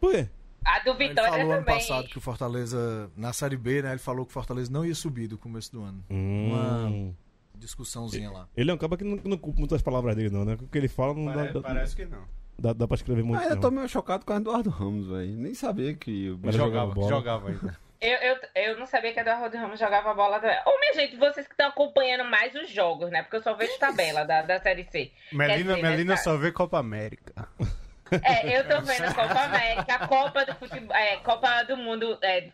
Por 0.00 0.12
quê? 0.12 0.28
A 0.64 0.78
do 0.80 0.90
Ele 0.90 1.08
Vitória 1.08 1.30
falou 1.30 1.52
ano 1.52 1.64
também. 1.64 1.74
passado 1.80 2.08
que 2.08 2.18
o 2.18 2.20
Fortaleza, 2.20 3.10
na 3.16 3.32
Série 3.32 3.56
B, 3.56 3.82
né? 3.82 3.90
Ele 3.92 3.98
falou 3.98 4.24
que 4.26 4.30
o 4.30 4.34
Fortaleza 4.34 4.70
não 4.70 4.84
ia 4.84 4.94
subir 4.94 5.26
do 5.26 5.38
começo 5.38 5.72
do 5.72 5.82
ano. 5.82 6.04
Hum. 6.10 7.14
Discussãozinha 7.54 8.30
lá. 8.30 8.48
Ele 8.56 8.70
é 8.70 8.74
um 8.74 8.78
cara 8.78 8.96
que 8.96 9.04
não, 9.04 9.18
não 9.24 9.38
culpa 9.38 9.58
muitas 9.58 9.80
palavras 9.82 10.16
dele, 10.16 10.30
não, 10.30 10.44
né? 10.44 10.54
O 10.60 10.66
que 10.66 10.76
ele 10.78 10.88
fala 10.88 11.14
não 11.14 11.26
dá, 11.26 11.32
Pare- 11.34 11.52
dá, 11.52 11.60
parece 11.62 11.96
que 11.96 12.04
não. 12.06 12.22
dá, 12.58 12.72
dá 12.72 12.86
pra 12.88 12.94
escrever 12.94 13.22
muito. 13.22 13.40
Ah, 13.42 13.46
eu 13.48 13.60
tô 13.60 13.70
meio 13.70 13.88
chocado 13.88 14.24
com 14.24 14.32
o 14.32 14.36
Eduardo 14.36 14.70
Ramos, 14.70 15.06
velho. 15.08 15.36
Nem 15.36 15.54
sabia 15.54 15.94
que 15.94 16.30
o 16.30 16.52
jogava 16.52 16.94
jogava 17.08 17.48
ainda. 17.48 17.78
Eu, 18.00 18.16
eu, 18.18 18.40
eu 18.54 18.78
não 18.78 18.86
sabia 18.86 19.12
que 19.12 19.20
Eduardo 19.20 19.56
Ramos 19.58 19.78
jogava 19.78 20.14
bola. 20.14 20.40
também. 20.40 20.56
Ô, 20.64 20.78
minha 20.80 20.94
gente, 20.94 21.16
vocês 21.16 21.46
que 21.46 21.52
estão 21.52 21.68
acompanhando 21.68 22.24
mais 22.24 22.54
os 22.54 22.70
jogos, 22.70 23.10
né? 23.10 23.22
Porque 23.22 23.36
eu 23.36 23.42
só 23.42 23.54
vejo 23.54 23.78
tabela 23.78 24.24
da, 24.24 24.40
da 24.40 24.58
Série 24.58 24.84
C. 24.84 25.12
Melina, 25.30 25.74
dizer, 25.74 25.82
né, 25.82 25.90
Melina 25.90 26.16
só 26.16 26.36
vê 26.36 26.50
Copa 26.50 26.78
América. 26.78 27.46
É, 28.10 28.58
eu 28.58 28.66
tô 28.66 28.80
vendo 28.80 29.04
a 29.04 29.14
Copa 29.14 29.40
América, 29.40 29.94
a 29.94 30.08
Copa 30.08 30.44
do 30.44 30.54
futebol, 30.56 30.96
é, 30.96 31.16
Copa 31.18 31.62
do 31.62 31.76
Mundo 31.76 32.18
é, 32.22 32.48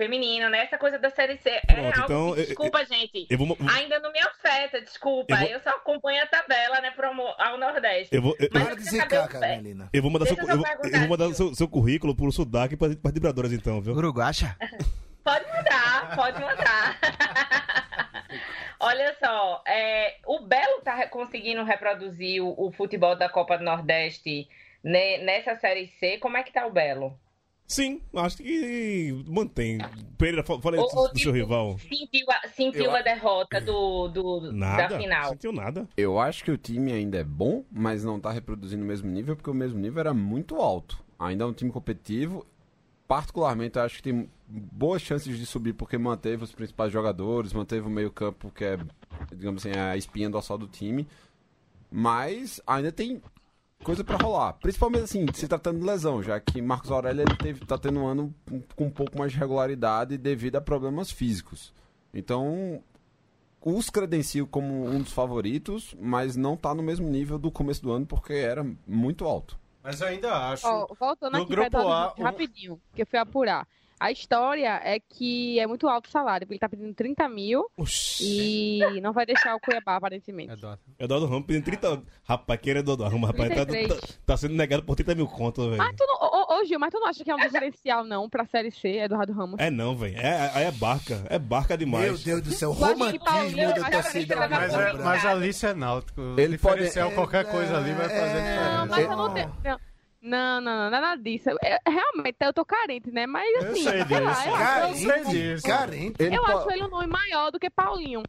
feminino, 0.00 0.48
né? 0.48 0.60
Essa 0.64 0.78
coisa 0.78 0.98
da 0.98 1.10
Série 1.10 1.36
C. 1.36 1.50
É 1.50 1.60
Pronto, 1.60 1.86
algo 1.86 2.00
então, 2.04 2.34
que, 2.34 2.40
eu- 2.40 2.46
desculpa, 2.46 2.84
gente. 2.86 3.26
Eu 3.28 3.36
vou, 3.36 3.56
Ainda 3.76 3.98
não 4.00 4.10
me 4.10 4.18
afeta, 4.18 4.80
desculpa. 4.80 5.34
Eu 5.34 5.42
Eu, 5.42 5.50
vou- 5.50 5.60
só 5.60 5.70
acompanho 5.76 6.22
a 6.22 6.26
tabela, 6.26 6.80
né, 6.80 6.90
pro, 6.92 7.08
ao 7.38 7.58
Nordeste. 7.58 8.14
eu 8.16 8.22
vou, 8.22 8.34
eu, 8.40 8.48
Mas 8.52 8.62
Para 8.62 8.72
eu 8.72 8.76
de 8.76 8.84
saber 8.84 9.18
o- 9.20 9.28
cara, 9.28 9.48
Melina. 9.56 9.90
eu 9.92 10.00
vou 10.02 10.10
mandar, 10.10 10.24
seu, 10.26 10.36
eu, 10.38 10.48
eu 10.48 10.56
vou- 10.56 10.66
eu 11.02 11.08
mandar 11.08 11.34
seu, 11.34 11.54
seu 11.54 11.68
currículo 11.68 12.16
pro 12.16 12.32
Sudac 12.32 12.74
para 12.76 12.88
as 12.88 13.12
vibradoras, 13.12 13.52
então, 13.52 13.80
viu? 13.82 13.92
Uruguacha. 13.94 14.56
Pode 15.22 15.46
mandar, 15.52 16.16
pode 16.16 16.40
mandar. 16.40 16.98
Olha 18.80 19.14
só, 19.22 19.62
é, 19.66 20.16
o 20.26 20.40
Belo 20.40 20.80
tá 20.82 21.06
conseguindo 21.08 21.62
reproduzir 21.62 22.42
o, 22.42 22.54
o 22.56 22.72
futebol 22.72 23.14
da 23.14 23.28
Copa 23.28 23.58
do 23.58 23.64
Nordeste 23.64 24.48
ne- 24.82 25.18
nessa 25.18 25.54
Série 25.56 25.88
C. 25.88 26.16
Como 26.16 26.38
é 26.38 26.42
que 26.42 26.50
tá 26.52 26.66
o 26.66 26.72
Belo? 26.72 27.18
Sim, 27.72 28.00
acho 28.16 28.38
que 28.38 29.24
mantém. 29.28 29.78
Pereira, 30.18 30.42
fa- 30.42 30.60
fala 30.60 30.74
aí 30.76 30.82
Ou- 30.82 30.88
do, 30.88 30.94
do 31.12 31.18
seu 31.20 31.32
tipo, 31.32 31.32
rival. 31.32 31.78
Sentiu 31.78 32.26
a, 32.28 32.48
sentiu 32.48 32.84
Eu- 32.86 32.96
a 32.96 33.00
derrota 33.00 33.60
do, 33.60 34.08
do, 34.08 34.52
Nada. 34.52 34.88
da 34.88 34.98
final. 34.98 35.28
Sentiu 35.30 35.52
nada. 35.52 35.88
Eu 35.96 36.18
acho 36.18 36.42
que 36.42 36.50
o 36.50 36.58
time 36.58 36.92
ainda 36.92 37.18
é 37.18 37.22
bom, 37.22 37.64
mas 37.70 38.02
não 38.02 38.18
tá 38.18 38.32
reproduzindo 38.32 38.82
o 38.82 38.86
mesmo 38.86 39.08
nível, 39.08 39.36
porque 39.36 39.50
o 39.50 39.54
mesmo 39.54 39.78
nível 39.78 40.00
era 40.00 40.12
muito 40.12 40.56
alto. 40.56 40.98
Ainda 41.16 41.44
é 41.44 41.46
um 41.46 41.52
time 41.52 41.70
competitivo. 41.70 42.44
Particularmente, 43.06 43.78
eu 43.78 43.84
acho 43.84 43.98
que 43.98 44.02
tem 44.02 44.28
boas 44.48 45.00
chances 45.00 45.38
de 45.38 45.46
subir, 45.46 45.72
porque 45.72 45.96
manteve 45.96 46.42
os 46.42 46.52
principais 46.52 46.92
jogadores, 46.92 47.52
manteve 47.52 47.86
o 47.86 47.90
meio-campo, 47.90 48.50
que 48.50 48.64
é, 48.64 48.78
digamos 49.32 49.64
assim, 49.64 49.78
a 49.78 49.96
espinha 49.96 50.28
dorsal 50.28 50.58
do 50.58 50.66
time. 50.66 51.06
Mas 51.90 52.60
ainda 52.66 52.90
tem 52.92 53.20
coisa 53.82 54.04
pra 54.04 54.16
rolar. 54.16 54.54
Principalmente 54.54 55.04
assim, 55.04 55.26
se 55.34 55.48
tratando 55.48 55.80
de 55.80 55.86
lesão, 55.86 56.22
já 56.22 56.38
que 56.40 56.60
Marcos 56.60 56.90
Aurélio 56.90 57.22
ele 57.22 57.36
teve, 57.36 57.64
tá 57.64 57.78
tendo 57.78 58.00
um 58.00 58.06
ano 58.06 58.34
com 58.76 58.84
um 58.86 58.90
pouco 58.90 59.18
mais 59.18 59.32
de 59.32 59.38
regularidade 59.38 60.16
devido 60.18 60.56
a 60.56 60.60
problemas 60.60 61.10
físicos. 61.10 61.72
Então, 62.12 62.82
os 63.64 63.90
credencio 63.90 64.46
como 64.46 64.86
um 64.86 65.00
dos 65.00 65.12
favoritos, 65.12 65.94
mas 66.00 66.36
não 66.36 66.56
tá 66.56 66.74
no 66.74 66.82
mesmo 66.82 67.08
nível 67.08 67.38
do 67.38 67.50
começo 67.50 67.82
do 67.82 67.92
ano, 67.92 68.06
porque 68.06 68.32
era 68.32 68.66
muito 68.86 69.24
alto. 69.24 69.58
Mas 69.82 70.00
eu 70.00 70.08
ainda 70.08 70.50
acho. 70.50 70.66
Ó, 70.66 70.86
voltando 70.98 71.32
No 71.36 71.42
aqui 71.44 71.54
grupo 71.54 71.78
A, 71.78 72.14
um- 72.18 72.22
rapidinho, 72.22 72.80
que 72.94 73.00
eu 73.02 73.06
fui 73.06 73.18
apurar. 73.18 73.66
A 74.00 74.10
história 74.10 74.80
é 74.82 74.98
que 74.98 75.60
é 75.60 75.66
muito 75.66 75.86
alto 75.86 76.06
o 76.06 76.10
salário, 76.10 76.46
porque 76.46 76.54
ele 76.54 76.58
tá 76.58 76.68
pedindo 76.70 76.94
30 76.94 77.28
mil 77.28 77.66
e 78.20 78.80
não 79.02 79.12
vai 79.12 79.26
deixar 79.26 79.54
o 79.54 79.60
Cuiabá, 79.60 79.96
aparentemente. 79.96 80.52
Eduardo. 80.52 80.80
Eduardo 80.98 81.26
Ramos 81.26 81.46
pedindo 81.46 81.64
30. 81.64 82.02
Rapaz, 82.24 82.60
quem 82.62 82.70
era 82.70 82.80
Eduardo 82.80 83.04
Ramos, 83.04 83.28
rapaz? 83.28 83.48
Tá, 83.50 83.66
33. 83.66 84.00
tá- 84.00 84.14
tá 84.24 84.36
sendo 84.38 84.54
negado 84.54 84.82
por 84.84 84.96
30 84.96 85.14
mil 85.14 85.26
contos, 85.26 85.64
velho. 85.66 85.76
Mas 85.76 85.94
tu 85.96 86.04
não, 86.06 86.16
ô, 86.16 86.60
ô, 86.60 86.64
Gil, 86.64 86.78
mas 86.78 86.90
tu 86.90 86.98
não 86.98 87.08
acha 87.08 87.22
que 87.22 87.30
é 87.30 87.34
um 87.34 87.38
diferencial, 87.38 88.02
não, 88.04 88.28
pra 88.28 88.46
Série 88.46 88.70
C, 88.70 88.88
Eduardo 89.00 89.32
Ramos? 89.34 89.56
É 89.58 89.70
não, 89.70 89.94
velho. 89.94 90.16
É, 90.18 90.50
aí 90.54 90.64
é 90.64 90.70
barca. 90.72 91.22
É 91.28 91.38
barca 91.38 91.76
demais. 91.76 92.04
Meu 92.06 92.16
Deus 92.18 92.40
do 92.42 92.52
céu, 92.52 92.72
romantismo 92.72 93.20
da 93.74 93.90
torcida. 93.90 94.48
Mas, 94.48 94.74
é, 94.74 94.92
mas 94.94 95.24
Alice 95.26 95.66
é 95.66 95.74
náutico. 95.74 96.20
Ele 96.38 96.56
pode- 96.56 96.76
Diferencial 96.84 97.10
qualquer 97.12 97.44
coisa 97.50 97.76
ali 97.76 97.92
vai 97.92 98.08
fazer 98.08 98.20
Não, 98.40 98.86
diferença. 98.86 98.86
mas 98.86 99.04
eu 99.04 99.16
não 99.16 99.34
tenho. 99.34 99.80
Não, 100.22 100.60
não, 100.60 100.76
não, 100.84 100.90
nada 100.90 101.16
disso. 101.20 101.48
É, 101.64 101.78
realmente, 101.88 102.36
eu 102.40 102.52
tô 102.52 102.64
carente, 102.64 103.10
né? 103.10 103.26
Mas 103.26 103.48
Eu 103.64 103.70
assim, 103.70 103.82
sei 103.84 104.04
sei 104.04 104.20
lá, 104.20 104.32
disso. 104.32 104.48
eu, 104.48 104.52
Carente, 104.52 105.04
Eu 105.04 105.10
sei 105.24 105.24
disso. 105.24 105.66
carente. 105.66 106.22
Eu 106.22 106.46
acho 106.46 106.70
ele 106.72 106.82
um 106.84 106.88
nome 106.88 107.06
maior 107.06 107.50
do 107.50 107.58
que 107.58 107.70
Paulinho, 107.70 108.22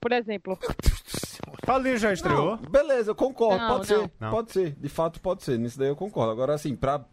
por 0.00 0.12
exemplo. 0.12 0.58
Paulinho 1.66 1.96
já 1.98 2.12
estreou? 2.12 2.56
Beleza, 2.58 3.10
eu 3.10 3.14
concordo, 3.14 3.58
Não, 3.62 3.68
pode 3.78 3.90
não. 3.92 4.02
ser. 4.02 4.10
Não. 4.20 4.30
Pode 4.30 4.52
ser, 4.52 4.72
de 4.72 4.88
fato 4.88 5.20
pode 5.20 5.42
ser. 5.42 5.58
Nisso 5.58 5.78
daí 5.78 5.88
eu 5.88 5.96
concordo. 5.96 6.32
Agora, 6.32 6.54
assim, 6.54 6.76
pra 6.76 7.04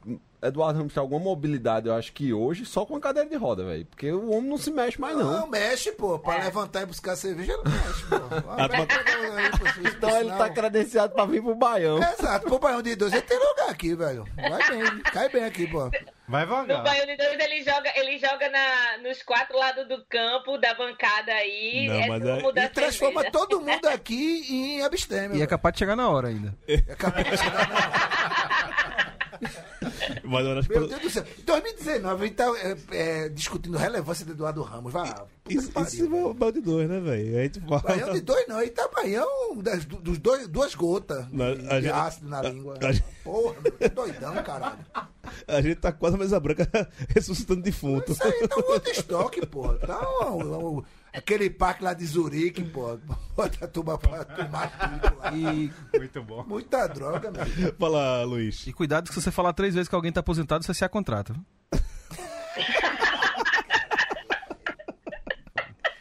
Eduardo 0.41 0.77
Ramos 0.77 0.93
ter 0.93 0.99
alguma 0.99 1.19
mobilidade, 1.19 1.88
eu 1.88 1.95
acho 1.95 2.13
que 2.13 2.31
hoje, 2.31 2.63
só 2.65 2.85
com 2.85 2.95
a 2.95 2.99
cadeira 3.01 3.27
de 3.27 3.35
roda, 3.35 3.63
velho. 3.63 3.85
Porque 3.85 4.11
o 4.11 4.29
homem 4.31 4.49
não 4.49 4.57
se 4.57 4.69
mexe 4.69 4.99
mais, 5.01 5.17
não. 5.17 5.31
Não, 5.31 5.47
mexe, 5.47 5.91
pô. 5.91 6.19
Pra 6.19 6.38
levantar 6.38 6.83
e 6.83 6.85
buscar 6.85 7.15
cerveja, 7.15 7.53
ele 7.53 7.63
mexe, 7.63 8.03
pô. 8.05 8.17
Ah, 8.49 8.67
mas- 8.69 9.93
Então 9.95 10.09
ele 10.19 10.31
tá 10.31 10.49
credenciado 10.49 11.13
pra 11.13 11.25
vir 11.25 11.41
pro 11.41 11.55
Baião. 11.55 11.97
Exato, 11.97 12.45
pro 12.47 12.59
Baião 12.59 12.81
de 12.81 12.95
dois, 12.95 13.11
ele 13.13 13.21
tem 13.23 13.38
lugar 13.38 13.69
aqui, 13.69 13.95
velho. 13.95 14.25
Vai 14.35 14.69
bem, 14.69 14.99
cai 15.01 15.29
bem 15.29 15.43
aqui, 15.43 15.65
pô. 15.67 15.89
Vai 16.27 16.45
No 16.45 16.51
vagar. 16.51 16.83
Baiano 16.83 17.11
de 17.11 17.17
Dois 17.17 17.39
ele 17.39 17.63
joga, 17.63 17.89
ele 17.95 18.17
joga 18.19 18.49
na, 18.49 18.97
nos 19.01 19.23
quatro 19.23 19.57
lados 19.57 19.88
do 19.88 20.03
campo, 20.09 20.57
da 20.57 20.73
bancada 20.73 21.31
aí. 21.31 21.88
Não, 21.88 21.95
é 21.95 22.07
mas 22.07 22.25
é- 22.25 22.65
E 22.65 22.69
transforma 22.69 23.21
cerveja. 23.21 23.31
todo 23.31 23.61
mundo 23.61 23.85
aqui 23.88 24.45
em 24.49 24.83
abstêmio. 24.83 25.31
E 25.31 25.35
é 25.35 25.38
velho. 25.38 25.47
capaz 25.49 25.73
de 25.73 25.79
chegar 25.79 25.95
na 25.95 26.09
hora 26.09 26.27
ainda. 26.27 26.53
É 26.67 26.77
capaz 26.95 27.25
de 27.29 27.38
chegar 27.38 27.69
na- 27.69 29.17
Mas 30.23 30.45
eu 30.45 30.57
acho. 30.59 30.69
Meu 30.69 30.88
Deus 30.88 31.01
do 31.01 31.09
céu. 31.09 31.23
Em 31.39 31.43
2019, 31.43 32.23
a 32.23 32.27
gente 32.27 32.35
tá 32.35 32.45
é, 32.57 32.77
é, 32.91 33.29
discutindo 33.29 33.77
a 33.77 33.79
relevância 33.81 34.25
do 34.25 34.31
Eduardo 34.33 34.61
Ramos. 34.61 34.91
Vai, 34.93 35.09
puta 35.09 35.27
Isso, 35.49 35.71
isso 35.79 36.03
é 36.15 36.23
o 36.23 36.33
balde 36.33 36.61
dois, 36.61 36.88
né, 36.89 36.99
velho? 36.99 37.38
A 37.39 37.43
gente 37.43 37.59
fala. 37.61 37.81
Baião 37.81 38.13
de 38.13 38.21
dois 38.21 38.47
não, 38.47 38.67
tá 38.69 38.88
baião 38.93 39.57
das, 39.61 39.85
dos 39.85 40.17
dois, 40.17 40.47
duas 40.47 40.75
gotas 40.75 41.25
Não, 41.31 41.55
de, 41.55 41.61
a 41.67 41.79
de 41.79 41.85
gente- 41.88 41.89
ácido 41.93 42.29
na 42.29 42.41
língua. 42.41 42.77
a 42.81 42.91
gente- 42.91 43.05
Porra, 43.23 43.55
meu, 43.61 43.71
que 43.73 43.89
doidão, 43.89 44.33
caralho. 44.43 44.77
A 45.45 45.61
gente 45.61 45.75
tá 45.75 45.91
quase 45.91 46.15
a 46.15 46.19
mesa 46.19 46.39
branca 46.39 46.65
ressuscitando 47.13 47.61
defunto. 47.61 48.13
Isso 48.13 48.23
aí 48.23 48.47
tá 48.47 48.55
um 48.55 48.71
outro 48.71 48.89
estoque, 48.91 49.45
pô. 49.45 49.73
Tá 49.75 49.99
um- 50.31 50.77
um- 50.77 50.83
aquele 51.13 51.49
parque 51.49 51.83
lá 51.83 51.93
de 51.93 52.05
Zurique, 52.05 52.63
pô. 52.63 52.97
Bota 53.35 53.65
a 53.65 53.67
turma 53.67 53.97
pra 53.97 54.23
tomar 54.25 54.99
tudo 55.01 55.17
lá. 55.17 55.33
E, 55.33 55.71
Muito 55.97 56.23
bom. 56.23 56.43
Muita 56.47 56.87
droga, 56.87 57.31
meu. 57.31 57.73
Fala, 57.79 58.23
Luiz. 58.23 58.65
e 58.65 58.73
cuidado 58.73 59.07
que 59.07 59.13
se 59.13 59.21
você 59.21 59.31
falar 59.31 59.53
três 59.53 59.73
vezes 59.75 59.87
que 59.87 59.95
alguém 59.95 60.11
tá 60.11 60.19
aposentado, 60.21 60.63
você 60.65 60.73
se 60.73 60.83
a 60.83 60.89
contrata. 60.89 61.33
viu? 61.33 61.45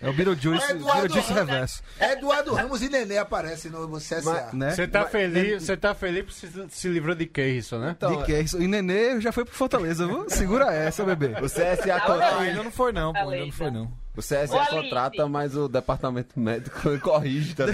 É 0.07 0.11
o 0.11 0.13
Beetlejuice, 0.13 0.71
Eduardo 0.73 1.01
Beetlejuice 1.03 1.33
Ramos. 1.33 1.51
reverso. 1.51 1.83
Eduardo 2.01 2.55
Ramos 2.55 2.83
e 2.83 2.89
Nenê 2.89 3.19
aparecem 3.19 3.71
no 3.71 3.97
CSA. 3.99 4.51
Né? 4.53 4.71
Você 4.71 4.87
tá 4.87 5.05
feliz, 5.07 5.63
você 5.65 5.77
tá 5.77 5.95
feliz 5.95 6.25
porque 6.25 6.47
se, 6.47 6.67
se 6.81 6.89
livrou 6.89 7.15
de 7.15 7.27
Keirson, 7.27 7.79
né? 7.79 7.97
de 7.99 8.25
que 8.25 8.33
é 8.35 8.41
isso? 8.41 8.63
E 8.63 8.67
Nenê 8.69 9.21
já 9.21 9.33
foi 9.33 9.45
pro 9.45 9.55
Fortaleza, 9.55 10.07
viu? 10.07 10.25
Segura 10.31 10.73
essa, 10.73 11.05
bebê. 11.05 11.35
O 11.43 11.47
CSA, 11.47 11.99
Não, 12.09 12.17
Não, 12.19 12.39
ainda 12.39 12.63
não 12.63 12.71
foi 12.71 12.93
não, 12.93 13.13
pô, 13.13 13.19
ainda 13.31 13.45
não 13.47 13.53
foi 13.53 13.71
não. 13.71 13.93
o 14.17 14.21
CSA 14.21 14.67
contrata, 14.71 15.29
mas 15.29 15.57
o 15.57 15.69
departamento 15.69 16.39
médico 16.39 16.99
corrige. 17.01 17.55
Tá? 17.55 17.65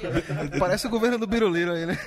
Parece 0.58 0.86
o 0.86 0.90
governo 0.90 1.18
do 1.18 1.26
Biruliro 1.26 1.72
aí, 1.72 1.86
né? 1.86 1.98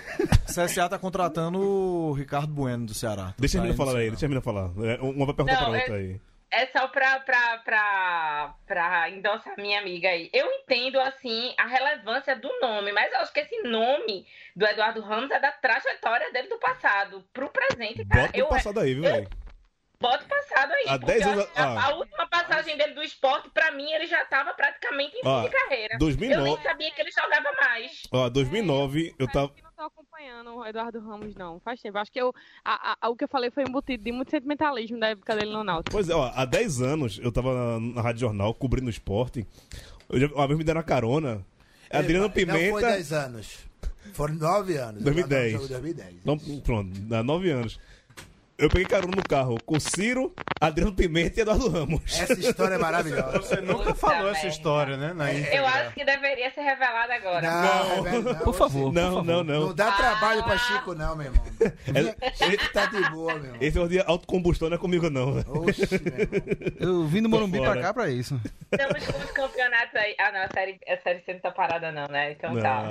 O 0.47 0.53
CSA 0.53 0.89
tá 0.89 0.97
contratando 0.99 1.59
o 1.59 2.13
Ricardo 2.13 2.53
Bueno 2.53 2.86
do 2.86 2.93
Ceará. 2.93 3.34
Deixa 3.38 3.57
a 3.57 3.61
Tá 3.61 3.63
menina 3.63 3.73
indo 3.73 3.77
falar 3.86 3.99
aí, 3.99 4.09
deixa 4.09 4.25
a 4.25 4.29
menina 4.29 4.41
falar. 4.41 4.69
É, 4.86 4.99
Uma 5.01 5.25
vai 5.25 5.36
perguntar 5.36 5.61
Não, 5.61 5.69
pra 5.69 5.77
é- 5.77 5.82
outra 5.82 5.95
aí. 5.95 6.21
É 6.54 6.66
só 6.68 6.86
pra, 6.89 7.18
pra, 7.22 7.58
pra, 7.60 8.56
pra 8.68 9.10
endossar 9.10 9.54
minha 9.58 9.80
amiga 9.80 10.10
aí. 10.10 10.30
Eu 10.34 10.52
entendo, 10.52 10.99
assim, 10.99 11.54
a 11.58 11.66
relevância 11.66 12.36
do 12.36 12.49
nome, 12.60 12.91
mas 12.91 13.10
eu 13.14 13.20
acho 13.22 13.32
que 13.32 13.39
esse 13.39 13.62
nome 13.64 14.28
do 14.54 14.66
Eduardo 14.66 14.99
Ramos 14.99 15.32
é 15.32 15.39
da 15.39 15.52
trajetória 15.54 16.30
dele 16.34 16.49
do 16.49 16.58
passado 16.60 17.24
pro 17.32 17.49
presente, 17.49 18.04
cara. 18.06 18.24
Bota 18.24 18.38
eu, 18.38 18.43
no 18.45 18.49
passado 18.49 18.80
aí, 18.82 18.93
viu, 18.93 19.04
velho? 19.04 19.30
Bota 19.97 20.26
o 20.26 20.28
passado 20.28 20.74
aí. 20.74 20.86
Há 20.88 20.99
porque 20.99 21.06
10 21.06 21.22
eu 21.22 21.32
anos- 21.32 21.49
a, 21.56 21.64
ah. 21.64 21.86
a 21.86 21.95
última 21.95 22.28
passagem 22.28 22.76
dele 22.76 22.95
do 22.95 23.04
esporte, 23.04 23.49
pra 23.52 23.72
mim, 23.72 23.89
ele 23.93 24.08
já 24.08 24.26
tava 24.26 24.52
praticamente 24.54 25.16
em 25.16 25.22
fim 25.22 25.30
Ah, 25.30 25.43
de 25.43 25.49
carreira. 25.49 25.97
2009. 25.99 26.41
Eu 26.41 26.56
nem 26.56 26.64
sabia 26.64 26.91
que 26.91 27.02
ele 27.02 27.12
jogava 27.12 27.52
mais. 27.62 28.04
Ó, 28.12 28.28
2009, 28.28 29.16
eu 29.18 29.28
tava. 29.32 29.54
Tô 29.82 29.86
acompanhando 29.86 30.53
o 30.55 30.65
Eduardo 30.65 30.99
Ramos, 30.99 31.34
não. 31.36 31.59
Faz 31.59 31.82
tempo. 31.82 31.97
Acho 31.97 32.11
que 32.11 32.21
eu, 32.21 32.34
a- 32.63 32.97
a- 33.01 33.09
o 33.09 33.15
que 33.15 33.23
eu 33.23 33.27
falei 33.27 33.49
foi 33.49 33.63
embutido 33.63 34.03
de 34.03 34.11
muito 34.11 34.29
sentimentalismo 34.29 34.99
da 34.99 35.07
época 35.09 35.36
dele 35.36 35.51
no 35.51 35.63
Náutico. 35.63 35.91
Pois 35.91 36.07
é, 36.07 36.13
ó, 36.13 36.32
há 36.36 36.45
10 36.45 36.82
anos 36.82 37.19
eu 37.21 37.32
tava 37.32 37.79
na, 37.79 37.95
na 37.95 38.01
Rádio 38.01 38.21
Jornal 38.21 38.53
cobrindo 38.53 38.89
esporte. 38.89 39.45
Eu 40.09 40.29
uma 40.36 40.45
vez 40.47 40.57
me 40.59 40.63
deram 40.63 40.79
uma 40.79 40.84
carona. 40.86 41.43
Adriano 41.89 42.25
Não 42.27 42.32
foi 42.34 42.45
Pimenta. 42.45 42.79
10 42.82 43.11
anos. 43.13 43.57
Foram 44.13 44.36
9 44.36 44.77
anos. 44.77 45.01
2010. 45.03 45.51
Jogo 45.53 45.67
2010. 45.67 46.15
Então, 46.21 46.38
pronto, 46.61 46.91
há 47.15 47.23
9 47.23 47.49
anos. 47.49 47.79
Eu 48.62 48.70
peguei 48.70 48.86
carona 48.86 49.14
no 49.16 49.24
carro 49.24 49.57
com 49.66 49.80
Ciro, 49.80 50.34
Adriano 50.59 50.93
Pimenta 50.95 51.39
e 51.39 51.41
Eduardo 51.41 51.68
Ramos. 51.68 52.01
Essa 52.20 52.34
história 52.39 52.76
é 52.76 52.78
maravilhosa. 52.80 53.39
Você 53.39 53.55
nunca 53.59 53.86
Puta 53.86 53.95
falou 53.95 54.30
essa 54.30 54.34
merda. 54.43 54.47
história, 54.47 54.97
né? 54.97 55.14
Na 55.14 55.34
íntegra. 55.34 55.55
Eu 55.55 55.66
acho 55.66 55.93
que 55.95 56.05
deveria 56.05 56.51
ser 56.51 56.62
revelado 56.62 57.12
agora. 57.12 57.41
Não, 57.49 58.03
velho, 58.03 58.22
não, 58.22 58.36
Por 58.36 58.53
favor. 58.53 58.93
Não, 58.93 59.01
por 59.09 59.16
favor. 59.16 59.26
não, 59.26 59.43
não. 59.43 59.59
Não 59.68 59.74
dá 59.74 59.91
trabalho 59.93 60.43
pra 60.43 60.57
Chico, 60.59 60.93
não, 60.93 61.16
meu 61.16 61.26
irmão. 61.26 61.43
É- 62.22 62.32
Chico 62.34 62.72
tá 62.74 62.86
de 62.86 63.01
boa, 63.09 63.34
meu 63.34 63.45
irmão. 63.45 63.57
Esse 63.59 63.78
é 63.78 63.82
o 63.82 63.88
dia 63.88 64.03
autocombustão, 64.07 64.70
não 64.70 64.76
é 64.76 64.80
comigo, 64.80 65.09
não. 65.09 65.39
Oxi, 65.39 65.88
meu 65.91 66.20
irmão. 66.20 66.41
Eu 66.80 67.07
vim 67.07 67.22
do 67.24 67.30
Morumbi 67.30 67.59
pra 67.59 67.82
cá 67.82 67.93
pra 67.93 68.09
isso. 68.09 68.39
Estamos 68.72 69.05
com 69.07 69.18
os 69.18 69.32
campeonatos 69.32 69.95
aí. 69.95 70.16
Ah, 70.20 70.32
não, 70.32 70.41
a 70.41 70.49
série, 70.53 70.80
a 70.88 70.97
série 70.97 71.22
C 71.26 71.34
não 71.34 71.39
tá 71.39 71.51
parada, 71.51 71.91
não, 71.91 72.07
né? 72.07 72.32
Então 72.34 72.53
Não. 72.53 72.62
tá. 72.62 72.84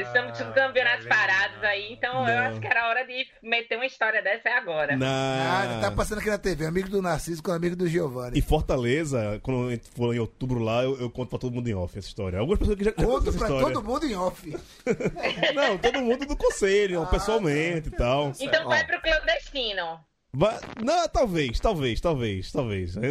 Estamos 0.00 0.36
com 0.38 0.48
os 0.48 0.54
campeonatos 0.54 1.06
parados 1.06 1.62
aí. 1.62 1.92
Então 1.92 2.28
eu 2.28 2.36
Não. 2.36 2.46
acho 2.48 2.60
que 2.60 2.66
era 2.66 2.88
hora 2.88 3.04
de 3.06 3.26
meter 3.42 3.76
uma 3.76 3.86
história 3.86 4.20
dessa 4.20 4.48
é 4.48 4.52
agora. 4.56 4.96
Nada, 5.08 5.74
tá 5.80 5.90
Na... 5.90 5.96
passando 5.96 6.18
aqui 6.18 6.30
na 6.30 6.38
TV. 6.38 6.66
Amigo 6.66 6.88
do 6.88 7.02
Narciso 7.02 7.42
com 7.42 7.52
amigo 7.52 7.76
do 7.76 7.86
Giovanni. 7.88 8.38
E 8.38 8.42
Fortaleza, 8.42 9.38
quando 9.42 9.68
a 9.68 9.70
gente 9.70 9.88
for 9.90 10.14
em 10.14 10.18
outubro 10.18 10.58
lá, 10.60 10.82
eu, 10.84 10.98
eu 11.00 11.10
conto 11.10 11.28
pra 11.30 11.38
todo 11.38 11.52
mundo 11.54 11.68
em 11.68 11.74
off 11.74 11.98
essa 11.98 12.08
história. 12.08 12.38
Algumas 12.38 12.58
pessoas 12.58 12.78
que 12.78 12.84
já 12.84 12.92
Conto 12.92 13.24
pra 13.32 13.32
história. 13.32 13.72
todo 13.74 13.84
mundo 13.84 14.06
em 14.06 14.14
off. 14.16 14.56
Não, 15.54 15.78
todo 15.78 16.00
mundo 16.00 16.26
do 16.26 16.36
conselho, 16.36 17.06
pessoalmente 17.06 17.88
e 17.88 17.92
tal. 17.92 18.32
Então 18.40 18.66
vai 18.66 18.84
pro 18.86 19.00
clandestino. 19.00 19.98
Vai- 20.36 20.58
Não, 20.82 21.08
talvez, 21.08 21.60
talvez, 21.60 22.00
talvez, 22.00 22.50
talvez. 22.50 22.96
Não- 22.96 23.04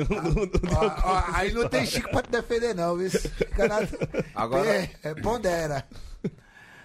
Ó, 0.78 0.86
ó, 1.06 1.24
aí 1.34 1.54
não 1.54 1.70
tem 1.70 1.86
Chico 1.86 2.10
pra 2.12 2.22
te 2.22 2.30
defender, 2.30 2.76
não, 2.76 2.98
viu? 2.98 3.10
Fica 3.10 3.68
na... 3.68 3.78
Agora- 4.36 4.70
É, 4.70 4.90
é, 5.04 5.14
pondera. 5.16 5.88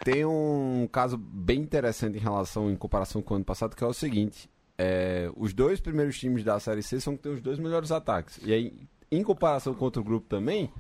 Tem 0.05 0.25
um 0.25 0.89
caso 0.93 1.17
bem 1.19 1.59
interessante 1.61 2.17
em 2.17 2.21
relação, 2.21 2.71
em 2.71 2.77
comparação 2.77 3.21
com 3.21 3.35
o 3.35 3.37
ano 3.37 3.45
passado, 3.45 3.75
que 3.75 3.83
é 3.83 3.87
o 3.87 3.93
seguinte: 3.93 4.49
é, 4.79 5.31
os 5.37 5.53
dois 5.53 5.81
primeiros 5.81 6.19
times 6.19 6.45
da 6.45 6.59
Série 6.61 6.83
C 6.83 7.01
são 7.01 7.17
que 7.17 7.25
tem 7.25 7.33
os 7.33 7.43
dois 7.43 7.59
melhores 7.59 7.91
ataques. 7.91 8.39
E 8.45 8.53
aí, 8.53 8.89
em 9.11 9.23
comparação 9.23 9.75
com 9.75 9.85
outro 9.85 10.05
grupo 10.05 10.29
também, 10.29 10.73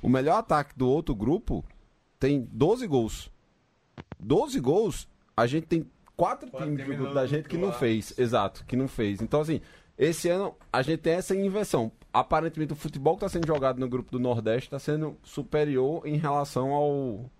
o 0.00 0.08
melhor 0.08 0.38
ataque 0.38 0.78
do 0.78 0.88
outro 0.88 1.14
grupo 1.14 1.64
tem 2.18 2.48
12 2.52 2.86
gols. 2.86 3.30
12 4.18 4.60
gols, 4.60 5.08
a 5.36 5.46
gente 5.46 5.66
tem 5.66 5.90
quatro, 6.16 6.48
times 6.50 6.86
do 6.86 6.94
grupo 6.94 7.14
da 7.14 7.26
gente 7.26 7.48
que 7.48 7.58
não 7.58 7.72
fez. 7.72 8.16
Exato, 8.18 8.64
que 8.66 8.76
não 8.76 8.86
fez. 8.86 9.20
Então, 9.20 9.40
assim, 9.40 9.60
Esse 10.00 10.30
ano 10.30 10.54
a 10.72 10.80
gente 10.80 11.00
tem 11.00 11.12
essa 11.12 11.36
inversão. 11.36 11.92
Aparentemente 12.10 12.72
o 12.72 12.76
futebol 12.76 13.18
que 13.18 13.24
está 13.24 13.28
sendo 13.28 13.46
jogado 13.46 13.78
no 13.78 13.86
grupo 13.86 14.10
do 14.10 14.18
Nordeste 14.18 14.68
está 14.68 14.78
sendo 14.78 15.14
superior 15.22 16.06
em 16.06 16.16
relação 16.16 16.70
ao, 16.70 17.30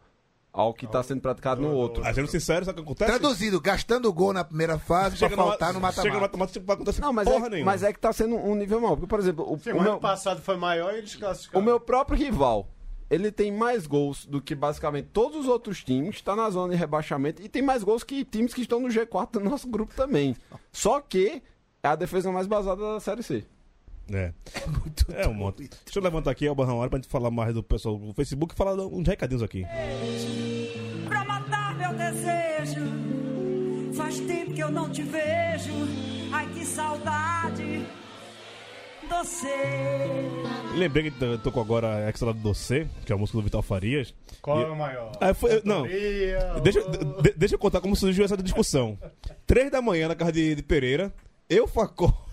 ao 0.52 0.74
que 0.74 0.84
está 0.84 1.02
sendo 1.02 1.20
praticado 1.20 1.60
no 1.60 1.72
outro. 1.72 2.02
Ah, 2.04 2.12
sendo 2.12 2.26
sincero, 2.28 2.64
sabe 2.64 2.80
o 2.80 2.82
que 2.82 2.88
acontece? 2.88 3.10
Traduzido, 3.18 3.60
gastando 3.60 4.12
gol 4.12 4.32
na 4.32 4.42
primeira 4.44 4.78
fase 4.78 5.16
pra 5.16 5.30
faltar 5.30 5.72
no 5.72 5.80
Chega 5.92 6.14
no 6.14 6.20
mata-mata. 6.20 6.28
mata-mata, 6.28 6.60
não 6.66 6.74
acontecer 6.74 7.00
Não, 7.00 7.12
mas 7.12 7.28
porra 7.28 7.46
é, 7.46 7.50
nenhuma. 7.50 7.70
mas 7.72 7.82
é 7.82 7.92
que 7.92 8.00
tá 8.00 8.12
sendo 8.12 8.34
um 8.36 8.54
nível 8.54 8.80
mal. 8.80 8.96
Porque, 8.96 9.06
por 9.06 9.18
exemplo, 9.20 9.44
o, 9.52 9.58
Sim, 9.58 9.70
o 9.72 9.76
o 9.78 9.82
meu, 9.82 9.92
ano 9.92 10.00
passado 10.00 10.40
foi 10.42 10.56
maior 10.56 10.92
e 10.94 10.98
eles 10.98 11.14
o 11.14 11.18
classificaram. 11.18 11.64
meu 11.64 11.78
próprio 11.78 12.18
rival, 12.18 12.68
ele 13.08 13.30
tem 13.30 13.52
mais 13.52 13.86
gols 13.86 14.26
do 14.26 14.40
que 14.40 14.54
basicamente 14.54 15.08
todos 15.12 15.40
os 15.40 15.46
outros 15.46 15.84
times, 15.84 16.16
está 16.16 16.34
na 16.34 16.50
zona 16.50 16.72
de 16.72 16.78
rebaixamento 16.78 17.40
e 17.42 17.48
tem 17.48 17.62
mais 17.62 17.82
gols 17.84 18.02
que 18.02 18.24
times 18.24 18.52
que 18.52 18.62
estão 18.62 18.80
no 18.80 18.88
G4 18.88 19.32
do 19.32 19.40
nosso 19.40 19.68
grupo 19.68 19.94
também. 19.94 20.36
Só 20.72 21.00
que 21.00 21.42
é 21.82 21.88
a 21.88 21.94
defesa 21.96 22.30
mais 22.32 22.46
basada 22.48 22.94
da 22.94 23.00
Série 23.00 23.22
C. 23.22 23.44
É. 24.12 24.32
É 25.14 25.28
um 25.28 25.34
monte. 25.34 25.68
Deixa 25.84 25.98
eu 25.98 26.02
levantar 26.02 26.30
aqui, 26.32 26.46
Alba 26.46 26.64
Hora, 26.72 26.90
pra 26.90 26.98
gente 26.98 27.08
falar 27.08 27.30
mais 27.30 27.54
do 27.54 27.62
pessoal 27.62 27.96
do 27.98 28.12
Facebook 28.14 28.54
e 28.54 28.56
falar 28.56 28.74
uns 28.74 29.06
recadinhos 29.06 29.42
aqui. 29.42 29.64
Pra 31.08 31.24
matar 31.24 31.74
meu 31.76 31.92
desejo. 31.94 32.80
Faz 33.94 34.18
tempo 34.20 34.52
que 34.54 34.60
eu 34.62 34.70
não 34.70 34.90
te 34.90 35.02
vejo. 35.02 35.70
Ai, 36.32 36.46
que 36.54 36.64
saudade. 36.64 37.86
Você. 39.08 39.48
Lembrei 40.76 41.10
que 41.10 41.24
eu 41.24 41.36
tocou 41.38 41.60
agora 41.62 41.96
a 42.06 42.08
Extra 42.08 42.32
do 42.32 42.38
Doce, 42.40 42.86
que 43.04 43.12
é 43.12 43.14
a 43.14 43.18
música 43.18 43.38
do 43.38 43.42
Vital 43.42 43.60
Farias. 43.62 44.14
Qual 44.40 44.60
E- 44.60 44.62
é 44.64 44.66
o 44.68 44.76
maior? 44.76 45.10
Ah, 45.20 45.34
foi- 45.34 45.60
não. 45.64 45.82
Deixa, 46.62 46.80
de- 47.22 47.32
deixa 47.36 47.54
eu 47.56 47.58
contar 47.58 47.80
como 47.80 47.96
surgiu 47.96 48.24
essa 48.24 48.36
discussão. 48.36 48.96
Três 49.46 49.70
da 49.70 49.82
manhã 49.82 50.06
na 50.06 50.14
casa 50.14 50.30
de, 50.32 50.54
de 50.54 50.62
Pereira, 50.62 51.12
eu, 51.48 51.66
Facó 51.66 52.26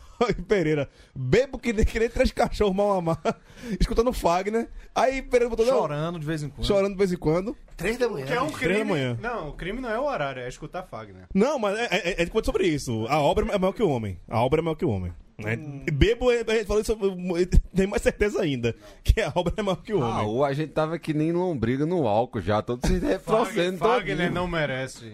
Pereira, 0.48 0.90
bebo 1.16 1.58
que 1.60 1.72
nem, 1.74 1.86
que 1.86 2.00
nem 2.00 2.10
três 2.10 2.32
cachorros 2.32 2.76
mal 2.76 2.92
amados, 2.98 3.34
escutando 3.80 4.12
Fagner. 4.14 4.70
Aí 4.96 5.22
Pereira 5.22 5.50
botou. 5.50 5.66
não, 5.66 5.74
Chorando 5.80 6.20
de 6.20 6.26
vez 6.26 6.44
em 6.44 6.50
quando. 6.50 6.66
Chorando 6.66 6.92
de 6.94 6.98
vez 6.98 7.12
em 7.12 7.18
quando. 7.18 7.56
Três 7.76 7.98
da 7.98 8.10
manhã. 8.10 8.26
Que 8.26 8.34
é 8.34 8.42
um. 8.42 8.48
Três 8.48 8.62
da 8.70 8.76
crime. 8.76 8.84
manhã. 8.92 9.18
Não, 9.22 9.50
o 9.50 9.54
crime 9.54 9.80
não 9.80 9.90
é 9.90 10.00
o 10.00 10.04
horário, 10.06 10.42
é 10.42 10.48
escutar 10.48 10.84
Fagner. 10.84 11.26
Não, 11.34 11.60
mas 11.60 11.78
é, 11.78 11.88
é, 11.92 12.22
é, 12.24 12.26
conta 12.26 12.46
sobre 12.46 12.68
isso. 12.68 13.06
A 13.08 13.20
obra 13.20 13.46
é 13.54 13.58
maior 13.58 13.74
que 13.74 13.84
o 13.84 13.90
homem. 13.90 14.20
A 14.28 14.42
obra 14.44 14.60
é 14.60 14.64
maior 14.64 14.76
que 14.76 14.86
o 14.86 14.90
homem. 14.90 15.14
Né? 15.38 15.54
E 15.88 15.92
Bebo, 15.92 16.32
é- 16.32 16.44
a 16.48 16.52
gente 16.56 16.66
falou 16.66 16.82
isso, 16.82 16.98
tem 17.76 17.86
mais 17.86 18.02
certeza 18.02 18.42
ainda. 18.42 18.76
Que 19.04 19.22
a 19.22 19.32
obra 19.36 19.54
é 19.56 19.62
maior 19.62 19.76
que 19.84 19.94
o 19.94 20.02
Ah, 20.02 20.22
homem. 20.22 20.28
ou 20.28 20.44
a 20.44 20.52
gente 20.52 20.72
tava 20.72 20.98
que 20.98 21.14
nem 21.14 21.32
lombriga 21.32 21.86
no 21.86 22.08
álcool 22.08 22.42
já, 22.42 22.60
todos 22.64 22.90
se 22.90 22.98
retrocedendo 23.00 23.78
Fagner 23.78 24.18
todinho. 24.18 24.32
não 24.34 24.48
merece. 24.48 25.14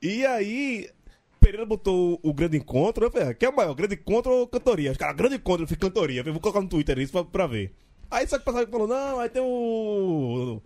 E 0.00 0.24
aí, 0.24 0.88
Pereira 1.40 1.64
botou 1.64 2.20
o 2.22 2.32
grande 2.32 2.56
encontro. 2.56 3.04
Eu 3.04 3.10
falei, 3.10 3.28
ah, 3.28 3.34
quem 3.34 3.48
é 3.48 3.50
o 3.50 3.56
maior? 3.56 3.74
Grande 3.74 3.94
encontro 3.94 4.32
ou 4.32 4.46
cantoria? 4.46 4.92
Os 4.92 4.98
caras, 4.98 5.16
grande 5.16 5.36
encontro, 5.36 5.64
eu 5.64 5.68
fiz 5.68 5.78
cantoria. 5.78 6.20
Eu 6.20 6.24
falei, 6.24 6.32
vou 6.32 6.40
colocar 6.40 6.60
no 6.60 6.68
Twitter 6.68 6.98
isso 6.98 7.12
pra, 7.12 7.24
pra 7.24 7.46
ver. 7.46 7.72
Aí 8.10 8.26
só 8.26 8.38
que 8.38 8.44
passava 8.44 8.66
falou, 8.66 8.88
não, 8.88 9.20
aí 9.20 9.28
tem 9.28 9.42
o. 9.42 10.60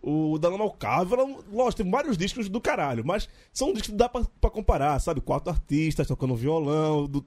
O 0.00 0.38
Danão 0.38 0.58
Malcavo, 0.58 1.16
lógico, 1.50 1.82
tem 1.82 1.90
vários 1.90 2.16
discos 2.16 2.48
do 2.48 2.60
caralho, 2.60 3.04
mas 3.04 3.28
são 3.52 3.72
discos 3.72 3.90
que 3.90 3.96
dá 3.96 4.08
pra, 4.08 4.24
pra 4.40 4.48
comparar, 4.48 5.00
sabe? 5.00 5.20
Quatro 5.20 5.50
artistas 5.50 6.06
tocando 6.06 6.36
violão, 6.36 7.06
do, 7.08 7.20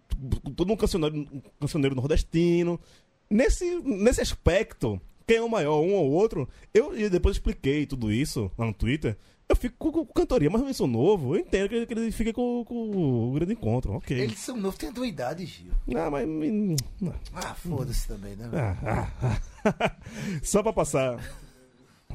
todo 0.55 0.71
um 0.71 0.77
cancioneiro, 0.77 1.17
um 1.17 1.41
cancioneiro 1.59 1.95
nordestino. 1.95 2.79
Nesse, 3.29 3.75
nesse 3.81 4.21
aspecto, 4.21 5.01
quem 5.27 5.37
é 5.37 5.41
o 5.41 5.49
maior, 5.49 5.81
um 5.81 5.95
ou 5.95 6.11
outro, 6.11 6.47
eu 6.73 6.97
e 6.97 7.09
depois 7.09 7.35
expliquei 7.35 7.85
tudo 7.85 8.11
isso 8.11 8.49
lá 8.57 8.65
no 8.65 8.73
Twitter. 8.73 9.17
Eu 9.51 9.55
fico 9.57 9.75
com, 9.77 9.91
com 9.91 10.05
cantoria, 10.05 10.49
mas 10.49 10.61
eu 10.61 10.73
sou 10.73 10.87
novo, 10.87 11.35
eu 11.35 11.41
entendo 11.41 11.67
que, 11.67 11.85
que 11.85 11.93
ele 11.93 12.09
fica 12.09 12.31
com, 12.31 12.63
com 12.63 13.29
o 13.29 13.33
grande 13.33 13.51
encontro, 13.51 13.91
ok. 13.91 14.17
Eles 14.17 14.39
são 14.39 14.55
novos, 14.55 14.77
tem 14.77 14.87
a 14.87 14.93
tua 14.93 15.05
idade, 15.05 15.45
Gil. 15.45 15.73
Ah, 15.93 16.09
mas. 16.09 16.25
hum, 16.25 16.73
não. 17.01 17.13
Ah, 17.33 17.53
foda-se 17.53 18.07
também, 18.07 18.33
né? 18.37 18.49
Ah, 18.53 18.77
ah, 19.21 19.35
ah. 19.65 19.95
Só 20.41 20.63
pra 20.63 20.71
passar. 20.71 21.19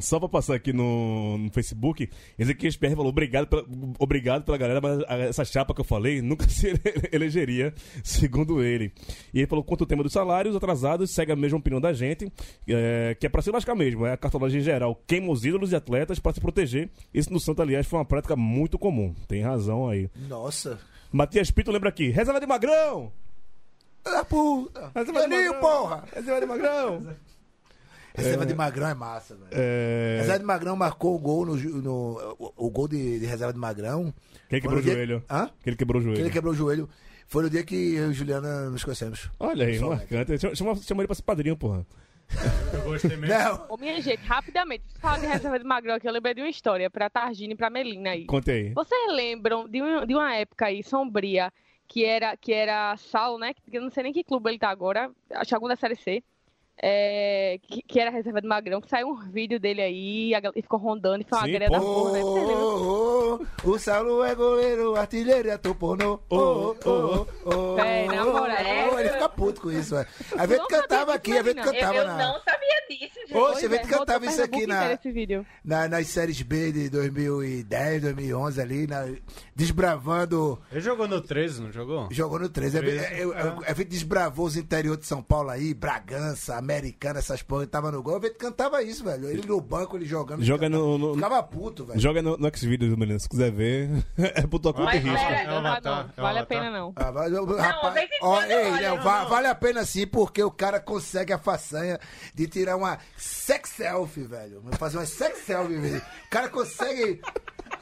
Só 0.01 0.19
pra 0.19 0.29
passar 0.29 0.55
aqui 0.55 0.73
no, 0.73 1.39
no 1.39 1.51
Facebook, 1.51 2.09
Ezequiel 2.39 2.73
PR 2.79 2.91
falou: 2.97 3.09
obrigado 3.09 3.47
pela, 3.47 3.65
obrigado 3.99 4.45
pela 4.45 4.59
galera, 4.59 4.81
mas 4.81 5.01
essa 5.29 5.45
chapa 5.45 5.75
que 5.75 5.81
eu 5.81 5.85
falei 5.85 6.21
nunca 6.23 6.47
se 6.51 6.69
ele- 6.69 6.81
elegeria, 7.13 7.73
segundo 8.05 8.63
ele. 8.63 8.93
E 9.33 9.39
ele 9.39 9.47
falou: 9.47 9.65
quanto 9.65 9.83
o 9.83 9.87
tema 9.87 10.03
dos 10.03 10.13
salários 10.13 10.55
atrasados, 10.57 11.11
segue 11.11 11.33
a 11.33 11.37
mesma 11.37 11.59
opinião 11.59 11.81
da 11.81 11.93
gente, 11.93 12.31
é, 12.69 13.17
que 13.19 13.27
é 13.27 13.29
pra 13.29 13.43
se 13.43 13.51
lascar 13.51 13.75
mesmo. 13.75 14.05
É 14.07 14.13
a 14.13 14.17
cartolagem 14.17 14.61
geral, 14.61 15.01
queima 15.07 15.31
os 15.33 15.45
ídolos 15.45 15.73
e 15.73 15.77
atletas 15.77 16.19
pra 16.19 16.33
se 16.33 16.41
proteger. 16.41 16.91
Isso 17.13 17.33
no 17.33 17.41
Santo, 17.41 17.63
aliás, 17.63 17.87
foi 17.87 17.99
uma 17.99 18.05
prática 18.05 18.37
muito 18.37 18.79
comum. 18.79 19.15
Tem 19.27 19.43
razão 19.43 19.89
aí. 19.89 20.09
Nossa. 20.29 20.79
Matias 21.13 21.51
Pinto 21.51 21.71
lembra 21.71 21.89
aqui: 21.89 22.09
reserva 22.11 22.41
de 22.41 22.47
magrão! 22.47 23.11
Da 24.05 24.25
puta. 24.25 24.93
Reserva 24.95 25.23
de 25.23 25.29
magrão! 25.29 25.61
porra. 25.61 26.05
Reserva 26.15 26.41
de 26.41 26.47
magrão! 26.47 27.07
Reserva 28.17 28.47
de 28.47 28.55
Magrão 28.55 28.89
é 28.89 28.95
massa, 28.95 29.35
velho. 29.37 29.49
É... 29.53 30.17
Reserva 30.21 30.39
de 30.41 30.45
Magrão 30.45 30.77
marcou 30.77 31.15
o 31.15 31.19
gol 31.19 31.45
no. 31.47 31.57
no 31.57 32.37
o, 32.39 32.67
o 32.67 32.71
gol 32.71 32.89
de, 32.89 33.19
de 33.21 33.27
reserva 33.27 33.53
de 33.53 33.59
Magrão. 33.59 34.13
Quem 34.49 34.61
quebrou 34.61 34.81
o 34.81 34.83
dia- 34.83 34.95
joelho? 34.95 35.25
Hã? 35.31 35.51
Que 35.63 35.71
ele 35.71 35.77
quebrou 35.77 36.01
o 36.01 36.03
joelho. 36.03 36.17
Que 36.17 36.23
ele 36.23 36.31
quebrou 36.31 36.53
o 36.53 36.57
joelho. 36.57 36.89
Foi 37.29 37.43
no 37.43 37.51
dia 37.51 37.65
que 37.65 37.95
eu 37.95 38.11
e 38.11 38.15
Juliana 38.15 38.71
nos 38.71 38.85
conhecemos. 38.85 39.29
Olha 39.41 39.67
aí, 39.67 39.79
Só, 39.79 39.89
marcante. 39.91 40.39
Chama, 40.39 40.55
chama, 40.55 40.77
chama 40.77 41.03
ele 41.03 41.07
pra 41.09 41.15
ser 41.17 41.23
padrinho, 41.23 41.57
porra. 41.57 41.85
Eu 42.73 42.83
gostei 42.83 43.17
mesmo. 43.17 43.27
Não. 43.37 43.67
Ô, 43.69 43.77
minha 43.77 44.01
gente, 44.01 44.21
rapidamente, 44.25 44.85
fala 45.01 45.19
de 45.19 45.27
reserva 45.27 45.59
de 45.59 45.65
Magrão 45.65 45.95
aqui, 45.97 46.09
eu 46.09 46.13
lembrei 46.13 46.35
de 46.35 46.41
uma 46.41 46.49
história 46.51 46.89
pra 46.91 47.09
Targine 47.11 47.55
e 47.55 47.57
pra 47.57 47.71
Melina 47.71 48.11
aí. 48.11 48.25
Conte 48.27 48.51
aí. 48.51 48.73
Vocês 48.75 49.13
lembram 49.13 49.69
de, 49.69 49.83
um- 49.83 50.05
de 50.07 50.15
uma 50.15 50.35
época 50.35 50.67
aí 50.67 50.83
sombria 50.83 51.53
que 51.89 52.05
era, 52.05 52.37
que 52.37 52.53
era 52.53 52.97
Saulo, 52.97 53.39
né? 53.39 53.55
Que 53.55 53.77
eu 53.77 53.83
não 53.83 53.91
sei 53.91 54.03
nem 54.05 54.13
que 54.13 54.25
clube 54.25 54.51
ele 54.51 54.59
tá 54.59 54.69
agora, 54.71 55.11
acho 55.31 55.49
que 55.49 55.55
algum 55.55 55.69
da 55.69 55.77
Série 55.77 55.95
C. 55.97 56.23
é, 56.83 57.59
que, 57.63 57.83
que 57.83 57.99
era 57.99 58.11
a 58.11 58.13
reserva 58.13 58.41
de 58.41 58.47
Magrão, 58.47 58.81
que 58.81 58.89
saiu 58.89 59.09
um 59.09 59.31
vídeo 59.31 59.59
dele 59.59 59.81
aí 59.81 60.35
a 60.35 60.43
e 60.55 60.63
ficou 60.63 60.79
rondando 60.79 61.23
e 61.23 61.29
foi 61.29 61.39
uma 61.39 61.47
Sim, 61.47 61.53
greve 61.53 61.73
da 61.73 61.81
porra, 61.81 62.13
né? 62.13 62.21
Oh, 62.23 63.39
oh, 63.65 63.71
o 63.71 63.79
Saulo 63.79 64.23
é 64.23 64.35
goleiro, 64.35 64.95
artilheiro 64.95 65.49
e 65.49 65.51
ator 65.51 65.75
pornô. 65.75 66.21
Oh, 66.29 66.37
oh, 66.37 66.77
oh, 66.85 67.27
oh, 67.45 67.75
Véi, 67.77 68.07
na 68.07 68.25
moral. 68.25 68.57
oh, 68.93 68.99
Ele 68.99 69.09
fica 69.09 69.29
puto 69.29 69.61
com 69.63 69.71
isso, 69.73 69.95
velho. 69.95 70.07
A 70.37 70.47
que 70.47 70.59
cantava 70.69 71.13
sabia 71.13 71.15
aqui, 71.15 71.31
disso, 71.43 71.51
a 71.51 71.55
que 71.55 71.55
Marina. 71.55 71.61
Eu, 71.61 71.73
cantava 71.73 71.97
eu 71.97 72.07
na, 72.07 72.17
não 72.19 72.41
sabia 72.41 72.83
disso, 72.89 73.21
gente. 73.21 73.33
Pois 73.33 73.59
você 73.59 73.69
vê 73.69 73.77
é, 73.77 73.79
cantava 73.81 74.27
isso 74.27 74.43
aqui 74.43 74.67
na, 74.67 74.99
na- 75.65 75.89
nas 75.89 76.07
séries 76.09 76.43
B 76.43 76.73
de 76.73 76.91
2010, 76.91 78.03
2011 78.03 78.61
ali, 78.61 78.87
na, 78.87 79.09
desbravando... 79.55 80.61
Ele 80.71 80.81
jogou 80.81 81.09
no 81.09 81.21
13, 81.21 81.63
não 81.63 81.73
jogou? 81.73 82.09
Jogou 82.11 82.39
no 82.39 82.49
13. 82.49 82.77
É, 82.77 82.81
Treze, 82.81 82.99
é, 82.99 83.23
é, 83.23 83.23
é, 83.23 83.71
é, 83.71 83.85
desbravou 83.85 84.47
os 84.47 84.57
interior 84.57 84.97
de 84.97 85.07
São 85.07 85.23
Paulo 85.23 85.51
aí, 85.51 85.73
Bragança, 85.73 86.61
Americana, 86.67 87.21
essas 87.21 87.43
porra, 87.43 87.63
ele 87.63 87.71
tava 87.71 87.93
no 87.93 88.03
gol. 88.03 88.21
Gente 88.21 88.35
cantava 88.35 88.83
isso, 88.83 89.05
velho. 89.05 89.29
Ele 89.31 89.47
no 89.47 89.61
banco, 89.61 89.97
ele 89.97 90.05
jogando. 90.05 90.43
Joga 90.43 90.67
ele 90.67 90.75
no- 90.77 90.99
no- 90.99 91.15
Ficava 91.15 91.43
puto, 91.43 91.85
velho. 91.85 92.01
Joga 92.01 92.21
no, 92.21 92.37
no 92.37 92.51
Xvideos, 92.57 92.97
menino, 92.97 93.21
se 93.21 93.29
quiser 93.29 93.51
ver. 93.53 93.89
é 94.19 94.47
por 94.47 94.59
tua 94.59 94.75
conta 94.75 94.97
e 94.97 94.99
risco. 94.99 95.17
pera- 95.27 95.41
É 95.43 95.47
Não, 95.47 95.63
não, 95.63 95.81
não, 95.81 96.01
é 96.01 96.21
vale 96.21 96.39
a 96.41 96.47
pena 96.47 96.71
não. 96.71 96.93
Ah, 96.97 97.11
vale, 97.11 97.39
uma 97.39 97.61
rapaz, 97.63 98.09
ó, 98.23 98.43
ei, 98.43 98.71
não, 98.83 98.97
não. 98.97 99.03
vale 99.29 99.47
a 99.47 99.55
pena 99.55 99.85
sim, 99.85 100.07
porque 100.07 100.43
o 100.43 100.51
cara 100.51 100.81
consegue 100.81 101.33
a 101.33 101.39
façanha 101.39 101.99
de 102.35 102.47
tirar 102.49 102.77
uma 102.77 102.99
sex 103.17 103.71
selfie, 103.71 104.23
velho. 104.25 104.63
Fazer 104.79 104.99
uma 104.99 105.07
sex 105.07 105.39
selfie, 105.47 105.77
velho. 105.77 105.99
O 106.27 106.31
cara 106.31 106.49
consegue 106.49 107.21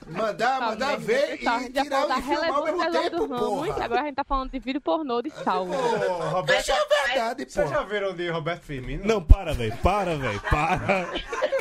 mandar, 0.07 0.59
Tá 0.59 0.67
mandar 0.67 0.97
ver 0.99 1.43
Tá, 1.43 1.57
a 1.57 1.63
e 1.63 1.71
tirar 1.73 2.19
e 2.19 2.23
filmar 2.23 2.51
ao 2.55 2.65
mesmo 2.65 2.91
tempo, 2.91 3.29
porra. 3.29 3.85
agora 3.85 4.01
a 4.01 4.05
gente 4.05 4.15
tá 4.15 4.25
falando 4.25 4.51
de 4.51 4.59
vídeo 4.59 4.81
pornô 4.81 5.23
de 5.23 5.31
Saulo. 5.31 5.73
Ô, 5.75 6.29
Roberto, 6.31 6.61
Isso 6.61 6.73
é 6.73 7.07
verdade, 7.07 7.47
vocês 7.49 7.69
já 7.71 7.77
porra. 7.77 7.89
viram 7.89 8.15
de 8.15 8.29
Roberto 8.31 8.63
Firmino? 8.63 9.05
Não, 9.05 9.23
para, 9.23 9.53
velho. 9.55 9.77
Para, 9.79 10.17
velho. 10.17 10.41
Para. 10.51 11.07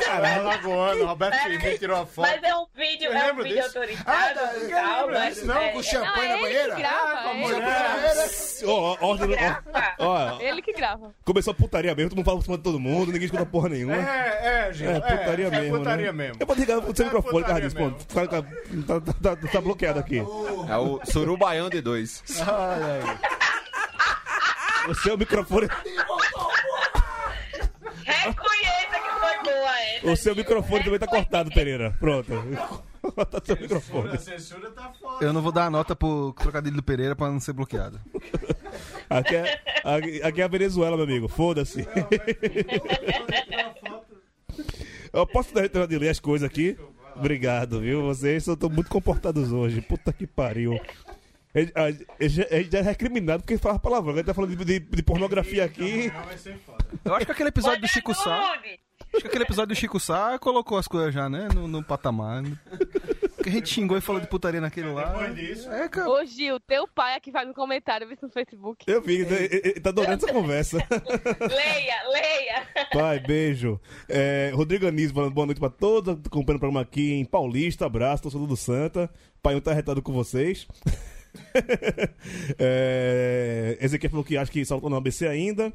Caralho, 0.04 0.44
Lagoano, 0.44 1.06
Roberto 1.06 1.36
Firmino 1.42 1.78
tirou 1.78 2.02
a 2.02 2.06
foto. 2.06 2.28
Mas 2.28 2.42
é 2.42 2.54
um 2.56 2.66
vídeo, 2.74 3.12
é 3.12 3.32
um 3.32 3.36
vídeo 3.42 3.62
autorizado. 3.64 4.04
Ah, 4.10 4.34
não, 5.00 5.10
mas 5.10 5.34
disso, 5.34 5.46
Não, 5.46 5.56
é- 5.58 5.68
com 5.70 5.76
Não, 5.76 5.82
champanhe 5.82 6.26
é 6.26 6.36
na 6.36 6.42
banheira? 6.42 6.76
Ah, 6.86 7.20
com 7.22 7.28
a 7.28 7.32
é 7.34 7.42
Champanhe 7.42 7.60
banheira. 7.62 8.30
Ó, 8.66 8.96
ó, 9.00 9.06
ordem. 9.08 9.36
Ó, 9.98 10.40
ele 10.40 10.60
que 10.62 10.72
grava. 10.72 11.14
começou 11.24 11.52
a 11.52 11.54
putaria 11.54 11.94
mesmo, 11.94 12.10
todo 12.10 12.16
mundo 12.18 12.24
fala 12.26 12.38
por 12.38 12.44
cima 12.44 12.56
de 12.56 12.62
todo 12.62 12.78
mundo, 12.80 13.06
ninguém 13.12 13.24
escuta 13.26 13.44
porra 13.46 13.68
nenhuma. 13.68 13.94
É, 13.96 14.68
é, 14.68 14.72
Gil. 14.72 14.90
É, 14.90 15.00
putaria 15.00 15.46
é, 15.46 15.50
mesmo. 15.50 15.76
É 15.76 15.78
putaria 15.78 16.06
né? 16.06 16.12
mesmo. 16.12 16.36
Eu 16.40 16.46
vou 16.46 16.56
ligar 16.56 16.78
o 16.78 16.94
seu 16.96 17.04
É 17.04 17.08
microfone, 17.08 17.42
putaria 17.44 17.46
cara, 17.46 17.60
disso. 17.60 17.76
Pô, 17.76 18.14
Tá, 18.14 18.26
tá, 18.26 19.00
tá, 19.00 19.36
tá- 19.36 19.48
tá 19.52 19.60
bloqueado 19.60 19.98
aqui. 19.98 20.18
É 20.68 20.76
o 20.76 21.00
Surubaião 21.04 21.68
de 21.70 21.80
dois. 21.80 22.22
O 24.88 24.94
seu 24.94 25.16
microfone. 25.16 25.68
Reconheça 28.04 29.00
que 29.02 29.20
foi 29.20 29.42
boa 29.52 29.80
essa. 29.80 30.10
O 30.10 30.16
seu 30.16 30.34
microfone 30.36 30.84
também 30.84 30.98
tá 30.98 31.06
cortado, 31.06 31.50
Pereira. 31.50 31.96
Pronto. 31.98 32.32
Corta 33.14 33.42
seu 33.44 33.56
microfone. 33.56 34.10
A 34.14 34.18
censura 34.18 34.70
tá 34.70 34.92
foda. 35.00 35.24
Eu 35.24 35.32
não 35.32 35.40
vou 35.42 35.52
dar 35.52 35.66
a 35.66 35.70
nota 35.70 35.94
pro 35.96 36.32
trocadilho 36.38 36.76
do 36.76 36.82
Pereira 36.82 37.14
pra 37.16 37.28
não 37.30 37.40
ser 37.40 37.52
bloqueado. 37.52 38.00
Aqui 39.10 39.36
é, 39.36 39.60
aqui, 39.84 40.22
aqui 40.22 40.40
é 40.40 40.44
a 40.44 40.48
Venezuela, 40.48 40.96
meu 40.96 41.04
amigo. 41.04 41.28
Foda-se. 41.28 41.86
Eu 45.12 45.26
posso 45.26 45.54
dar 45.54 45.86
de 45.86 45.98
ler 45.98 46.08
as 46.08 46.20
coisas 46.20 46.48
aqui? 46.48 46.76
Obrigado, 47.16 47.80
viu? 47.80 48.02
Vocês 48.02 48.46
estão 48.46 48.68
muito 48.68 48.90
comportados 48.90 49.52
hoje. 49.52 49.80
Puta 49.80 50.12
que 50.12 50.26
pariu. 50.26 50.78
A, 51.76 51.88
ele 52.18 52.28
já- 52.28 52.78
é 52.78 52.82
recriminado 52.82 53.44
porque 53.44 53.56
fala 53.56 53.78
palavrão. 53.78 54.14
Ele 54.14 54.24
tá 54.24 54.34
falando 54.34 54.56
de, 54.56 54.64
de- 54.64 54.80
de 54.80 55.02
pornografia 55.04 55.64
aqui. 55.64 56.10
Foda. 56.66 56.84
Eu 57.04 57.14
acho 57.14 57.26
que 57.26 57.32
aquele 57.32 57.50
episódio 57.50 57.80
do 57.80 57.86
Chico 57.88 58.12
Sá. 58.12 58.60
Acho 59.14 59.22
que 59.22 59.28
aquele 59.28 59.44
episódio 59.44 59.74
do 59.74 59.78
Chico 59.78 60.00
Sá 60.00 60.36
colocou 60.40 60.76
as 60.76 60.88
coisas 60.88 61.14
já, 61.14 61.28
né? 61.28 61.48
No, 61.54 61.68
no 61.68 61.84
patamar. 61.84 62.42
Que 63.42 63.48
a 63.48 63.52
gente 63.52 63.68
xingou 63.68 63.96
e 63.96 64.00
falou 64.00 64.20
de 64.20 64.26
putaria 64.26 64.60
naquele 64.60 64.90
lá. 64.92 65.04
Depois 65.04 65.34
disso, 65.36 65.70
É, 65.70 65.88
cara. 65.88 66.08
Ô 66.10 66.24
Gil, 66.24 66.58
teu 66.60 66.88
pai 66.88 67.14
aqui 67.14 67.30
faz 67.30 67.48
um 67.48 67.52
comentário, 67.52 68.08
vê 68.08 68.16
se 68.16 68.22
no 68.22 68.30
Facebook. 68.30 68.84
Eu 68.90 69.00
vi, 69.02 69.20
ele 69.20 69.80
tá 69.80 69.90
adorando 69.90 70.24
essa 70.24 70.32
conversa. 70.32 70.78
Leia, 71.40 72.08
leia. 72.10 72.66
Pai, 72.92 73.20
beijo. 73.20 73.78
É, 74.08 74.50
Rodrigo 74.54 74.86
Anísio 74.86 75.14
falando 75.14 75.32
boa 75.32 75.46
noite 75.46 75.60
pra 75.60 75.70
todos 75.70 76.14
acompanhando 76.14 76.56
o 76.56 76.60
programa 76.60 76.80
aqui 76.80 77.12
em 77.12 77.24
Paulista. 77.24 77.86
Abraço, 77.86 78.22
torcedor 78.22 78.46
do 78.46 78.56
Santa. 78.56 79.10
Pai, 79.42 79.54
um 79.54 79.60
tá 79.60 79.72
retado 79.72 80.02
com 80.02 80.12
vocês. 80.12 80.66
é, 82.58 83.76
Ezequiel 83.80 84.10
falou 84.10 84.24
que 84.24 84.36
acha 84.36 84.50
que 84.50 84.64
saltou 84.64 84.88
no 84.90 84.96
ABC 84.96 85.26
ainda. 85.26 85.72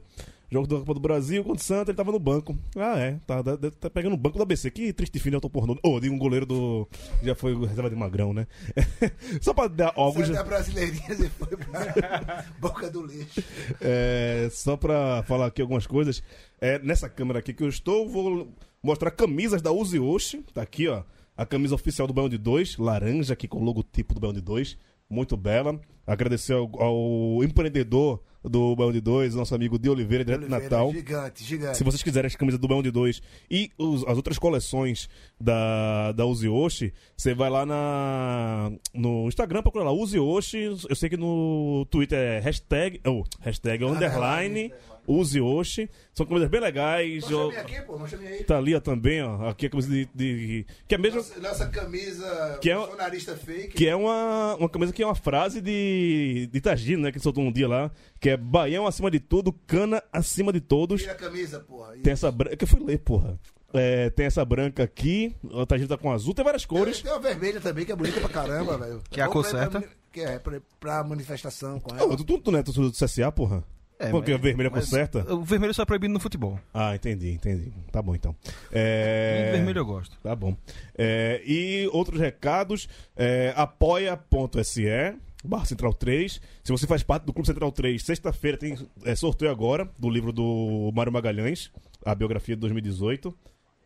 Jogo 0.51 0.65
da 0.65 0.77
Copa 0.77 0.95
do 0.95 0.99
Brasil 0.99 1.43
contra 1.43 1.61
o 1.61 1.63
Santa, 1.63 1.91
ele 1.91 1.97
tava 1.97 2.11
no 2.11 2.19
banco. 2.19 2.57
Ah, 2.75 2.97
é. 2.97 3.19
Tá, 3.27 3.43
tá, 3.43 3.57
tá 3.79 3.89
pegando 3.89 4.13
o 4.13 4.17
banco 4.17 4.37
do 4.37 4.41
ABC. 4.41 4.71
Que 4.71 4.91
triste 4.91 5.19
fim 5.19 5.29
de 5.29 5.35
autopornô. 5.35 5.77
Ô, 5.83 5.99
de 5.99 6.09
um 6.09 6.17
goleiro 6.17 6.45
do. 6.45 6.87
Já 7.21 7.35
foi 7.35 7.55
reserva 7.55 7.89
de 7.89 7.95
Magrão, 7.95 8.33
né? 8.33 8.47
Só 9.41 9.53
pra 9.53 9.67
dar 9.67 9.93
algo. 9.95 10.25
Santa 10.25 10.43
Brasileirinhas 10.43 11.19
e 11.19 11.29
foi 11.29 11.55
pra 11.55 12.45
boca 12.59 12.89
do 12.89 13.05
lixo. 13.05 13.43
É, 13.79 14.49
só 14.51 14.75
pra 14.75 15.23
falar 15.23 15.47
aqui 15.47 15.61
algumas 15.61 15.85
coisas. 15.85 16.23
É, 16.59 16.79
nessa 16.79 17.07
câmera 17.07 17.39
aqui 17.39 17.53
que 17.53 17.63
eu 17.63 17.69
estou, 17.69 18.09
vou 18.09 18.51
mostrar 18.81 19.11
camisas 19.11 19.61
da 19.61 19.71
Uzi 19.71 19.99
Oshi. 19.99 20.43
Tá 20.53 20.63
aqui, 20.63 20.87
ó. 20.87 21.03
A 21.37 21.45
camisa 21.45 21.75
oficial 21.75 22.07
do 22.07 22.13
Baião 22.13 22.27
de 22.27 22.37
2, 22.37 22.77
laranja, 22.77 23.33
aqui 23.33 23.47
com 23.47 23.59
o 23.59 23.63
logotipo 23.63 24.13
do 24.13 24.19
Baião 24.19 24.33
de 24.33 24.41
2. 24.41 24.77
Muito 25.09 25.37
bela. 25.37 25.79
Agradecer 26.05 26.53
ao, 26.53 26.69
ao 26.81 27.43
empreendedor 27.43 28.21
do 28.43 28.75
Baião 28.75 28.91
de 28.91 29.01
2, 29.01 29.35
nosso 29.35 29.53
amigo 29.53 29.77
de 29.77 29.89
Oliveira, 29.89 30.23
direto 30.23 30.39
de 30.41 30.45
Oliveira, 30.45 30.63
Natal. 30.75 30.91
Gigante, 30.93 31.43
gigante. 31.43 31.77
Se 31.77 31.83
vocês 31.83 32.01
quiserem 32.01 32.27
as 32.27 32.35
camisas 32.35 32.59
do 32.59 32.67
Baião 32.67 32.81
de 32.81 32.91
2 32.91 33.21
e 33.51 33.69
os- 33.77 34.03
as 34.07 34.15
outras 34.15 34.39
coleções 34.39 35.09
da, 35.39 36.11
da 36.13 36.25
Uzi 36.25 36.47
Oshi, 36.47 36.93
você 37.17 37.33
vai 37.33 37.49
lá 37.49 37.65
na, 37.65 38.71
no 38.93 39.27
Instagram, 39.27 39.61
procura 39.61 39.83
lá, 39.83 39.91
Uzi 39.91 40.19
Oshi. 40.19 40.57
Eu 40.89 40.95
sei 40.95 41.09
que 41.09 41.17
no 41.17 41.85
Twitter 41.89 42.17
é 42.17 42.39
hashtag, 42.39 43.01
oh, 43.05 43.23
hashtag 43.41 43.83
underline, 43.83 44.71
Uzi 45.11 45.41
Oshi. 45.41 45.89
São 46.13 46.25
camisas 46.25 46.49
bem 46.49 46.61
legais. 46.61 47.23
A 47.25 47.31
Eu- 47.31 47.49
aqui, 47.49 47.81
pô. 47.81 47.95
A 47.95 48.17
minha 48.17 48.29
aí. 48.31 48.43
tá 48.43 48.57
ali 48.57 48.75
ó, 48.75 48.79
também, 48.79 49.21
ó. 49.23 49.47
Aqui 49.49 49.65
a 49.65 49.69
camisa 49.69 49.89
de. 49.89 50.07
de- 50.13 50.65
que 50.87 50.95
é 50.95 50.97
mesmo. 50.97 51.17
Nossa, 51.17 51.39
nossa 51.39 51.67
camisa 51.67 52.57
Que 52.61 52.69
é- 52.69 52.75
bolsonarista 52.75 53.35
fake. 53.35 53.69
Que 53.69 53.87
é 53.87 53.95
uma, 53.95 54.55
uma 54.55 54.69
camisa 54.69 54.93
que 54.93 55.01
é 55.01 55.05
uma 55.05 55.15
frase 55.15 55.61
de, 55.61 56.47
de 56.51 56.61
Tagino, 56.61 57.03
né? 57.03 57.11
Que 57.11 57.19
soltou 57.19 57.43
um 57.43 57.51
dia 57.51 57.67
lá. 57.67 57.91
Que 58.19 58.29
é 58.29 58.37
Baião 58.37 58.85
acima 58.85 59.09
de 59.09 59.19
tudo, 59.19 59.51
cana 59.65 60.03
acima 60.13 60.53
de 60.53 60.61
todos. 60.61 61.01
Tira 61.01 61.13
a 61.13 61.15
camisa, 61.15 61.59
porra. 61.61 61.93
Tem 62.03 62.13
essa 62.13 62.31
branca. 62.31 62.55
Que 62.55 62.63
eu 62.63 62.67
fui 62.67 62.79
ler, 62.83 62.99
porra. 62.99 63.39
É, 63.73 64.09
tem 64.09 64.25
essa 64.25 64.43
branca 64.43 64.81
aqui, 64.83 65.35
o 65.43 65.63
Tagino 65.63 65.87
tá 65.87 65.95
com 65.97 66.11
azul, 66.11 66.33
tem 66.33 66.43
várias 66.43 66.65
cores. 66.65 67.01
Tem 67.03 67.11
uma 67.11 67.19
vermelha 67.19 67.61
também, 67.61 67.85
que 67.85 67.91
é 67.91 67.95
bonita 67.95 68.19
pra 68.19 68.27
caramba, 68.29 68.77
velho. 68.79 69.01
Que 69.09 69.21
é 69.21 69.23
a 69.23 69.27
cor 69.27 69.45
certa. 69.45 69.83
Que 70.11 70.21
é, 70.21 70.39
pra, 70.39 70.59
pra 70.79 71.03
manifestação 71.03 71.79
com 71.79 71.95
ela. 71.95 72.17
tu, 72.17 72.23
tu, 72.23 72.39
tu 72.39 72.51
não 72.51 72.57
é 72.59 72.63
torcedor 72.63 72.89
do 72.89 72.95
CSA, 72.97 73.31
porra? 73.31 73.63
É, 73.99 74.09
Porque 74.11 74.31
mas- 74.31 74.39
a 74.39 74.43
vermelha 74.43 74.69
mas 74.71 74.85
conserta? 74.85 75.33
O 75.33 75.43
vermelho 75.43 75.73
só 75.73 75.83
é 75.83 75.85
proibido 75.85 76.13
no 76.13 76.21
futebol. 76.21 76.57
Ah, 76.73 76.95
entendi, 76.95 77.31
entendi. 77.31 77.73
Tá 77.91 78.01
bom 78.01 78.15
então. 78.15 78.33
É... 78.71 79.49
Vermelho 79.51 79.79
eu 79.79 79.85
gosto. 79.85 80.17
Tá 80.23 80.33
bom. 80.33 80.55
É, 80.97 81.41
e 81.45 81.89
outros 81.91 82.17
recados, 82.19 82.87
é, 83.17 83.53
apoia.se 83.57 84.85
barra 85.43 85.65
Central 85.65 85.93
3. 85.93 86.41
Se 86.63 86.71
você 86.71 86.87
faz 86.87 87.03
parte 87.03 87.25
do 87.25 87.33
Clube 87.33 87.47
Central 87.47 87.71
3, 87.71 88.01
sexta-feira 88.01 88.57
tem 88.57 88.77
é, 89.03 89.15
sorteio 89.15 89.51
agora 89.51 89.89
do 89.97 90.09
livro 90.09 90.31
do 90.31 90.91
Mário 90.93 91.11
Magalhães, 91.11 91.69
a 92.05 92.15
biografia 92.15 92.55
de 92.55 92.61
2018. 92.61 93.35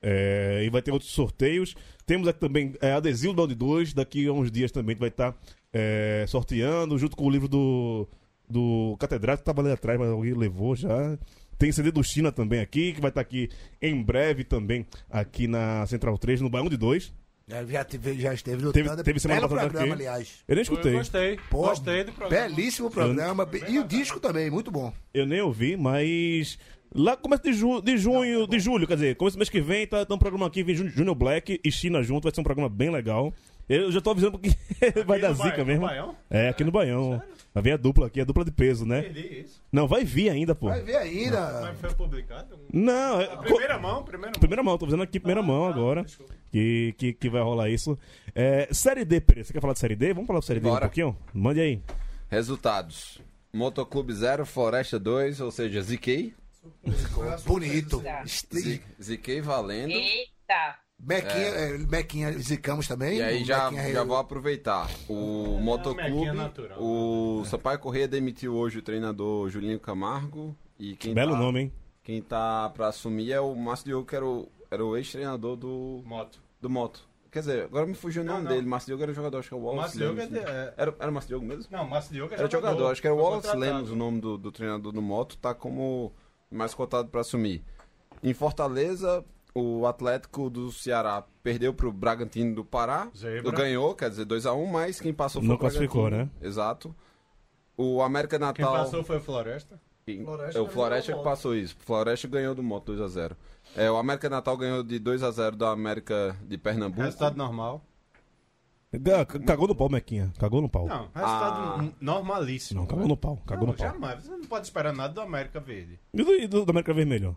É, 0.05 0.63
e 0.65 0.69
vai 0.69 0.81
ter 0.81 0.91
outros 0.91 1.11
sorteios. 1.11 1.75
Temos 2.05 2.27
aqui 2.27 2.39
também 2.39 2.73
é, 2.81 2.91
adesivo 2.91 3.33
do 3.33 3.37
Balde 3.37 3.55
2. 3.55 3.93
Daqui 3.93 4.27
a 4.27 4.33
uns 4.33 4.51
dias 4.51 4.71
também 4.71 4.95
vai 4.95 5.09
estar 5.09 5.35
é, 5.71 6.25
sorteando, 6.27 6.97
junto 6.97 7.15
com 7.15 7.25
o 7.25 7.29
livro 7.29 7.47
do, 7.47 8.07
do 8.53 8.95
Catedrático, 8.99 9.43
que 9.43 9.49
estava 9.51 9.61
ali 9.65 9.73
atrás, 9.73 9.99
mas 9.99 10.09
alguém 10.09 10.33
levou 10.33 10.75
já. 10.75 11.17
Tem 11.57 11.71
CD 11.71 11.91
do 11.91 12.03
China 12.03 12.31
também 12.31 12.59
aqui, 12.59 12.93
que 12.93 13.01
vai 13.01 13.09
estar 13.09 13.21
aqui 13.21 13.49
em 13.81 14.01
breve 14.01 14.43
também, 14.43 14.85
aqui 15.09 15.47
na 15.47 15.85
Central 15.87 16.17
3, 16.17 16.41
no 16.41 16.49
Baião 16.49 16.67
de 16.69 16.77
2. 16.77 17.13
Já, 17.47 17.63
já, 17.65 17.83
teve, 17.83 18.13
já 18.19 18.33
esteve 18.33 18.63
no 18.63 18.71
Teve- 18.71 19.03
teve 19.03 19.19
semana 19.19 19.41
Belo 19.41 19.49
passada 19.49 19.69
programa, 19.69 19.93
aqui. 19.95 20.03
aliás. 20.07 20.43
Eu 20.47 20.55
nem 20.55 20.59
Eu 20.61 20.63
escutei. 20.63 20.93
gostei. 20.93 21.39
Pô, 21.49 21.57
gostei 21.67 22.03
do 22.05 22.11
programa. 22.13 22.47
Belíssimo 22.47 22.89
programa. 22.89 23.47
E 23.67 23.79
o 23.79 23.83
disco 23.83 24.19
também, 24.19 24.49
muito 24.49 24.71
bom. 24.71 24.93
Eu 25.13 25.25
nem 25.25 25.41
ouvi, 25.41 25.75
mas. 25.75 26.57
Lá 26.95 27.17
começo 27.17 27.41
de, 27.43 27.53
ju 27.53 27.81
de 27.81 27.97
junho, 27.97 28.45
de 28.47 28.59
julho, 28.59 28.85
quer 28.87 28.93
dizer, 28.93 29.15
começo 29.15 29.35
do 29.35 29.39
mês 29.39 29.49
que 29.49 29.59
vem, 29.59 29.87
tá, 29.87 30.05
tá 30.05 30.13
um 30.13 30.17
programa 30.17 30.45
aqui, 30.45 30.61
vem 30.63 30.75
Jun- 30.75 30.89
Junior 30.89 31.15
Black 31.15 31.59
e 31.63 31.71
China 31.71 32.03
junto, 32.03 32.23
vai 32.23 32.31
ser 32.33 32.39
um 32.39 32.43
programa 32.43 32.69
bem 32.69 32.91
legal. 32.91 33.33
Eu 33.67 33.91
já 33.91 33.99
tô 33.99 34.11
avisando 34.11 34.37
porque 34.37 34.55
vai 35.05 35.19
dar 35.19 35.33
zica 35.33 35.49
Baião, 35.49 35.65
mesmo. 35.65 35.81
no 35.81 35.87
Baião? 35.87 36.15
É, 36.29 36.49
aqui 36.49 36.63
no 36.63 36.71
Baião. 36.71 37.21
Vai 37.53 37.61
vir 37.63 37.71
a 37.73 37.77
dupla 37.77 38.07
aqui, 38.07 38.19
a 38.19 38.23
dupla 38.25 38.43
de 38.43 38.51
peso, 38.51 38.83
né? 38.85 39.07
Isso. 39.09 39.61
Não, 39.71 39.87
vai 39.87 40.03
vir 40.03 40.29
ainda, 40.29 40.55
pô. 40.55 40.69
Vai 40.69 40.81
ver 40.81 40.95
ainda. 40.97 41.61
Mas 41.61 41.79
foi 41.79 41.93
publicado? 41.93 42.59
Não, 42.73 43.21
é, 43.21 43.27
Primeira 43.37 43.77
mão, 43.77 44.03
primeira 44.03 44.31
mão. 44.31 44.39
Primeira 44.39 44.63
mão, 44.63 44.77
tô 44.77 44.85
fazendo 44.85 45.03
aqui 45.03 45.19
primeira 45.19 45.43
mão 45.43 45.65
Ah, 45.65 45.69
agora. 45.69 46.03
desculpa. 46.03 46.33
Que, 46.51 46.93
que, 46.97 47.13
que 47.13 47.29
vai 47.29 47.41
rolar 47.43 47.69
isso. 47.69 47.97
É, 48.33 48.67
série 48.71 49.05
D, 49.05 49.21
Pereira. 49.21 49.45
Você 49.45 49.53
quer 49.53 49.61
falar 49.61 49.73
de 49.73 49.79
Série 49.79 49.95
D? 49.95 50.13
Vamos 50.13 50.27
falar 50.27 50.39
de 50.39 50.45
Série 50.45 50.59
D 50.59 50.67
um 50.67 50.71
Bora. 50.71 50.85
pouquinho? 50.85 51.15
Mande 51.33 51.59
aí. 51.61 51.81
Resultados. 52.29 53.21
Motoclube 53.53 54.13
0, 54.13 54.45
Floresta 54.47 54.99
2, 54.99 55.39
ou 55.41 55.51
seja, 55.51 55.81
ZK. 55.81 56.33
Bonito. 57.45 58.01
Z- 58.27 58.81
ZK 59.01 59.41
valendo. 59.41 59.91
Eita. 59.91 60.75
Mequinha, 61.05 61.47
é, 61.47 61.77
Mequinha 61.77 62.31
zicamos 62.33 62.87
também. 62.87 63.17
E 63.17 63.21
aí 63.21 63.43
já, 63.43 63.69
Mequinha 63.69 63.91
já 63.93 64.03
vou 64.03 64.17
aproveitar. 64.17 64.89
O 65.09 65.59
Motoclube, 65.61 66.31
natural. 66.31 66.77
o 66.81 67.43
Sampaio 67.45 67.79
Corrêa 67.79 68.07
demitiu 68.07 68.55
hoje 68.55 68.79
o 68.79 68.81
treinador 68.81 69.49
Julinho 69.49 69.79
Camargo. 69.79 70.55
E 70.79 70.95
quem 70.95 71.13
Belo 71.13 71.33
tá, 71.33 71.37
nome, 71.39 71.59
hein? 71.61 71.73
Quem 72.03 72.21
tá 72.21 72.69
pra 72.69 72.87
assumir 72.87 73.31
é 73.31 73.39
o 73.39 73.55
Márcio 73.55 73.85
Diogo, 73.85 74.05
que 74.07 74.15
era 74.15 74.25
o, 74.25 74.49
era 74.71 74.83
o 74.85 74.95
ex-treinador 74.97 75.55
do, 75.55 76.01
Moto. 76.05 76.39
do 76.61 76.69
Moto. 76.69 77.07
Quer 77.31 77.39
dizer, 77.39 77.63
agora 77.63 77.85
me 77.87 77.95
fugiu 77.95 78.21
o 78.21 78.25
Não, 78.25 78.33
nome 78.35 78.45
não. 78.45 78.51
dele. 78.51 78.67
Márcio 78.67 78.87
Diogo 78.87 79.03
era 79.03 79.11
o 79.11 79.15
jogador, 79.15 79.39
acho 79.39 79.49
que 79.49 79.55
é 79.55 79.57
o 79.57 79.61
Wallace 79.61 79.97
Diogo 79.97 80.19
é 80.19 80.25
Lemos, 80.25 80.39
de- 80.39 80.45
né? 80.45 80.51
é- 80.51 80.73
Era, 80.77 80.95
era 80.99 81.09
o 81.09 81.13
Márcio 81.13 81.27
Diogo 81.29 81.45
mesmo? 81.45 81.65
Não, 81.71 81.87
Márcio 81.87 82.13
Diogo 82.13 82.33
é 82.33 82.37
Era 82.37 82.49
jogador, 82.49 82.91
acho 82.91 83.01
que 83.01 83.07
era 83.07 83.15
o 83.15 83.19
Wallace 83.19 83.47
contratado. 83.47 83.59
Lemos 83.75 83.91
o 83.91 83.95
nome 83.95 84.21
do, 84.21 84.37
do 84.37 84.51
treinador 84.51 84.91
do 84.91 85.01
Moto, 85.01 85.37
tá 85.37 85.53
como 85.53 86.13
mais 86.51 86.73
cotado 86.75 87.09
pra 87.09 87.21
assumir. 87.21 87.63
Em 88.21 88.33
Fortaleza, 88.33 89.25
o 89.55 89.85
Atlético 89.85 90.49
do 90.49 90.71
Ceará 90.71 91.23
perdeu 91.43 91.73
pro 91.73 91.91
Bragantino 91.91 92.55
do 92.55 92.65
Pará. 92.65 93.09
Zebra. 93.15 93.51
Ganhou, 93.51 93.93
quer 93.95 94.09
dizer, 94.09 94.25
2x1, 94.25 94.65
mas 94.71 94.99
quem 94.99 95.13
passou 95.13 95.41
foi 95.41 95.47
Não 95.49 95.55
o 95.55 95.57
Bragantino. 95.59 95.87
classificou, 95.89 96.09
né? 96.09 96.29
Exato. 96.41 96.95
O 97.77 98.01
América 98.01 98.37
Quem 98.37 98.45
Natal. 98.47 98.73
passou 98.73 99.03
foi 99.03 99.17
o 99.17 99.21
Floresta. 99.21 99.79
Quem- 100.05 100.23
Floresta 100.23 100.59
é 100.59 100.61
o 100.61 100.67
Floresta 100.67 101.11
ganhou 101.11 101.23
que 101.23 101.29
do 101.29 101.31
passou 101.31 101.55
isso. 101.55 101.75
O 101.79 101.83
Floresta 101.85 102.27
ganhou 102.27 102.53
do 102.53 102.61
Moto 102.61 102.91
2x0. 102.93 103.35
É, 103.75 103.89
o 103.89 103.97
América 103.97 104.29
Natal 104.29 104.57
ganhou 104.57 104.83
de 104.83 104.99
2x0 104.99 105.55
da 105.55 105.69
América 105.71 106.35
de 106.43 106.57
Pernambuco. 106.57 107.01
Resultado 107.03 107.37
normal. 107.37 107.81
Cagou 109.47 109.67
no 109.67 109.73
pau, 109.75 109.89
Mequinha. 109.89 110.31
Cagou 110.37 110.61
no 110.61 110.69
pau. 110.69 110.85
Não, 110.87 111.09
resultado 111.15 111.81
n- 111.81 111.95
normalíssimo. 111.99 112.81
Não, 112.81 112.85
cagou 112.87 113.03
né? 113.05 113.09
no 113.09 113.17
pau. 113.17 113.37
Cagou 113.47 113.65
não, 113.65 113.73
no 113.73 113.77
pau. 113.77 113.87
jamais. 113.91 114.23
Você 114.23 114.29
não 114.31 114.45
pode 114.45 114.67
esperar 114.67 114.93
nada 114.93 115.13
do 115.15 115.21
América 115.21 115.59
Verde. 115.59 115.99
E 116.13 116.23
do, 116.23 116.31
e 116.33 116.45
do, 116.47 116.63
do 116.63 116.69
América 116.69 116.93
Vermelho? 116.93 117.35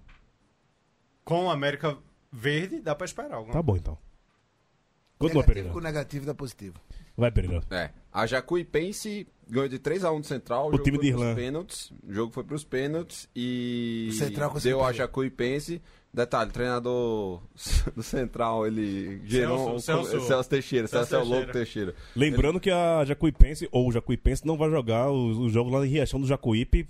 Com 1.27 1.47
o 1.47 1.51
América 1.51 1.99
Verde, 2.31 2.81
dá 2.81 2.95
pra 2.95 3.05
esperar 3.05 3.35
alguma 3.35 3.53
Tá 3.53 3.61
bom, 3.61 3.77
então. 3.77 3.99
Continua, 5.18 5.43
negativo 5.43 5.55
Pereira. 5.55 5.72
com 5.72 5.81
negativo 5.81 6.24
dá 6.24 6.35
positivo. 6.35 6.81
Vai, 7.16 7.33
Pereira. 7.33 7.64
É. 7.68 7.91
A 8.12 8.27
Jacuipense 8.27 9.27
ganhou 9.49 9.68
de 9.68 9.81
3x1 9.81 10.20
do 10.20 10.27
Central. 10.27 10.70
O 10.72 10.79
time 10.79 10.99
de 10.99 11.12
pênaltis. 11.35 11.91
O 12.07 12.12
jogo 12.12 12.33
foi 12.33 12.45
pros 12.45 12.62
pênaltis 12.62 13.29
e 13.35 14.07
O 14.11 14.14
Central 14.14 14.51
conseguiu 14.53 14.79
deu 14.79 14.87
a. 14.87 14.93
Jacuipense. 14.93 15.83
Detalhe, 16.16 16.48
o 16.48 16.52
treinador 16.52 17.42
do 17.94 18.02
Central, 18.02 18.66
ele 18.66 19.20
gerou... 19.26 19.78
Celso- 19.78 20.08
Celso, 20.10 20.26
Celso- 20.26 20.48
Teixeira. 20.48 20.86
Celso 20.88 21.10
Celso 21.10 21.24
é 21.24 21.28
o 21.28 21.36
louco 21.38 21.52
Teixeira. 21.52 21.94
Lembrando 22.16 22.58
que 22.58 22.70
a 22.70 23.04
Jacuipense, 23.04 23.68
ou 23.70 23.86
o 23.88 23.92
Jacuipense, 23.92 24.46
não 24.46 24.56
vai 24.56 24.70
jogar 24.70 25.10
os, 25.10 25.36
os 25.36 25.52
jogos 25.52 25.70
lá 25.72 25.84
em 25.86 25.90
Riachão 25.90 26.18
do 26.18 26.26
Jacuípe. 26.26 26.86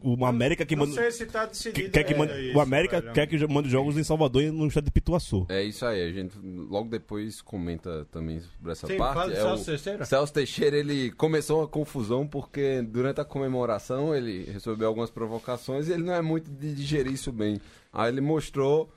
O 0.00 0.24
América 0.26 0.66
que 0.66 0.74
Não 0.74 0.86
manda. 0.86 1.00
sei 1.00 1.10
se 1.12 1.26
tá 1.26 1.46
decidido. 1.46 1.90
Quer 1.90 2.02
que 2.04 2.12
ainda 2.14 2.26
mande, 2.26 2.48
isso, 2.48 2.58
o 2.58 2.60
América 2.60 3.00
velho. 3.00 3.12
quer 3.12 3.26
que 3.26 3.46
mande 3.46 3.68
jogos 3.68 3.96
em 3.96 4.02
Salvador 4.02 4.42
e 4.42 4.50
no 4.50 4.66
estado 4.66 4.84
de 4.86 4.90
Pituaçu. 4.90 5.46
É 5.48 5.62
isso 5.62 5.84
aí, 5.86 6.02
a 6.02 6.12
gente 6.12 6.36
logo 6.42 6.88
depois 6.88 7.40
comenta 7.40 8.04
também 8.10 8.40
sobre 8.40 8.72
essa 8.72 8.86
Sim, 8.86 8.96
parte. 8.96 9.32
é 9.32 9.36
Celso 9.36 9.62
o 9.62 9.66
Teixeira. 9.66 10.04
Celso 10.04 10.32
Teixeira, 10.32 10.76
ele 10.76 11.10
começou 11.12 11.60
uma 11.60 11.68
confusão 11.68 12.26
porque 12.26 12.82
durante 12.82 13.20
a 13.20 13.24
comemoração 13.24 14.14
ele 14.14 14.44
recebeu 14.52 14.88
algumas 14.88 15.10
provocações 15.10 15.88
e 15.88 15.92
ele 15.92 16.02
não 16.02 16.14
é 16.14 16.22
muito 16.22 16.50
de 16.50 16.74
digerir 16.74 17.12
isso 17.12 17.30
bem. 17.30 17.60
Aí 17.92 18.08
ele 18.12 18.20
mostrou 18.20 18.92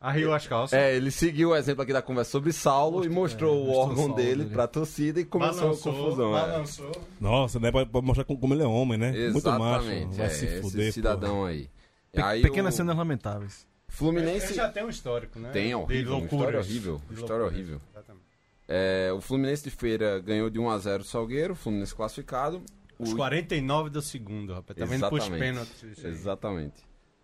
Arriou 0.00 0.34
as 0.34 0.46
calças. 0.46 0.78
É, 0.78 0.94
ele 0.94 1.10
seguiu 1.10 1.50
o 1.50 1.56
exemplo 1.56 1.82
aqui 1.82 1.90
da 1.92 2.02
conversa 2.02 2.30
sobre 2.32 2.52
Saulo 2.52 3.06
e 3.06 3.08
mostrou 3.08 3.54
o 3.54 3.66
mostrou 3.66 3.74
o 3.74 3.80
órgão 3.80 3.96
Saulo 4.04 4.14
dele 4.16 4.42
dele. 4.42 4.50
pra 4.50 4.66
torcida 4.66 5.18
e 5.20 5.24
começou 5.24 5.62
balançou, 5.62 5.92
a 5.92 5.94
confusão. 5.96 6.36
é. 6.36 6.40
balançou. 6.42 6.92
Nossa, 7.18 7.58
né? 7.58 7.72
Pra, 7.72 7.86
pra 7.86 8.02
mostrar 8.02 8.24
como 8.24 8.52
ele 8.52 8.62
é 8.62 8.66
homem, 8.66 8.98
né? 8.98 9.12
Muito 9.30 9.48
macho. 9.48 9.86
Exatamente. 9.86 10.16
Vai 10.18 10.26
é, 10.26 10.28
se 10.28 10.44
esse 10.44 10.60
fuder, 10.60 10.92
cidadão 10.92 11.46
aí. 11.46 11.70
Pe- 12.12 12.20
aí 12.20 12.42
pequenas 12.42 12.74
o 12.74 12.76
cenas 12.76 12.94
lamentáveis. 12.96 13.66
Fluminense 13.88 14.46
Ele 14.48 14.54
já 14.54 14.68
tem 14.68 14.84
um 14.84 14.90
histórico, 14.90 15.38
né? 15.38 15.50
Tem, 15.52 15.68
De 15.68 15.74
horrível, 15.74 16.16
uma 16.18 16.24
história 16.26 16.58
horrível, 16.58 17.00
De 17.08 17.14
história 17.20 17.44
horrível. 17.46 17.80
exatamente. 17.92 18.24
É, 18.68 19.10
o 19.16 19.20
Fluminense 19.22 19.64
de 19.64 19.70
Feira 19.70 20.20
ganhou 20.20 20.50
de 20.50 20.58
1 20.58 20.68
a 20.68 20.78
0 20.78 21.02
o 21.02 21.06
Salgueiro, 21.06 21.54
o 21.54 21.56
Fluminense 21.56 21.94
classificado. 21.94 22.62
O 22.98 23.04
Os 23.04 23.14
49 23.14 23.88
do 23.88 24.02
segundo, 24.02 24.52
rapaz. 24.52 24.78
Tá 24.78 24.84
vendo 24.84 25.08
pros 25.08 25.22
Exatamente. 25.22 25.40
pênaltis. 25.40 26.04
Exatamente. 26.04 26.74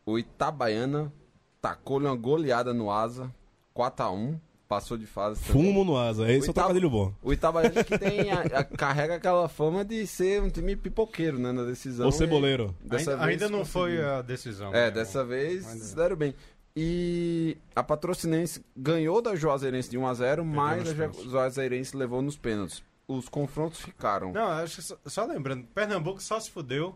O 0.06 0.18
Itabaiana 0.18 1.12
tacou-lhe 1.60 2.06
uma 2.06 2.16
goleada 2.16 2.72
no 2.72 2.90
Asa, 2.90 3.32
4x1, 3.74 4.38
passou 4.68 4.96
de 4.96 5.06
fase. 5.06 5.40
também. 5.44 5.62
Fumo 5.64 5.84
no 5.84 5.96
asa. 5.96 6.22
Esse 6.30 6.46
é 6.46 6.50
o 6.50 6.52
Itaba- 6.52 6.52
trocadilho 6.68 6.90
bom. 6.90 7.12
O 7.22 7.32
Itabaiana 7.32 7.82
que 7.84 7.98
tem 7.98 8.30
a- 8.30 8.60
a- 8.60 8.64
carrega 8.64 9.16
aquela 9.16 9.48
fama 9.48 9.84
de 9.84 10.06
ser 10.06 10.40
um 10.42 10.48
time 10.48 10.76
pipoqueiro, 10.76 11.38
né, 11.38 11.50
na 11.52 11.64
decisão. 11.64 12.06
Ou 12.06 12.12
ceboleiro. 12.12 12.74
E 12.84 12.88
dessa 12.88 13.12
Ainda, 13.12 13.26
vez 13.26 13.42
ainda 13.42 13.48
não 13.52 13.58
conseguiu. 13.64 13.80
foi 13.98 14.04
a 14.04 14.22
decisão. 14.22 14.68
É, 14.74 14.84
né? 14.86 14.90
dessa 14.92 15.24
vez 15.24 15.66
Ainda 15.66 15.84
se 15.84 15.94
deram 15.96 16.16
bem. 16.16 16.34
E 16.76 17.56
a 17.74 17.82
Patrocinense 17.82 18.64
ganhou 18.76 19.20
da 19.20 19.34
Juazeirense 19.34 19.90
de 19.90 19.98
1x0, 19.98 20.44
mas 20.44 20.80
nos 20.84 20.92
a 20.92 20.94
pênaltis. 20.94 21.24
Juazeirense 21.30 21.96
levou 21.96 22.22
nos 22.22 22.36
pênaltis. 22.36 22.82
Os 23.08 23.28
confrontos 23.28 23.80
ficaram. 23.80 24.32
Não, 24.32 24.46
acho 24.46 24.76
que 24.76 24.82
só, 24.82 24.96
só 25.04 25.24
lembrando, 25.26 25.64
Pernambuco 25.74 26.22
só 26.22 26.38
se 26.38 26.48
fudeu 26.48 26.94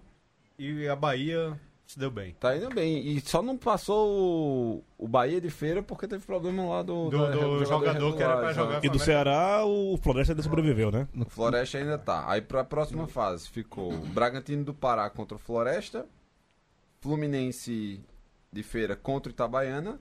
e 0.56 0.86
a 0.86 0.94
Bahia 0.94 1.58
se 1.86 1.98
deu 1.98 2.10
bem. 2.10 2.34
Tá 2.40 2.56
indo 2.56 2.68
bem. 2.74 3.06
E 3.06 3.20
só 3.20 3.42
não 3.42 3.56
passou 3.58 4.08
o, 4.98 5.04
o 5.04 5.06
Bahia 5.08 5.40
de 5.40 5.50
feira 5.50 5.82
porque 5.82 6.08
teve 6.08 6.24
problema 6.24 6.64
lá 6.66 6.82
do, 6.82 7.10
Do- 7.10 7.18
da- 7.18 7.30
do 7.34 7.64
jogador 7.64 8.16
que 8.16 8.22
era 8.22 8.36
pra 8.38 8.52
jogar 8.52 8.84
E 8.84 8.88
do 8.88 8.98
Ceará, 8.98 9.64
o 9.64 9.96
Floresta 9.98 10.32
ainda 10.32 10.42
sobreviveu, 10.42 10.90
né? 10.90 11.06
O 11.14 11.24
Floresta 11.26 11.78
ainda 11.78 11.98
tá. 11.98 12.24
Aí 12.30 12.40
pra 12.40 12.64
próxima 12.64 13.06
fase 13.06 13.48
ficou 13.48 13.92
Bragantino 14.08 14.64
do 14.64 14.72
Pará 14.74 15.08
contra 15.10 15.36
o 15.36 15.38
Floresta, 15.38 16.06
Fluminense 17.00 18.00
de 18.52 18.62
Feira 18.62 18.96
contra 18.96 19.30
o 19.30 19.32
Itabaiana, 19.34 20.00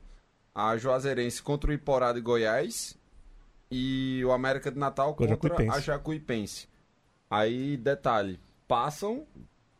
a 0.55 0.77
Juazeirense 0.77 1.41
contra 1.41 1.71
o 1.71 1.73
Iporá 1.73 2.13
de 2.13 2.21
Goiás 2.21 2.97
e 3.69 4.23
o 4.25 4.31
América 4.31 4.71
de 4.71 4.77
Natal 4.79 5.13
Com 5.15 5.23
a 5.23 5.27
contra 5.27 5.49
Jacuipense. 5.49 5.77
a 5.77 5.81
Jacuipense. 5.81 6.67
Aí, 7.29 7.75
detalhe, 7.77 8.39
passam 8.67 9.25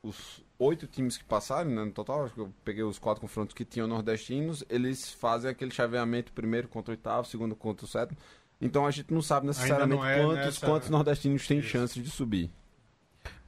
os 0.01 0.43
oito 0.64 0.88
times 0.88 1.18
que 1.18 1.24
passaram, 1.24 1.70
né, 1.70 1.84
no 1.84 1.91
total, 1.91 2.26
acho 2.26 2.34
que 2.34 2.39
eu 2.41 2.53
peguei 2.64 2.84
os 2.84 2.97
quatro 2.99 3.22
confrontos 3.22 3.53
que 3.53 3.64
tinham 3.66 3.88
nordestinos, 3.88 4.64
eles 4.70 5.11
fazem 5.11 5.49
aquele 5.51 5.72
chaveamento 5.72 6.32
primeiro 6.34 6.68
contra 6.68 6.91
o 6.91 6.95
oitavo, 6.95 7.28
segundo 7.28 7.55
contra 7.55 7.86
o 7.86 7.88
sétimo. 7.88 8.18
Então 8.61 8.86
a 8.86 8.91
gente 8.91 9.14
não 9.14 9.22
sabe 9.22 9.47
necessariamente 9.47 9.95
não 9.99 10.05
é 10.05 10.22
quantos, 10.24 10.45
nessa- 10.45 10.66
quantos 10.66 10.89
nordestinos 10.89 11.45
têm 11.47 11.59
Isso. 11.59 11.70
chances 11.70 12.01
de 12.03 12.09
subir. 12.09 12.49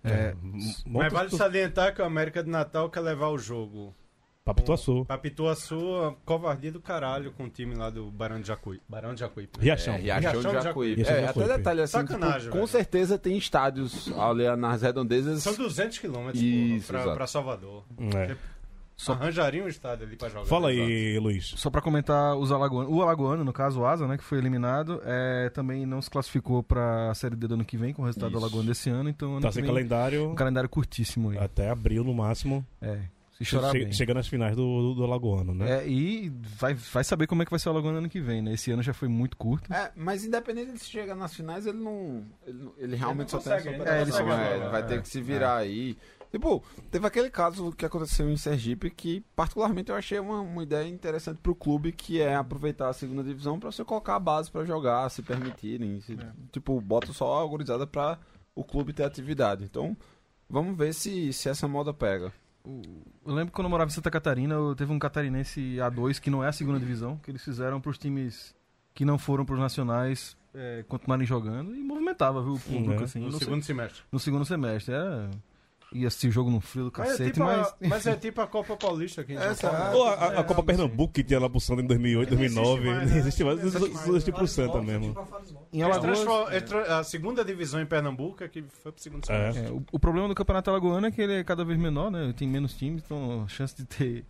É, 0.04 0.36
Mas 0.86 1.12
vale 1.12 1.30
salientar 1.32 1.96
que 1.96 2.02
o 2.02 2.06
América 2.06 2.44
de 2.44 2.50
Natal 2.50 2.90
quer 2.92 3.00
levar 3.00 3.30
o 3.30 3.38
jogo 3.40 3.96
Papo 4.46 4.62
Tuaçu. 4.62 5.04
pra 5.06 5.18
Pituaçu, 5.18 5.76
a 6.04 6.14
covardia 6.24 6.72
do 6.72 6.80
caralho 6.80 7.32
com 7.32 7.46
o 7.46 7.50
time 7.50 7.74
lá 7.74 7.90
do 7.90 8.12
Barão 8.12 8.40
de 8.40 8.48
Jacuí. 8.48 8.80
Barão 8.88 9.16
de 9.16 9.22
Jacuípe. 9.22 9.60
Riachão. 9.60 9.96
É, 9.96 9.98
Riachão, 9.98 10.22
Riachão 10.22 10.42
de. 10.42 10.94
Riachão 10.94 11.16
de 11.16 11.24
É, 11.24 11.28
até 11.28 11.58
detalhe 11.58 11.82
assim, 11.82 11.92
Sacanagem, 11.98 12.42
tipo, 12.42 12.56
com 12.60 12.68
certeza 12.68 13.18
tem 13.18 13.36
estádios 13.40 14.14
ali 14.16 14.56
nas 14.56 14.84
redondezas. 14.84 15.42
São 15.42 15.56
200 15.56 15.98
quilômetros 15.98 16.40
Isso, 16.44 16.86
pra, 16.86 17.16
pra 17.16 17.26
Salvador. 17.26 17.86
É. 18.16 18.36
Só 18.96 19.14
arranjaria 19.14 19.64
um 19.64 19.68
estádio 19.68 20.06
ali 20.06 20.16
pra 20.16 20.30
jogar. 20.30 20.46
Fala 20.46 20.70
aí, 20.70 21.18
Luiz. 21.20 21.48
Só 21.58 21.72
pra 21.72 21.82
comentar 21.82 22.38
os 22.38 22.52
alagoanos, 22.52 22.94
o 22.94 23.02
alagoano, 23.02 23.44
no 23.44 23.52
caso 23.52 23.82
o 23.82 23.86
Asa, 23.88 24.08
né, 24.08 24.16
que 24.16 24.24
foi 24.24 24.38
eliminado, 24.38 25.02
é, 25.04 25.50
também 25.50 25.88
não 25.88 26.02
se 26.04 26.10
classificou 26.10 26.62
pra 26.62 27.12
Série 27.16 27.36
D 27.36 27.48
do 27.48 27.56
ano 27.56 27.66
que 27.66 27.76
vem 27.78 27.94
com 27.94 28.04
o 28.04 28.06
resultado 28.06 28.32
do 28.32 28.38
Isso. 28.38 28.46
alagoano 28.46 28.68
desse 28.70 28.90
ano, 28.92 29.10
então 29.10 29.32
ano 29.34 29.42
Tá 29.42 29.52
sem 29.52 29.64
vem, 29.64 29.70
calendário 29.72 30.30
um 30.30 30.36
calendário 30.36 30.70
curtíssimo 30.70 31.32
aí. 31.32 31.38
até 31.40 31.70
abril 31.70 32.04
no 32.06 32.14
máximo. 32.14 32.66
É, 32.80 33.00
se 33.38 33.44
chorar 33.46 33.72
Che- 33.72 33.80
bem. 33.80 33.92
Chega 33.92 34.14
nas 34.14 34.28
finais 34.28 34.56
do, 34.56 34.64
do, 34.64 34.96
do 34.96 35.04
Alagoano, 35.04 35.54
né? 35.54 35.80
É, 35.84 35.88
e 35.88 36.30
vai, 36.58 36.74
vai 36.74 37.04
saber 37.04 37.28
como 37.28 37.42
é 37.42 37.46
que 37.46 37.52
vai 37.52 37.60
ser 37.60 37.70
o 37.70 37.72
alagoano 37.74 37.98
ano 37.98 38.10
que 38.10 38.20
vem, 38.22 38.42
né? 38.42 38.54
Esse 38.54 38.72
ano 38.72 38.82
já 38.82 38.94
foi 38.94 39.08
muito 39.08 39.36
curto. 39.38 39.72
É, 39.74 39.92
mas 39.96 40.24
independente 40.24 40.72
de 40.72 40.80
se 40.80 40.86
chegar 40.90 41.16
nas 41.16 41.34
finais, 41.36 41.66
ele 41.66 41.78
não. 41.80 42.24
Ele, 42.48 42.58
não- 42.64 42.74
ele 42.78 42.96
realmente 42.96 43.34
não 43.34 43.42
só 43.42 43.50
consegue, 43.50 43.64
tem 43.64 43.74
ele 43.74 44.06
consegue 44.12 44.30
é, 44.30 44.34
agora, 44.34 44.56
Ele 44.56 44.70
vai 44.70 44.82
é. 44.82 44.84
ter 44.86 45.02
que 45.02 45.10
se 45.10 45.22
virar 45.22 45.58
aí. 45.58 45.98
Tipo, 46.32 46.62
teve 46.92 47.08
aquele 47.08 47.30
caso 47.30 47.72
que 47.72 47.86
aconteceu 47.86 48.30
em 48.30 48.36
Sergipe 48.36 48.90
que, 48.90 49.24
particularmente, 49.36 49.90
eu 49.90 49.96
achei 49.96 50.20
uma, 50.20 50.42
uma 50.42 50.64
ideia 50.64 50.86
interessante 50.88 51.40
pro 51.42 51.56
clube, 51.56 51.94
que 51.94 52.20
é 52.20 52.36
aproveitar 52.36 52.90
a 52.90 52.94
segunda 52.94 53.24
divisão 53.24 53.58
pra 53.58 53.72
você 53.72 53.86
colocar 53.86 54.16
a 54.16 54.20
base 54.20 54.52
pra 54.52 54.66
jogar, 54.66 55.10
se 55.10 55.22
permitirem. 55.22 56.02
se- 56.02 56.18
Tipo, 56.52 56.82
bota 56.82 57.14
só 57.14 57.42
a 57.42 57.48
gurizada 57.48 57.88
pra 57.88 58.18
o 58.54 58.64
clube 58.66 58.92
ter 58.92 59.04
atividade. 59.04 59.64
Então, 59.64 59.96
vamos 60.50 60.78
ver 60.78 60.94
se, 60.94 61.32
se 61.32 61.48
essa 61.48 61.68
moda 61.70 61.94
pega. 61.94 62.34
Eu 63.26 63.34
lembro 63.34 63.48
que 63.48 63.56
quando 63.56 63.66
eu 63.66 63.70
morava 63.72 63.90
em 63.90 63.94
Santa 63.94 64.10
Catarina, 64.12 64.54
eu 64.56 64.76
teve 64.76 64.92
um 64.92 65.00
catarinense 65.00 65.78
A2, 65.78 66.20
que 66.20 66.30
não 66.30 66.44
é 66.44 66.48
a 66.48 66.52
segunda 66.52 66.80
divisão, 66.80 67.18
que 67.18 67.32
eles 67.32 67.44
fizeram 67.44 67.80
pros 67.82 67.98
times 67.98 68.56
que 68.94 69.04
não 69.06 69.18
foram 69.18 69.44
pros 69.46 69.60
nacionais 69.60 70.38
é, 70.54 70.84
continuarem 70.88 71.26
jogando 71.28 71.76
e 71.76 71.84
movimentava, 71.84 72.42
viu, 72.42 72.54
o 72.54 72.60
público, 72.60 73.00
Uhum. 73.00 73.04
assim. 73.04 73.20
No 73.20 73.26
no, 73.28 73.32
se- 73.34 73.40
segundo 73.40 73.64
semestre. 73.64 74.02
no 74.12 74.20
segundo 74.20 74.46
semestre. 74.46 74.94
Era... 74.94 75.30
Ia 75.94 76.08
assistir 76.08 76.28
o 76.28 76.32
jogo 76.32 76.50
no 76.50 76.60
frio 76.60 76.86
do 76.86 76.94
Mas 76.98 77.08
é, 77.08 77.12
cacete, 77.12 77.32
tipo 77.34 77.46
mas... 77.46 77.68
a, 77.68 77.76
mas 77.82 78.08
é 78.08 78.16
tipo 78.18 78.42
a 78.42 78.48
Copa 78.48 78.76
Paulista 78.76 79.22
aqui 79.22 79.34
Essa- 79.38 79.70
Paulo. 79.70 79.98
Ou 80.00 80.06
a, 80.06 80.14
a- 80.14 80.40
a 80.40 80.44
Copa 80.44 80.62
Pernambuco 80.64 81.14
que 81.14 81.24
tinha 81.24 81.40
lá 81.40 81.50
pro 81.50 81.60
Santa 81.60 81.82
em 81.82 81.88
2008, 81.88 82.36
Não 82.36 82.44
existe 82.44 82.56
2009. 82.62 82.90
mais, 82.90 83.12
né? 83.12 83.18
existe 83.18 83.44
mais. 83.44 83.58
Não 83.60 83.66
existe 83.68 83.88
Só 83.88 83.94
mais, 83.94 84.08
existe 84.10 84.32
pro 84.32 84.48
Santa 84.48 84.82
mesmo. 84.82 85.16
Em 85.72 85.82
Alagoas... 85.84 86.26
eles 86.52 86.64
tra- 86.64 87.00
a 87.00 87.04
segunda 87.04 87.46
divisão 87.46 87.80
em 87.80 87.86
Pernambuco 87.86 88.44
é 88.44 88.48
que 88.50 88.62
foi 88.64 88.92
pro 88.92 89.02
segundo 89.02 89.24
É. 89.30 89.52
semestre. 89.52 89.66
É, 89.68 89.72
o, 89.72 89.84
o 89.92 90.00
problema 90.00 90.28
do 90.28 90.36
campeonato 90.36 90.70
alagoano 90.70 91.08
é 91.08 91.12
que 91.12 91.22
ele 91.22 91.34
é 91.36 91.44
cada 91.44 91.64
vez 91.64 91.80
menor, 91.80 92.12
né? 92.12 92.34
Tem 92.36 92.48
menos 92.48 92.74
times, 92.74 93.02
então 93.06 93.44
a 93.44 93.48
chance 93.48 93.76
de 93.76 93.86
ter... 93.86 94.26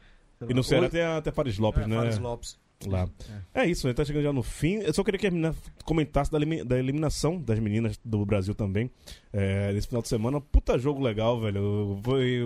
E 0.48 0.54
no 0.54 0.64
Ceará 0.64 0.90
tem 0.90 1.02
até 1.02 1.32
Fares 1.32 1.58
Lopes, 1.58 1.84
É, 1.84 1.88
né? 1.88 1.96
Fares 1.96 2.20
Lopes. 2.20 2.60
Lá. 2.86 3.08
É 3.54 3.66
isso, 3.66 3.88
a 3.88 3.90
gente 3.90 3.98
tá 3.98 4.06
chegando 4.06 4.24
já 4.24 4.34
no 4.34 4.44
fim. 4.44 4.76
Eu 4.80 4.94
só 4.94 5.04
queria 5.04 5.20
que 5.20 5.28
a 5.28 5.32
menina 5.32 5.56
comentasse 5.84 6.32
da, 6.32 6.38
da 6.66 6.78
eliminação 6.78 7.40
das 7.40 7.60
meninas 7.60 8.00
do 8.04 8.26
Brasil 8.26 8.54
também. 8.54 8.92
É, 9.32 9.72
nesse 9.74 9.88
final 9.88 10.02
de 10.02 10.10
semana. 10.10 10.42
Puta 10.42 10.78
jogo 10.78 11.02
legal, 11.02 11.40
velho. 11.40 12.00
Foi. 12.04 12.42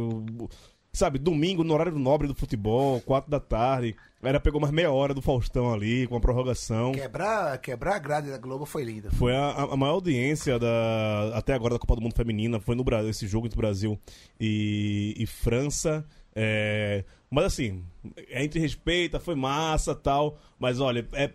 Sabe, 0.92 1.20
domingo, 1.20 1.64
no 1.64 1.74
horário 1.74 1.98
nobre 2.00 2.28
do 2.28 2.34
futebol, 2.34 3.00
quatro 3.02 3.30
da 3.30 3.40
tarde. 3.40 3.96
A 4.20 4.24
galera 4.24 4.40
pegou 4.40 4.60
mais 4.60 4.74
meia 4.74 4.92
hora 4.92 5.14
do 5.14 5.22
Faustão 5.22 5.72
ali, 5.72 6.08
com 6.08 6.16
a 6.16 6.20
prorrogação. 6.20 6.92
Quebrar, 6.92 7.58
quebrar 7.60 7.96
a 7.96 8.00
grade 8.00 8.30
da 8.30 8.38
Globo 8.38 8.66
foi 8.66 8.84
lindo. 8.84 9.12
Foi 9.12 9.36
a, 9.36 9.52
a 9.52 9.78
maior 9.78 9.94
audiência 9.94 10.58
da, 10.58 11.32
até 11.36 11.54
agora 11.54 11.76
da 11.76 11.80
Copa 11.80 11.96
do 11.96 12.02
Mundo 12.02 12.16
Feminina. 12.16 12.60
Foi 12.60 12.76
no 12.76 12.84
Brasil, 12.84 13.10
esse 13.10 13.28
jogo 13.28 13.46
entre 13.46 13.58
Brasil 13.58 14.00
e, 14.40 15.14
e 15.18 15.26
França. 15.28 16.04
É, 16.36 17.04
mas 17.30 17.46
assim, 17.46 17.84
entre 18.30 18.60
respeita, 18.60 19.20
foi 19.20 19.36
massa 19.36 19.94
tal. 19.94 20.38
Mas 20.58 20.80
olha, 20.80 21.08
é, 21.14 21.32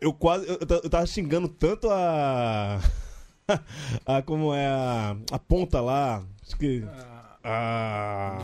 eu 0.00 0.12
quase. 0.12 0.46
Eu, 0.48 0.58
eu 0.60 0.90
tava 0.90 1.06
xingando 1.06 1.48
tanto 1.48 1.88
a. 1.90 2.80
a 4.06 4.22
como 4.22 4.54
é 4.54 4.66
a, 4.66 5.16
a 5.32 5.38
ponta 5.38 5.80
lá. 5.80 6.24
Acho 6.42 6.56
que. 6.56 6.84
A. 7.42 8.38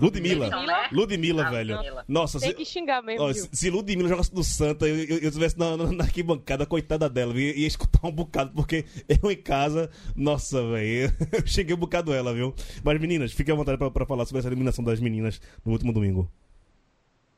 Ludmilla. 0.00 0.46
Ludmilla. 0.46 0.88
Ludmilla, 0.92 1.46
Ah, 1.46 1.50
velho. 1.50 1.74
Ludmilla. 1.76 2.04
Nossa, 2.08 2.38
Tem 2.40 2.50
se, 2.50 2.54
que 2.56 2.64
xingar 2.64 3.02
mesmo, 3.02 3.24
ó, 3.24 3.32
viu? 3.32 3.42
se, 3.44 3.48
se 3.52 3.70
Ludmilla 3.70 4.08
jogasse 4.08 4.34
do 4.34 4.42
Santa, 4.44 4.86
eu, 4.86 4.96
eu, 4.96 5.18
eu 5.18 5.30
tivesse 5.30 5.58
na, 5.58 5.76
na, 5.76 5.92
na 5.92 6.04
arquibancada, 6.04 6.64
coitada 6.66 7.08
dela, 7.08 7.32
eu 7.32 7.38
ia, 7.40 7.56
ia 7.58 7.66
escutar 7.66 8.06
um 8.06 8.12
bocado, 8.12 8.52
porque 8.54 8.84
eu 9.22 9.30
em 9.30 9.36
casa, 9.36 9.90
nossa, 10.14 10.60
velho, 10.70 11.12
eu 11.32 11.46
cheguei 11.46 11.74
um 11.74 11.78
bocado 11.78 12.12
ela, 12.12 12.32
viu? 12.34 12.54
Mas 12.84 13.00
meninas, 13.00 13.32
fiquem 13.32 13.52
à 13.52 13.56
vontade 13.56 13.78
pra, 13.78 13.90
pra 13.90 14.06
falar 14.06 14.24
sobre 14.26 14.40
essa 14.40 14.48
eliminação 14.48 14.84
das 14.84 15.00
meninas 15.00 15.40
no 15.64 15.72
último 15.72 15.92
domingo. 15.92 16.30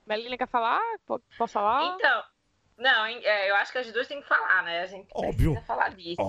Melina 0.06 0.38
quer 0.38 0.48
falar? 0.48 0.80
Po- 1.06 1.20
Posso 1.36 1.52
falar? 1.52 1.94
Então, 1.96 2.22
não, 2.78 3.04
é, 3.06 3.50
eu 3.50 3.54
acho 3.56 3.72
que 3.72 3.78
as 3.78 3.92
duas 3.92 4.06
têm 4.08 4.22
que 4.22 4.28
falar, 4.28 4.62
né? 4.62 4.80
A 4.82 4.86
gente 4.86 5.06
Óbvio. 5.14 5.50
precisa 5.52 5.66
falar 5.66 5.90
disso. 5.90 6.16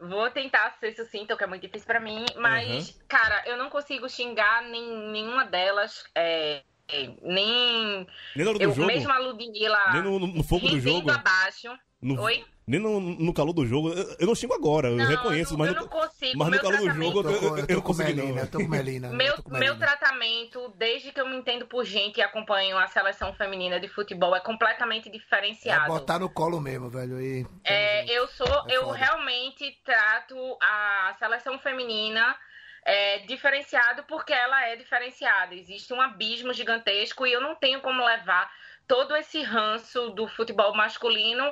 Vou 0.00 0.30
tentar 0.30 0.76
ser 0.78 0.94
sucinta, 0.94 1.36
que 1.36 1.42
é 1.42 1.46
muito 1.46 1.62
difícil 1.62 1.86
pra 1.86 1.98
mim, 1.98 2.24
mas, 2.36 3.00
cara, 3.08 3.42
eu 3.46 3.56
não 3.56 3.68
consigo 3.68 4.08
xingar 4.08 4.62
nem, 4.62 5.10
nenhuma 5.10 5.44
delas, 5.44 6.04
é, 6.14 6.62
é, 6.88 7.10
nem. 7.22 8.06
Nem 8.36 8.44
na 8.44 8.50
hora 8.50 8.58
do 8.58 8.64
Eu, 8.64 8.72
jogo, 8.74 8.86
mesmo 8.86 9.10
a 9.12 9.18
Ludmilla. 9.18 9.92
nem 9.92 10.02
no, 10.02 10.18
no- 10.20 10.26
no 10.28 10.44
fogo 10.44 10.68
do 10.68 10.78
jogo, 10.78 11.10
abaixo. 11.10 11.68
no- 12.00 12.20
Oi? 12.22 12.44
Nem 12.68 12.78
no, 12.78 13.00
no 13.00 13.32
calor 13.34 13.52
do 13.52 13.66
jogo. 13.66 13.88
Eu, 13.90 14.16
eu 14.20 14.26
não 14.26 14.34
xingo 14.34 14.54
agora, 14.54 14.88
eu 14.88 14.96
Não, 14.96 15.06
reconheço, 15.06 15.54
eu, 15.54 15.58
mas 15.58 15.68
eu 15.68 15.74
no, 15.74 15.80
não 15.80 15.88
consigo. 15.88 16.38
mas 16.38 16.48
no 16.50 16.60
calor 16.60 16.78
do 16.78 16.90
jogo 16.90 17.22
Tô 17.22 17.28
com- 17.30 17.34
eu, 17.34 17.42
eu, 17.42 17.48
eu 17.48 17.58
eu 17.58 17.66
tô 17.66 17.72
não 17.74 17.80
com 17.80 17.86
consegui 17.86 18.12
Melina, 18.14 18.34
não. 18.34 18.40
eu 18.42 18.50
tô 18.50 18.58
com 18.58 18.68
Melina. 18.68 19.08
Meu, 19.08 19.26
eu 19.28 19.36
tô 19.36 19.42
com 19.44 19.56
meu 19.58 19.78
tratamento, 19.78 20.74
desde 20.76 21.10
que 21.12 21.20
eu 21.20 21.28
me 21.28 21.36
entendo 21.36 21.66
por 21.66 21.84
gente 21.84 22.18
e 22.18 22.22
acompanho 22.22 22.76
a 22.78 22.86
seleção 22.86 23.32
feminina 23.34 23.80
de 23.80 23.88
futebol, 23.88 24.36
é 24.36 24.40
completamente 24.40 25.08
É 25.08 25.12
diferenciado. 25.12 25.86
botar 25.86 26.18
no 26.18 26.28
colo 26.28 26.60
mesmo, 26.60 26.88
velho. 26.90 27.20
E... 27.20 27.46
É, 27.64 28.04
eu 28.12 28.28
sou, 28.28 28.46
É 28.68 28.76
eu 28.76 28.84
foda. 28.84 28.98
realmente 28.98 29.76
trato 29.84 30.36
a 30.62 31.14
seleção 31.18 31.58
feminina 31.58 32.36
é, 32.84 33.18
diferenciado 33.20 34.02
porque 34.04 34.32
ela 34.32 34.66
é 34.66 34.76
diferenciada. 34.76 35.54
Existe 35.54 35.92
um 35.92 36.00
abismo 36.00 36.52
gigantesco 36.52 37.26
e 37.26 37.32
eu 37.32 37.40
não 37.40 37.54
tenho 37.54 37.80
como 37.80 38.04
levar 38.04 38.50
todo 38.86 39.14
esse 39.16 39.42
ranço 39.42 40.10
do 40.10 40.26
futebol 40.28 40.74
masculino 40.74 41.44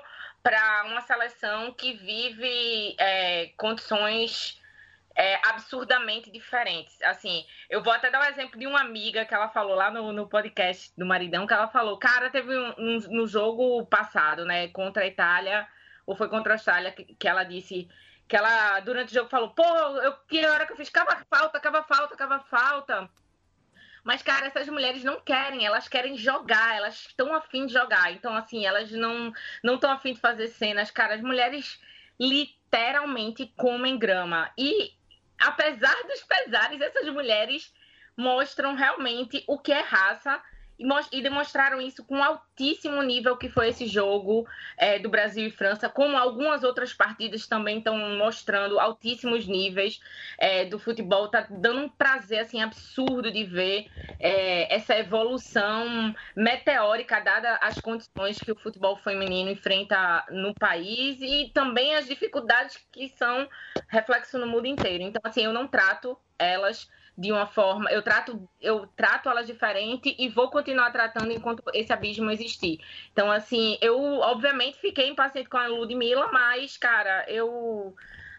para 0.47 0.85
uma 0.85 1.01
seleção 1.01 1.73
que 1.73 1.95
vive 1.95 2.95
é, 3.01 3.49
condições 3.57 4.63
é, 5.17 5.35
absurdamente 5.49 6.31
diferentes. 6.31 7.03
Assim, 7.03 7.45
eu 7.69 7.83
vou 7.83 7.93
até 7.93 8.13
dar 8.13 8.21
um 8.21 8.31
exemplo 8.31 8.57
de 8.57 8.65
uma 8.65 8.81
amiga 8.81 9.25
que 9.25 9.35
ela 9.35 9.49
falou 9.49 9.75
lá 9.75 9.91
no, 9.91 10.13
no 10.13 10.29
podcast 10.29 10.93
do 10.97 11.05
Maridão, 11.05 11.49
que 11.49 11.53
ela 11.53 11.67
falou, 11.67 11.99
cara, 11.99 12.31
teve 12.31 12.57
um, 12.57 12.75
um- 12.79 12.99
no 13.11 13.27
jogo 13.27 13.85
passado, 13.87 14.45
né, 14.45 14.69
contra 14.69 15.03
a 15.03 15.07
Itália, 15.09 15.67
ou 16.07 16.15
foi 16.15 16.29
contra 16.29 16.53
a 16.53 16.55
Austrália, 16.55 16.93
que, 16.93 17.05
que 17.17 17.27
ela 17.27 17.43
disse 17.43 17.89
que 18.29 18.37
ela, 18.37 18.79
durante 18.79 19.11
o 19.11 19.15
jogo, 19.15 19.29
falou, 19.29 19.51
pô, 19.51 19.65
eu, 19.65 20.13
que 20.29 20.47
hora 20.47 20.65
que 20.65 20.75
eu 20.75 20.77
fiz, 20.77 20.91
cava 20.91 21.25
falta, 21.29 21.59
cava 21.59 21.83
falta, 21.83 22.17
cava 22.17 22.39
falta. 22.39 23.11
Mas, 24.07 24.23
cara, 24.23 24.47
essas 24.47 24.69
mulheres 24.69 25.03
não 25.03 25.21
querem, 25.21 25.67
elas 25.67 25.89
querem 25.89 26.17
jogar, 26.17 26.77
elas 26.77 27.07
estão 27.09 27.35
afim 27.35 27.67
de 27.67 27.73
jogar. 27.73 28.13
Então, 28.13 28.37
assim, 28.37 28.65
elas 28.65 28.93
não 28.93 29.33
estão 29.65 29.91
afim 29.91 30.13
de 30.13 30.21
fazer 30.21 30.47
cenas. 30.47 30.93
Cara, 30.93 31.17
as 31.17 31.21
mulheres 31.21 31.81
literalmente 32.19 33.53
comem 33.57 33.99
grama. 33.99 34.49
E, 34.57 34.95
apesar 35.37 35.97
dos 36.05 36.23
pesares, 36.23 36.81
essas 36.81 37.09
mulheres 37.09 37.75
mostram 38.17 38.77
realmente 38.77 39.43
o 39.49 39.59
que 39.59 39.73
é 39.73 39.81
raça 39.81 40.41
e, 40.79 41.23
demonstraram 41.23 41.81
isso 41.81 42.05
com 42.05 42.23
altíssimo 42.23 43.03
nível 43.03 43.37
que 43.37 43.49
foi 43.49 43.69
esse 43.69 43.87
jogo 43.87 44.47
é, 44.77 44.99
do 44.99 45.09
Brasil 45.09 45.47
e 45.47 45.51
França, 45.51 45.89
como 45.89 46.17
algumas 46.17 46.63
outras 46.63 46.93
partidas 46.93 47.47
também 47.47 47.79
estão 47.79 47.97
mostrando 48.17 48.79
altíssimos 48.79 49.47
níveis 49.47 50.01
é, 50.39 50.65
do 50.65 50.79
futebol. 50.79 51.29
Tá 51.29 51.47
dando 51.49 51.81
um 51.81 51.89
prazer 51.89 52.41
assim 52.41 52.63
absurdo 52.63 53.31
de 53.31 53.45
ver 53.45 53.87
é, 54.21 54.75
essa 54.75 54.97
evolução 54.97 56.15
meteórica 56.35 57.21
dada 57.21 57.57
as 57.63 57.81
condições 57.81 58.39
que 58.39 58.53
o 58.53 58.57
futebol 58.57 58.97
feminino 58.97 59.51
enfrenta 59.51 60.25
no 60.31 60.55
país 60.55 61.19
e 61.21 61.51
também 61.55 61.95
as 61.95 62.07
dificuldades 62.07 62.79
que 62.93 63.09
são 63.09 63.49
reflexo 63.89 64.39
no 64.39 64.47
mundo 64.47 64.67
inteiro. 64.67 65.05
Então 65.05 65.23
assim, 65.25 65.45
eu 65.45 65.53
não 65.53 65.67
trato 65.67 66.19
elas 66.39 66.89
de 67.17 67.33
uma 67.33 67.47
forma, 67.47 67.91
eu 67.91 68.03
trato, 68.03 68.49
eu 68.61 68.87
trato 68.89 69.29
elas 69.29 69.47
diferente 69.47 70.15
e 70.19 70.29
vou 70.29 70.51
continuar 70.51 70.91
tratando 70.91 71.33
enquanto 71.33 71.63
esse 71.73 71.93
abismo 71.93 72.31
existir. 72.31 72.79
Então, 73.13 73.31
assim, 73.33 73.79
eu 73.81 73.99
obviamente 74.21 74.79
fiquei 74.79 75.09
impaciente 75.09 75.49
com 75.49 75.57
a 75.57 75.67
Ludmilla, 75.67 76.31
mas, 76.31 76.77
cara, 76.77 77.25
eu. 77.29 77.95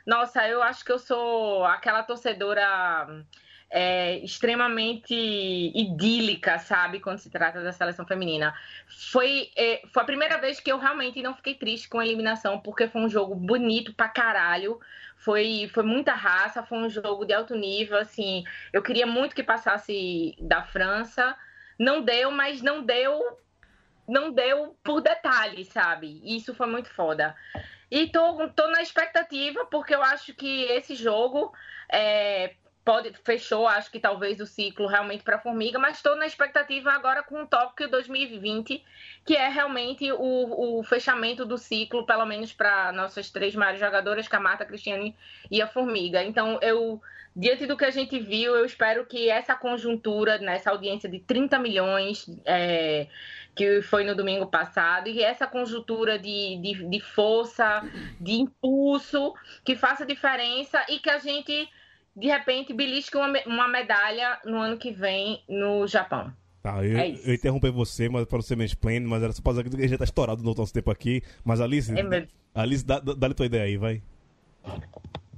Nossa, 0.05 0.47
eu 0.47 0.63
acho 0.63 0.85
que 0.85 0.91
eu 0.91 0.99
sou 0.99 1.65
aquela 1.65 2.03
torcedora 2.03 3.25
é, 3.69 4.17
extremamente 4.19 5.13
idílica, 5.13 6.57
sabe, 6.59 6.99
quando 6.99 7.19
se 7.19 7.29
trata 7.29 7.61
da 7.61 7.71
seleção 7.71 8.05
feminina. 8.05 8.53
Foi, 9.11 9.49
é, 9.55 9.81
foi 9.93 10.03
a 10.03 10.05
primeira 10.05 10.37
vez 10.37 10.59
que 10.59 10.71
eu 10.71 10.77
realmente 10.77 11.21
não 11.21 11.35
fiquei 11.35 11.55
triste 11.55 11.89
com 11.89 11.99
a 11.99 12.05
eliminação, 12.05 12.59
porque 12.59 12.87
foi 12.87 13.01
um 13.01 13.09
jogo 13.09 13.35
bonito 13.35 13.93
pra 13.93 14.07
caralho. 14.07 14.79
Foi, 15.17 15.69
foi 15.73 15.83
muita 15.83 16.13
raça, 16.13 16.63
foi 16.63 16.77
um 16.77 16.89
jogo 16.89 17.25
de 17.25 17.33
alto 17.33 17.55
nível, 17.55 17.97
assim. 17.97 18.43
Eu 18.71 18.81
queria 18.81 19.05
muito 19.05 19.35
que 19.35 19.43
passasse 19.43 20.35
da 20.39 20.63
França. 20.63 21.35
Não 21.77 22.01
deu, 22.01 22.31
mas 22.31 22.61
não 22.61 22.83
deu 22.83 23.37
não 24.07 24.31
deu 24.31 24.73
por 24.81 25.01
detalhe, 25.01 25.65
sabe? 25.65 26.21
Isso 26.23 26.55
foi 26.55 26.67
muito 26.67 26.89
foda. 26.89 27.35
E 27.91 28.07
tô, 28.07 28.47
tô 28.49 28.67
na 28.67 28.81
expectativa, 28.81 29.65
porque 29.65 29.93
eu 29.93 30.01
acho 30.01 30.33
que 30.33 30.63
esse 30.63 30.95
jogo 30.95 31.51
é, 31.91 32.55
pode 32.87 33.11
fechou, 33.21 33.67
acho 33.67 33.91
que 33.91 33.99
talvez 33.99 34.39
o 34.39 34.45
ciclo 34.45 34.87
realmente 34.87 35.21
para 35.21 35.35
a 35.35 35.39
Formiga, 35.39 35.77
mas 35.77 35.97
estou 35.97 36.15
na 36.15 36.25
expectativa 36.25 36.89
agora 36.89 37.21
com 37.21 37.43
o 37.43 37.45
Tóquio 37.45 37.91
2020, 37.91 38.81
que 39.25 39.35
é 39.35 39.49
realmente 39.49 40.09
o, 40.09 40.79
o 40.79 40.83
fechamento 40.83 41.45
do 41.45 41.57
ciclo, 41.57 42.05
pelo 42.05 42.25
menos 42.25 42.53
para 42.53 42.93
nossas 42.93 43.29
três 43.29 43.53
maiores 43.53 43.81
jogadoras, 43.81 44.29
que 44.29 44.35
é 44.37 44.65
Cristiane 44.65 45.13
e 45.51 45.61
a 45.61 45.67
Formiga. 45.67 46.23
Então, 46.23 46.59
eu 46.61 47.01
diante 47.35 47.67
do 47.67 47.75
que 47.75 47.83
a 47.83 47.91
gente 47.91 48.17
viu, 48.19 48.55
eu 48.55 48.65
espero 48.65 49.05
que 49.05 49.29
essa 49.29 49.53
conjuntura, 49.53 50.39
nessa 50.39 50.71
audiência 50.71 51.09
de 51.09 51.19
30 51.19 51.59
milhões, 51.59 52.25
é, 52.45 53.07
que 53.53 53.81
foi 53.81 54.03
no 54.03 54.15
domingo 54.15 54.47
passado, 54.47 55.09
e 55.09 55.21
essa 55.21 55.45
conjuntura 55.45 56.17
de, 56.17 56.57
de, 56.61 56.89
de 56.89 56.99
força, 56.99 57.83
de 58.19 58.33
impulso, 58.33 59.33
que 59.65 59.75
faça 59.75 60.05
diferença 60.05 60.83
e 60.89 60.99
que 60.99 61.09
a 61.09 61.19
gente, 61.19 61.69
de 62.17 62.27
repente, 62.27 62.73
belisque 62.73 63.15
uma, 63.15 63.27
me- 63.27 63.43
uma 63.45 63.67
medalha 63.67 64.39
no 64.43 64.57
ano 64.57 64.75
que 64.77 64.91
vem 64.91 65.43
no 65.47 65.85
Japão. 65.87 66.33
Tá, 66.63 66.83
eu, 66.83 66.97
É 66.97 67.09
eu 67.23 67.33
interrompi 67.35 67.69
você, 67.69 68.09
mas 68.09 68.25
para 68.25 68.37
não 68.39 68.41
ser 68.43 68.57
mansplaining, 68.57 69.07
mas 69.07 69.21
era 69.23 69.31
só 69.31 69.41
pra 69.41 69.53
dizer 69.53 69.69
que 69.69 69.75
a 69.75 69.79
gente 69.81 69.91
já 69.91 69.97
tá 69.97 70.03
estourado 70.03 70.43
no 70.43 70.53
nosso 70.53 70.73
tempo 70.73 70.89
aqui. 70.91 71.21
Mas 71.45 71.61
Alice, 71.61 71.93
É. 71.97 72.27
Alice, 72.55 72.83
dá- 72.85 72.99
dá- 72.99 73.13
dá-lhe 73.13 73.33
tua 73.35 73.45
ideia 73.45 73.63
aí, 73.63 73.77
vai. 73.77 74.01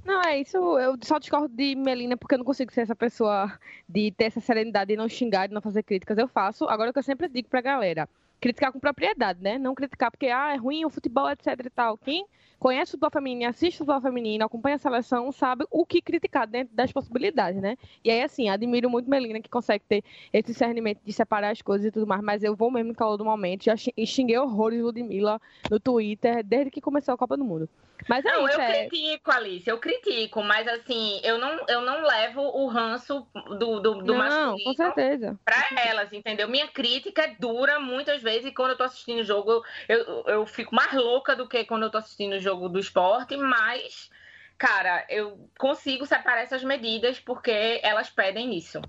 Não, 0.04 0.22
é 0.22 0.40
isso. 0.40 0.56
Eu 0.78 0.96
só 1.02 1.18
discordo 1.18 1.54
de 1.54 1.76
Melina 1.76 2.16
porque 2.16 2.34
eu 2.34 2.38
não 2.38 2.44
consigo 2.44 2.72
ser 2.72 2.80
essa 2.80 2.96
pessoa 2.96 3.52
de 3.88 4.10
ter 4.12 4.24
essa 4.24 4.40
serenidade 4.40 4.88
de 4.88 4.96
não 4.96 5.08
xingar, 5.08 5.46
de 5.46 5.54
não 5.54 5.60
fazer 5.60 5.82
críticas. 5.82 6.18
Eu 6.18 6.26
faço. 6.26 6.64
Agora 6.64 6.90
o 6.90 6.92
que 6.92 6.98
eu 6.98 7.02
sempre 7.02 7.28
digo 7.28 7.48
pra 7.48 7.60
galera: 7.60 8.08
criticar 8.40 8.72
com 8.72 8.80
propriedade, 8.80 9.42
né? 9.42 9.58
Não 9.58 9.74
criticar 9.74 10.10
porque 10.10 10.26
ah, 10.28 10.52
é 10.54 10.56
ruim 10.56 10.84
o 10.84 10.90
futebol, 10.90 11.28
etc 11.30 11.46
e 11.64 11.70
tal. 11.70 11.98
Quem 11.98 12.24
conhece 12.58 12.90
o 12.90 12.92
futebol 12.92 13.10
feminino, 13.10 13.48
assiste 13.50 13.76
o 13.76 13.78
futebol 13.78 14.00
feminino, 14.00 14.44
acompanha 14.44 14.76
a 14.76 14.78
seleção, 14.78 15.30
sabe 15.32 15.64
o 15.70 15.84
que 15.86 16.00
criticar 16.02 16.46
dentro 16.46 16.74
das 16.74 16.92
possibilidades, 16.92 17.60
né? 17.60 17.76
E 18.04 18.10
aí, 18.10 18.22
assim, 18.22 18.48
admiro 18.48 18.88
muito 18.90 19.08
Melina 19.08 19.40
que 19.40 19.48
consegue 19.48 19.84
ter 19.88 20.04
esse 20.32 20.52
discernimento 20.52 21.00
de 21.04 21.12
separar 21.12 21.50
as 21.50 21.62
coisas 21.62 21.86
e 21.86 21.90
tudo 21.90 22.06
mais, 22.06 22.22
mas 22.22 22.42
eu 22.42 22.54
vou 22.56 22.70
mesmo 22.70 22.88
no 22.88 22.94
calor 22.94 23.16
do 23.16 23.24
momento. 23.24 23.64
Já 23.64 23.76
xing- 23.76 23.92
xinguei 24.06 24.38
horrores 24.38 24.80
Ludmilla 24.82 25.40
no 25.70 25.80
Twitter 25.80 26.44
desde 26.44 26.70
que 26.70 26.80
começou 26.80 27.14
a 27.14 27.18
Copa 27.18 27.36
do 27.36 27.44
Mundo. 27.44 27.68
Mas 28.08 28.24
é 28.24 28.30
Não, 28.30 28.48
isso, 28.48 28.56
eu 28.56 28.60
é. 28.60 28.86
critico, 28.88 29.30
Alice, 29.30 29.68
eu 29.70 29.78
critico, 29.78 30.42
mas 30.42 30.66
assim, 30.68 31.20
eu 31.22 31.38
não, 31.38 31.64
eu 31.68 31.80
não 31.80 32.02
levo 32.02 32.40
o 32.40 32.66
ranço 32.66 33.26
do, 33.58 33.80
do, 33.80 33.94
do 34.02 34.14
Não, 34.14 34.16
masculino 34.16 34.64
com 34.64 34.74
certeza. 34.74 35.38
pra 35.44 35.68
elas, 35.84 36.12
entendeu? 36.12 36.48
Minha 36.48 36.68
crítica 36.68 37.22
é 37.22 37.34
dura 37.38 37.78
muitas 37.80 38.22
vezes 38.22 38.46
e 38.46 38.52
quando 38.52 38.70
eu 38.70 38.76
tô 38.76 38.84
assistindo 38.84 39.20
o 39.20 39.24
jogo, 39.24 39.64
eu, 39.88 40.24
eu 40.26 40.46
fico 40.46 40.74
mais 40.74 40.92
louca 40.92 41.34
do 41.36 41.48
que 41.48 41.64
quando 41.64 41.84
eu 41.84 41.90
tô 41.90 41.98
assistindo 41.98 42.34
o 42.34 42.40
jogo 42.40 42.68
do 42.68 42.78
esporte, 42.78 43.36
mas, 43.36 44.10
cara, 44.58 45.04
eu 45.08 45.50
consigo 45.58 46.06
separar 46.06 46.42
essas 46.42 46.64
medidas 46.64 47.18
porque 47.20 47.80
elas 47.82 48.10
pedem 48.10 48.56
isso. 48.56 48.80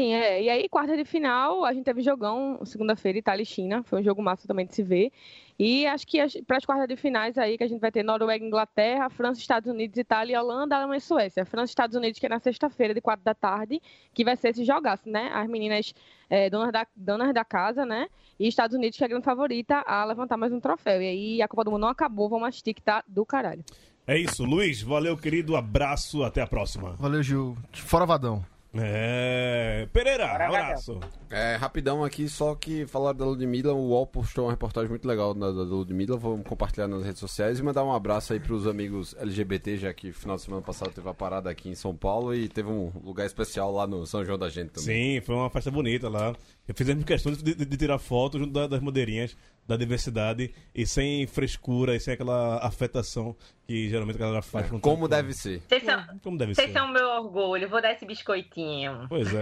Sim, 0.00 0.14
é. 0.14 0.42
E 0.42 0.48
aí, 0.48 0.66
quarta 0.66 0.96
de 0.96 1.04
final, 1.04 1.62
a 1.62 1.74
gente 1.74 1.84
teve 1.84 2.00
jogão 2.00 2.58
segunda-feira, 2.64 3.18
Itália 3.18 3.42
e 3.42 3.46
China. 3.46 3.82
Foi 3.82 4.00
um 4.00 4.02
jogo 4.02 4.22
massa 4.22 4.48
também 4.48 4.64
de 4.64 4.74
se 4.74 4.82
ver. 4.82 5.12
E 5.58 5.86
acho 5.86 6.06
que 6.06 6.16
para 6.44 6.56
as 6.56 6.64
quartas 6.64 6.88
de 6.88 6.96
finais 6.96 7.36
aí, 7.36 7.58
que 7.58 7.64
a 7.64 7.68
gente 7.68 7.82
vai 7.82 7.92
ter 7.92 8.02
Noruega, 8.02 8.42
Inglaterra, 8.42 9.10
França, 9.10 9.38
Estados 9.38 9.70
Unidos, 9.70 9.98
Itália, 9.98 10.42
Holanda, 10.42 10.74
Alemanha 10.74 10.96
e 10.96 11.02
Suécia. 11.02 11.44
França 11.44 11.68
e 11.68 11.72
Estados 11.72 11.94
Unidos, 11.94 12.18
que 12.18 12.24
é 12.24 12.30
na 12.30 12.38
sexta-feira, 12.38 12.94
de 12.94 13.02
quatro 13.02 13.22
da 13.22 13.34
tarde, 13.34 13.78
que 14.14 14.24
vai 14.24 14.36
ser 14.36 14.48
esse 14.48 14.64
jogaço, 14.64 15.06
né? 15.06 15.30
As 15.34 15.46
meninas 15.46 15.92
é, 16.30 16.48
donas, 16.48 16.72
da, 16.72 16.86
donas 16.96 17.34
da 17.34 17.44
casa, 17.44 17.84
né? 17.84 18.08
E 18.38 18.48
Estados 18.48 18.74
Unidos, 18.74 18.96
que 18.96 19.04
é 19.04 19.06
a 19.06 19.08
grande 19.08 19.24
favorita 19.26 19.84
a 19.86 20.02
levantar 20.06 20.38
mais 20.38 20.50
um 20.50 20.60
troféu. 20.60 21.02
E 21.02 21.08
aí, 21.08 21.42
a 21.42 21.46
Copa 21.46 21.64
do 21.64 21.72
Mundo 21.72 21.82
não 21.82 21.88
acabou, 21.88 22.26
vamos 22.26 22.48
assistir 22.48 22.72
que 22.72 22.80
tá 22.80 23.04
do 23.06 23.26
caralho. 23.26 23.62
É 24.06 24.16
isso, 24.16 24.44
Luiz. 24.44 24.80
Valeu, 24.80 25.14
querido. 25.14 25.56
Abraço. 25.56 26.24
Até 26.24 26.40
a 26.40 26.46
próxima. 26.46 26.92
Valeu, 26.92 27.22
Gil. 27.22 27.54
Fora 27.74 28.06
Vadão. 28.06 28.42
É. 28.74 29.88
Pereira, 29.92 30.26
abraço. 30.26 31.00
É, 31.28 31.56
rapidão 31.56 32.04
aqui, 32.04 32.28
só 32.28 32.54
que 32.54 32.86
falar 32.86 33.12
da 33.12 33.24
Ludmilla, 33.24 33.72
o 33.72 33.88
UOL 33.88 34.06
postou 34.06 34.44
uma 34.44 34.50
reportagem 34.50 34.88
muito 34.88 35.06
legal 35.06 35.34
da, 35.34 35.50
da 35.50 35.62
Ludmilla, 35.62 36.16
vamos 36.16 36.46
compartilhar 36.46 36.86
nas 36.86 37.04
redes 37.04 37.20
sociais 37.20 37.58
e 37.58 37.62
mandar 37.62 37.84
um 37.84 37.92
abraço 37.92 38.32
aí 38.32 38.40
pros 38.40 38.66
amigos 38.66 39.14
LGBT, 39.18 39.76
já 39.76 39.92
que 39.92 40.12
final 40.12 40.36
de 40.36 40.42
semana 40.42 40.62
passado 40.62 40.92
teve 40.92 41.08
a 41.08 41.14
parada 41.14 41.50
aqui 41.50 41.68
em 41.68 41.74
São 41.74 41.94
Paulo 41.94 42.34
e 42.34 42.48
teve 42.48 42.68
um 42.68 42.92
lugar 43.04 43.26
especial 43.26 43.72
lá 43.72 43.86
no 43.86 44.06
São 44.06 44.24
João 44.24 44.38
da 44.38 44.48
Gente 44.48 44.70
também. 44.70 45.20
Sim, 45.20 45.26
foi 45.26 45.34
uma 45.34 45.50
festa 45.50 45.70
bonita 45.70 46.08
lá. 46.08 46.34
Fizemos 46.74 47.04
questão 47.04 47.32
de, 47.32 47.42
de- 47.42 47.64
de 47.64 47.76
tirar 47.76 47.98
foto 47.98 48.38
junto 48.38 48.52
da- 48.52 48.66
das 48.68 48.80
madeirinhas 48.80 49.36
da 49.66 49.76
diversidade 49.76 50.52
e 50.74 50.86
sem 50.86 51.26
frescura 51.26 51.94
e 51.96 52.00
sem 52.00 52.14
aquela 52.14 52.58
afetação 52.58 53.34
que 53.66 53.88
geralmente 53.88 54.16
a 54.16 54.18
galera 54.20 54.42
faz. 54.42 54.68
com 54.70 54.78
Como 54.80 55.08
deve 55.08 55.32
ser. 55.32 55.60
Vocês 55.68 55.82
são, 55.84 56.04
Como 56.22 56.38
deve 56.38 56.54
vocês 56.54 56.68
ser. 56.68 56.72
são 56.72 56.88
meu 56.92 57.06
orgulho, 57.08 57.68
vou 57.68 57.82
dar 57.82 57.92
esse 57.92 58.04
biscoitinho. 58.06 59.06
Pois 59.08 59.28
é. 59.34 59.40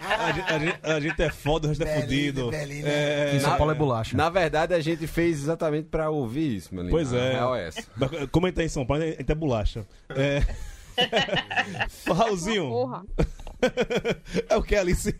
A 0.00 0.32
gente, 0.32 0.52
a 0.52 0.58
gente- 0.58 0.78
a 0.82 1.00
gente 1.00 1.22
é 1.22 1.30
foda, 1.30 1.66
o 1.66 1.68
resto 1.70 1.82
é 1.84 2.00
fudido. 2.00 2.50
Belinha. 2.50 2.86
É, 2.86 3.36
Em 3.36 3.40
São 3.40 3.56
Paulo 3.56 3.72
é 3.72 3.74
bolacha. 3.74 4.16
Na 4.16 4.30
verdade, 4.30 4.74
a 4.74 4.80
gente 4.80 5.06
fez 5.08 5.40
exatamente 5.42 5.88
pra 5.88 6.08
ouvir 6.10 6.56
isso, 6.56 6.74
mano. 6.74 6.88
Pois 6.90 7.12
é. 7.12 7.32
real 7.32 7.56
é 7.56 7.66
essa. 7.68 7.82
Como 8.30 8.46
a 8.46 8.48
gente 8.48 8.56
tá 8.56 8.64
em 8.64 8.68
São 8.68 8.86
Paulo, 8.86 9.02
a 9.02 9.06
gente 9.06 9.30
é 9.30 9.34
bolacha. 9.34 9.84
É. 10.10 10.40
Raulzinho. 12.12 12.68
Porra. 12.68 13.02
É 14.48 14.56
o 14.56 14.62
que, 14.62 14.74
Alice? 14.74 15.14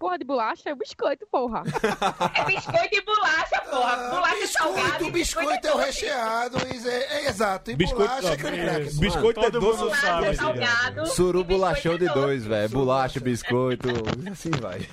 Porra 0.00 0.16
de 0.16 0.24
bolacha 0.24 0.70
é 0.70 0.74
biscoito, 0.74 1.26
porra. 1.30 1.62
É 2.34 2.44
biscoito 2.46 2.88
e 2.90 3.04
bolacha, 3.04 3.60
porra. 3.70 3.96
Bolacha 4.08 4.46
salgada. 4.46 4.88
Biscoito, 4.88 5.04
e 5.04 5.10
biscoito 5.10 5.66
é 5.66 5.74
o 5.74 5.76
recheado, 5.76 6.56
é, 6.86 7.18
é 7.18 7.28
exato. 7.28 7.70
E 7.70 7.76
bolacha 7.76 8.28
é 8.28 8.36
creme 8.38 8.62
cracker. 8.62 8.98
biscoito 8.98 9.40
é 9.40 9.50
todo 9.50 9.60
doce. 9.60 9.82
ou 9.82 9.90
sabe. 9.94 10.34
salgado? 10.34 10.36
salgado. 10.36 11.06
Suru 11.08 11.44
biscoito 11.44 11.44
bolachão 11.44 11.92
é 11.92 11.98
de 11.98 12.08
dois, 12.14 12.46
velho. 12.46 12.70
Bolacha, 12.70 13.20
biscoito, 13.20 13.88
assim 14.32 14.50
vai. 14.52 14.88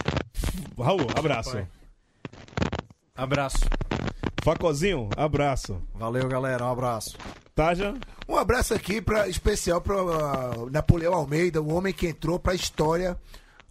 Raul, 0.78 1.08
abraço. 1.16 1.66
Abraço. 3.16 3.60
Facozinho, 4.44 5.10
abraço. 5.16 5.82
Valeu, 5.96 6.28
galera. 6.28 6.66
Um 6.66 6.72
abraço. 6.72 7.18
Taja, 7.56 7.94
Um 8.28 8.36
abraço 8.36 8.74
aqui 8.74 9.02
pra, 9.02 9.30
especial 9.30 9.80
para 9.80 9.96
Napoleão 10.70 11.14
Almeida, 11.14 11.62
o 11.62 11.74
homem 11.74 11.94
que 11.94 12.08
entrou 12.08 12.38
para 12.38 12.52
a 12.52 12.56
história 12.56 13.18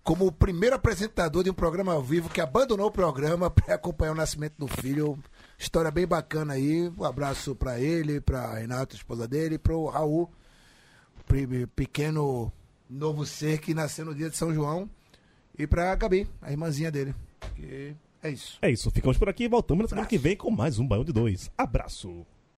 como 0.07 0.24
o 0.24 0.30
primeiro 0.30 0.76
apresentador 0.76 1.42
de 1.42 1.50
um 1.50 1.52
programa 1.52 1.92
ao 1.92 2.00
vivo 2.00 2.30
que 2.30 2.40
abandonou 2.40 2.86
o 2.86 2.92
programa 2.92 3.50
para 3.50 3.74
acompanhar 3.74 4.12
o 4.12 4.14
nascimento 4.14 4.54
do 4.57 4.68
filho. 4.68 5.18
História 5.59 5.90
bem 5.90 6.07
bacana 6.07 6.52
aí. 6.52 6.88
Um 6.96 7.02
abraço 7.02 7.57
para 7.57 7.80
ele, 7.80 8.20
para 8.20 8.54
Renato, 8.54 8.94
esposa 8.94 9.26
dele, 9.26 9.59
para 9.59 9.74
o 9.74 9.88
Raul, 9.88 10.30
pequeno 11.74 12.52
novo 12.88 13.26
ser 13.26 13.59
que 13.59 13.74
nasceu 13.74 14.04
no 14.04 14.14
dia 14.14 14.30
de 14.30 14.36
São 14.36 14.54
João, 14.54 14.88
e 15.59 15.66
para 15.66 15.92
Gabi, 15.96 16.28
a 16.40 16.52
irmãzinha 16.52 16.92
dele. 16.92 17.12
Que 17.57 17.96
é 18.22 18.30
isso. 18.30 18.59
é 18.62 18.70
isso. 18.70 18.88
Ficamos 18.92 19.18
por 19.18 19.28
aqui 19.28 19.44
e 19.44 19.48
voltamos 19.48 19.82
na 19.82 19.88
semana 19.88 20.07
que 20.07 20.16
vem 20.16 20.36
com 20.36 20.52
mais 20.52 20.78
um 20.78 20.86
Baião 20.86 21.04
de 21.04 21.12
Dois. 21.12 21.50
Abraço. 21.59 22.24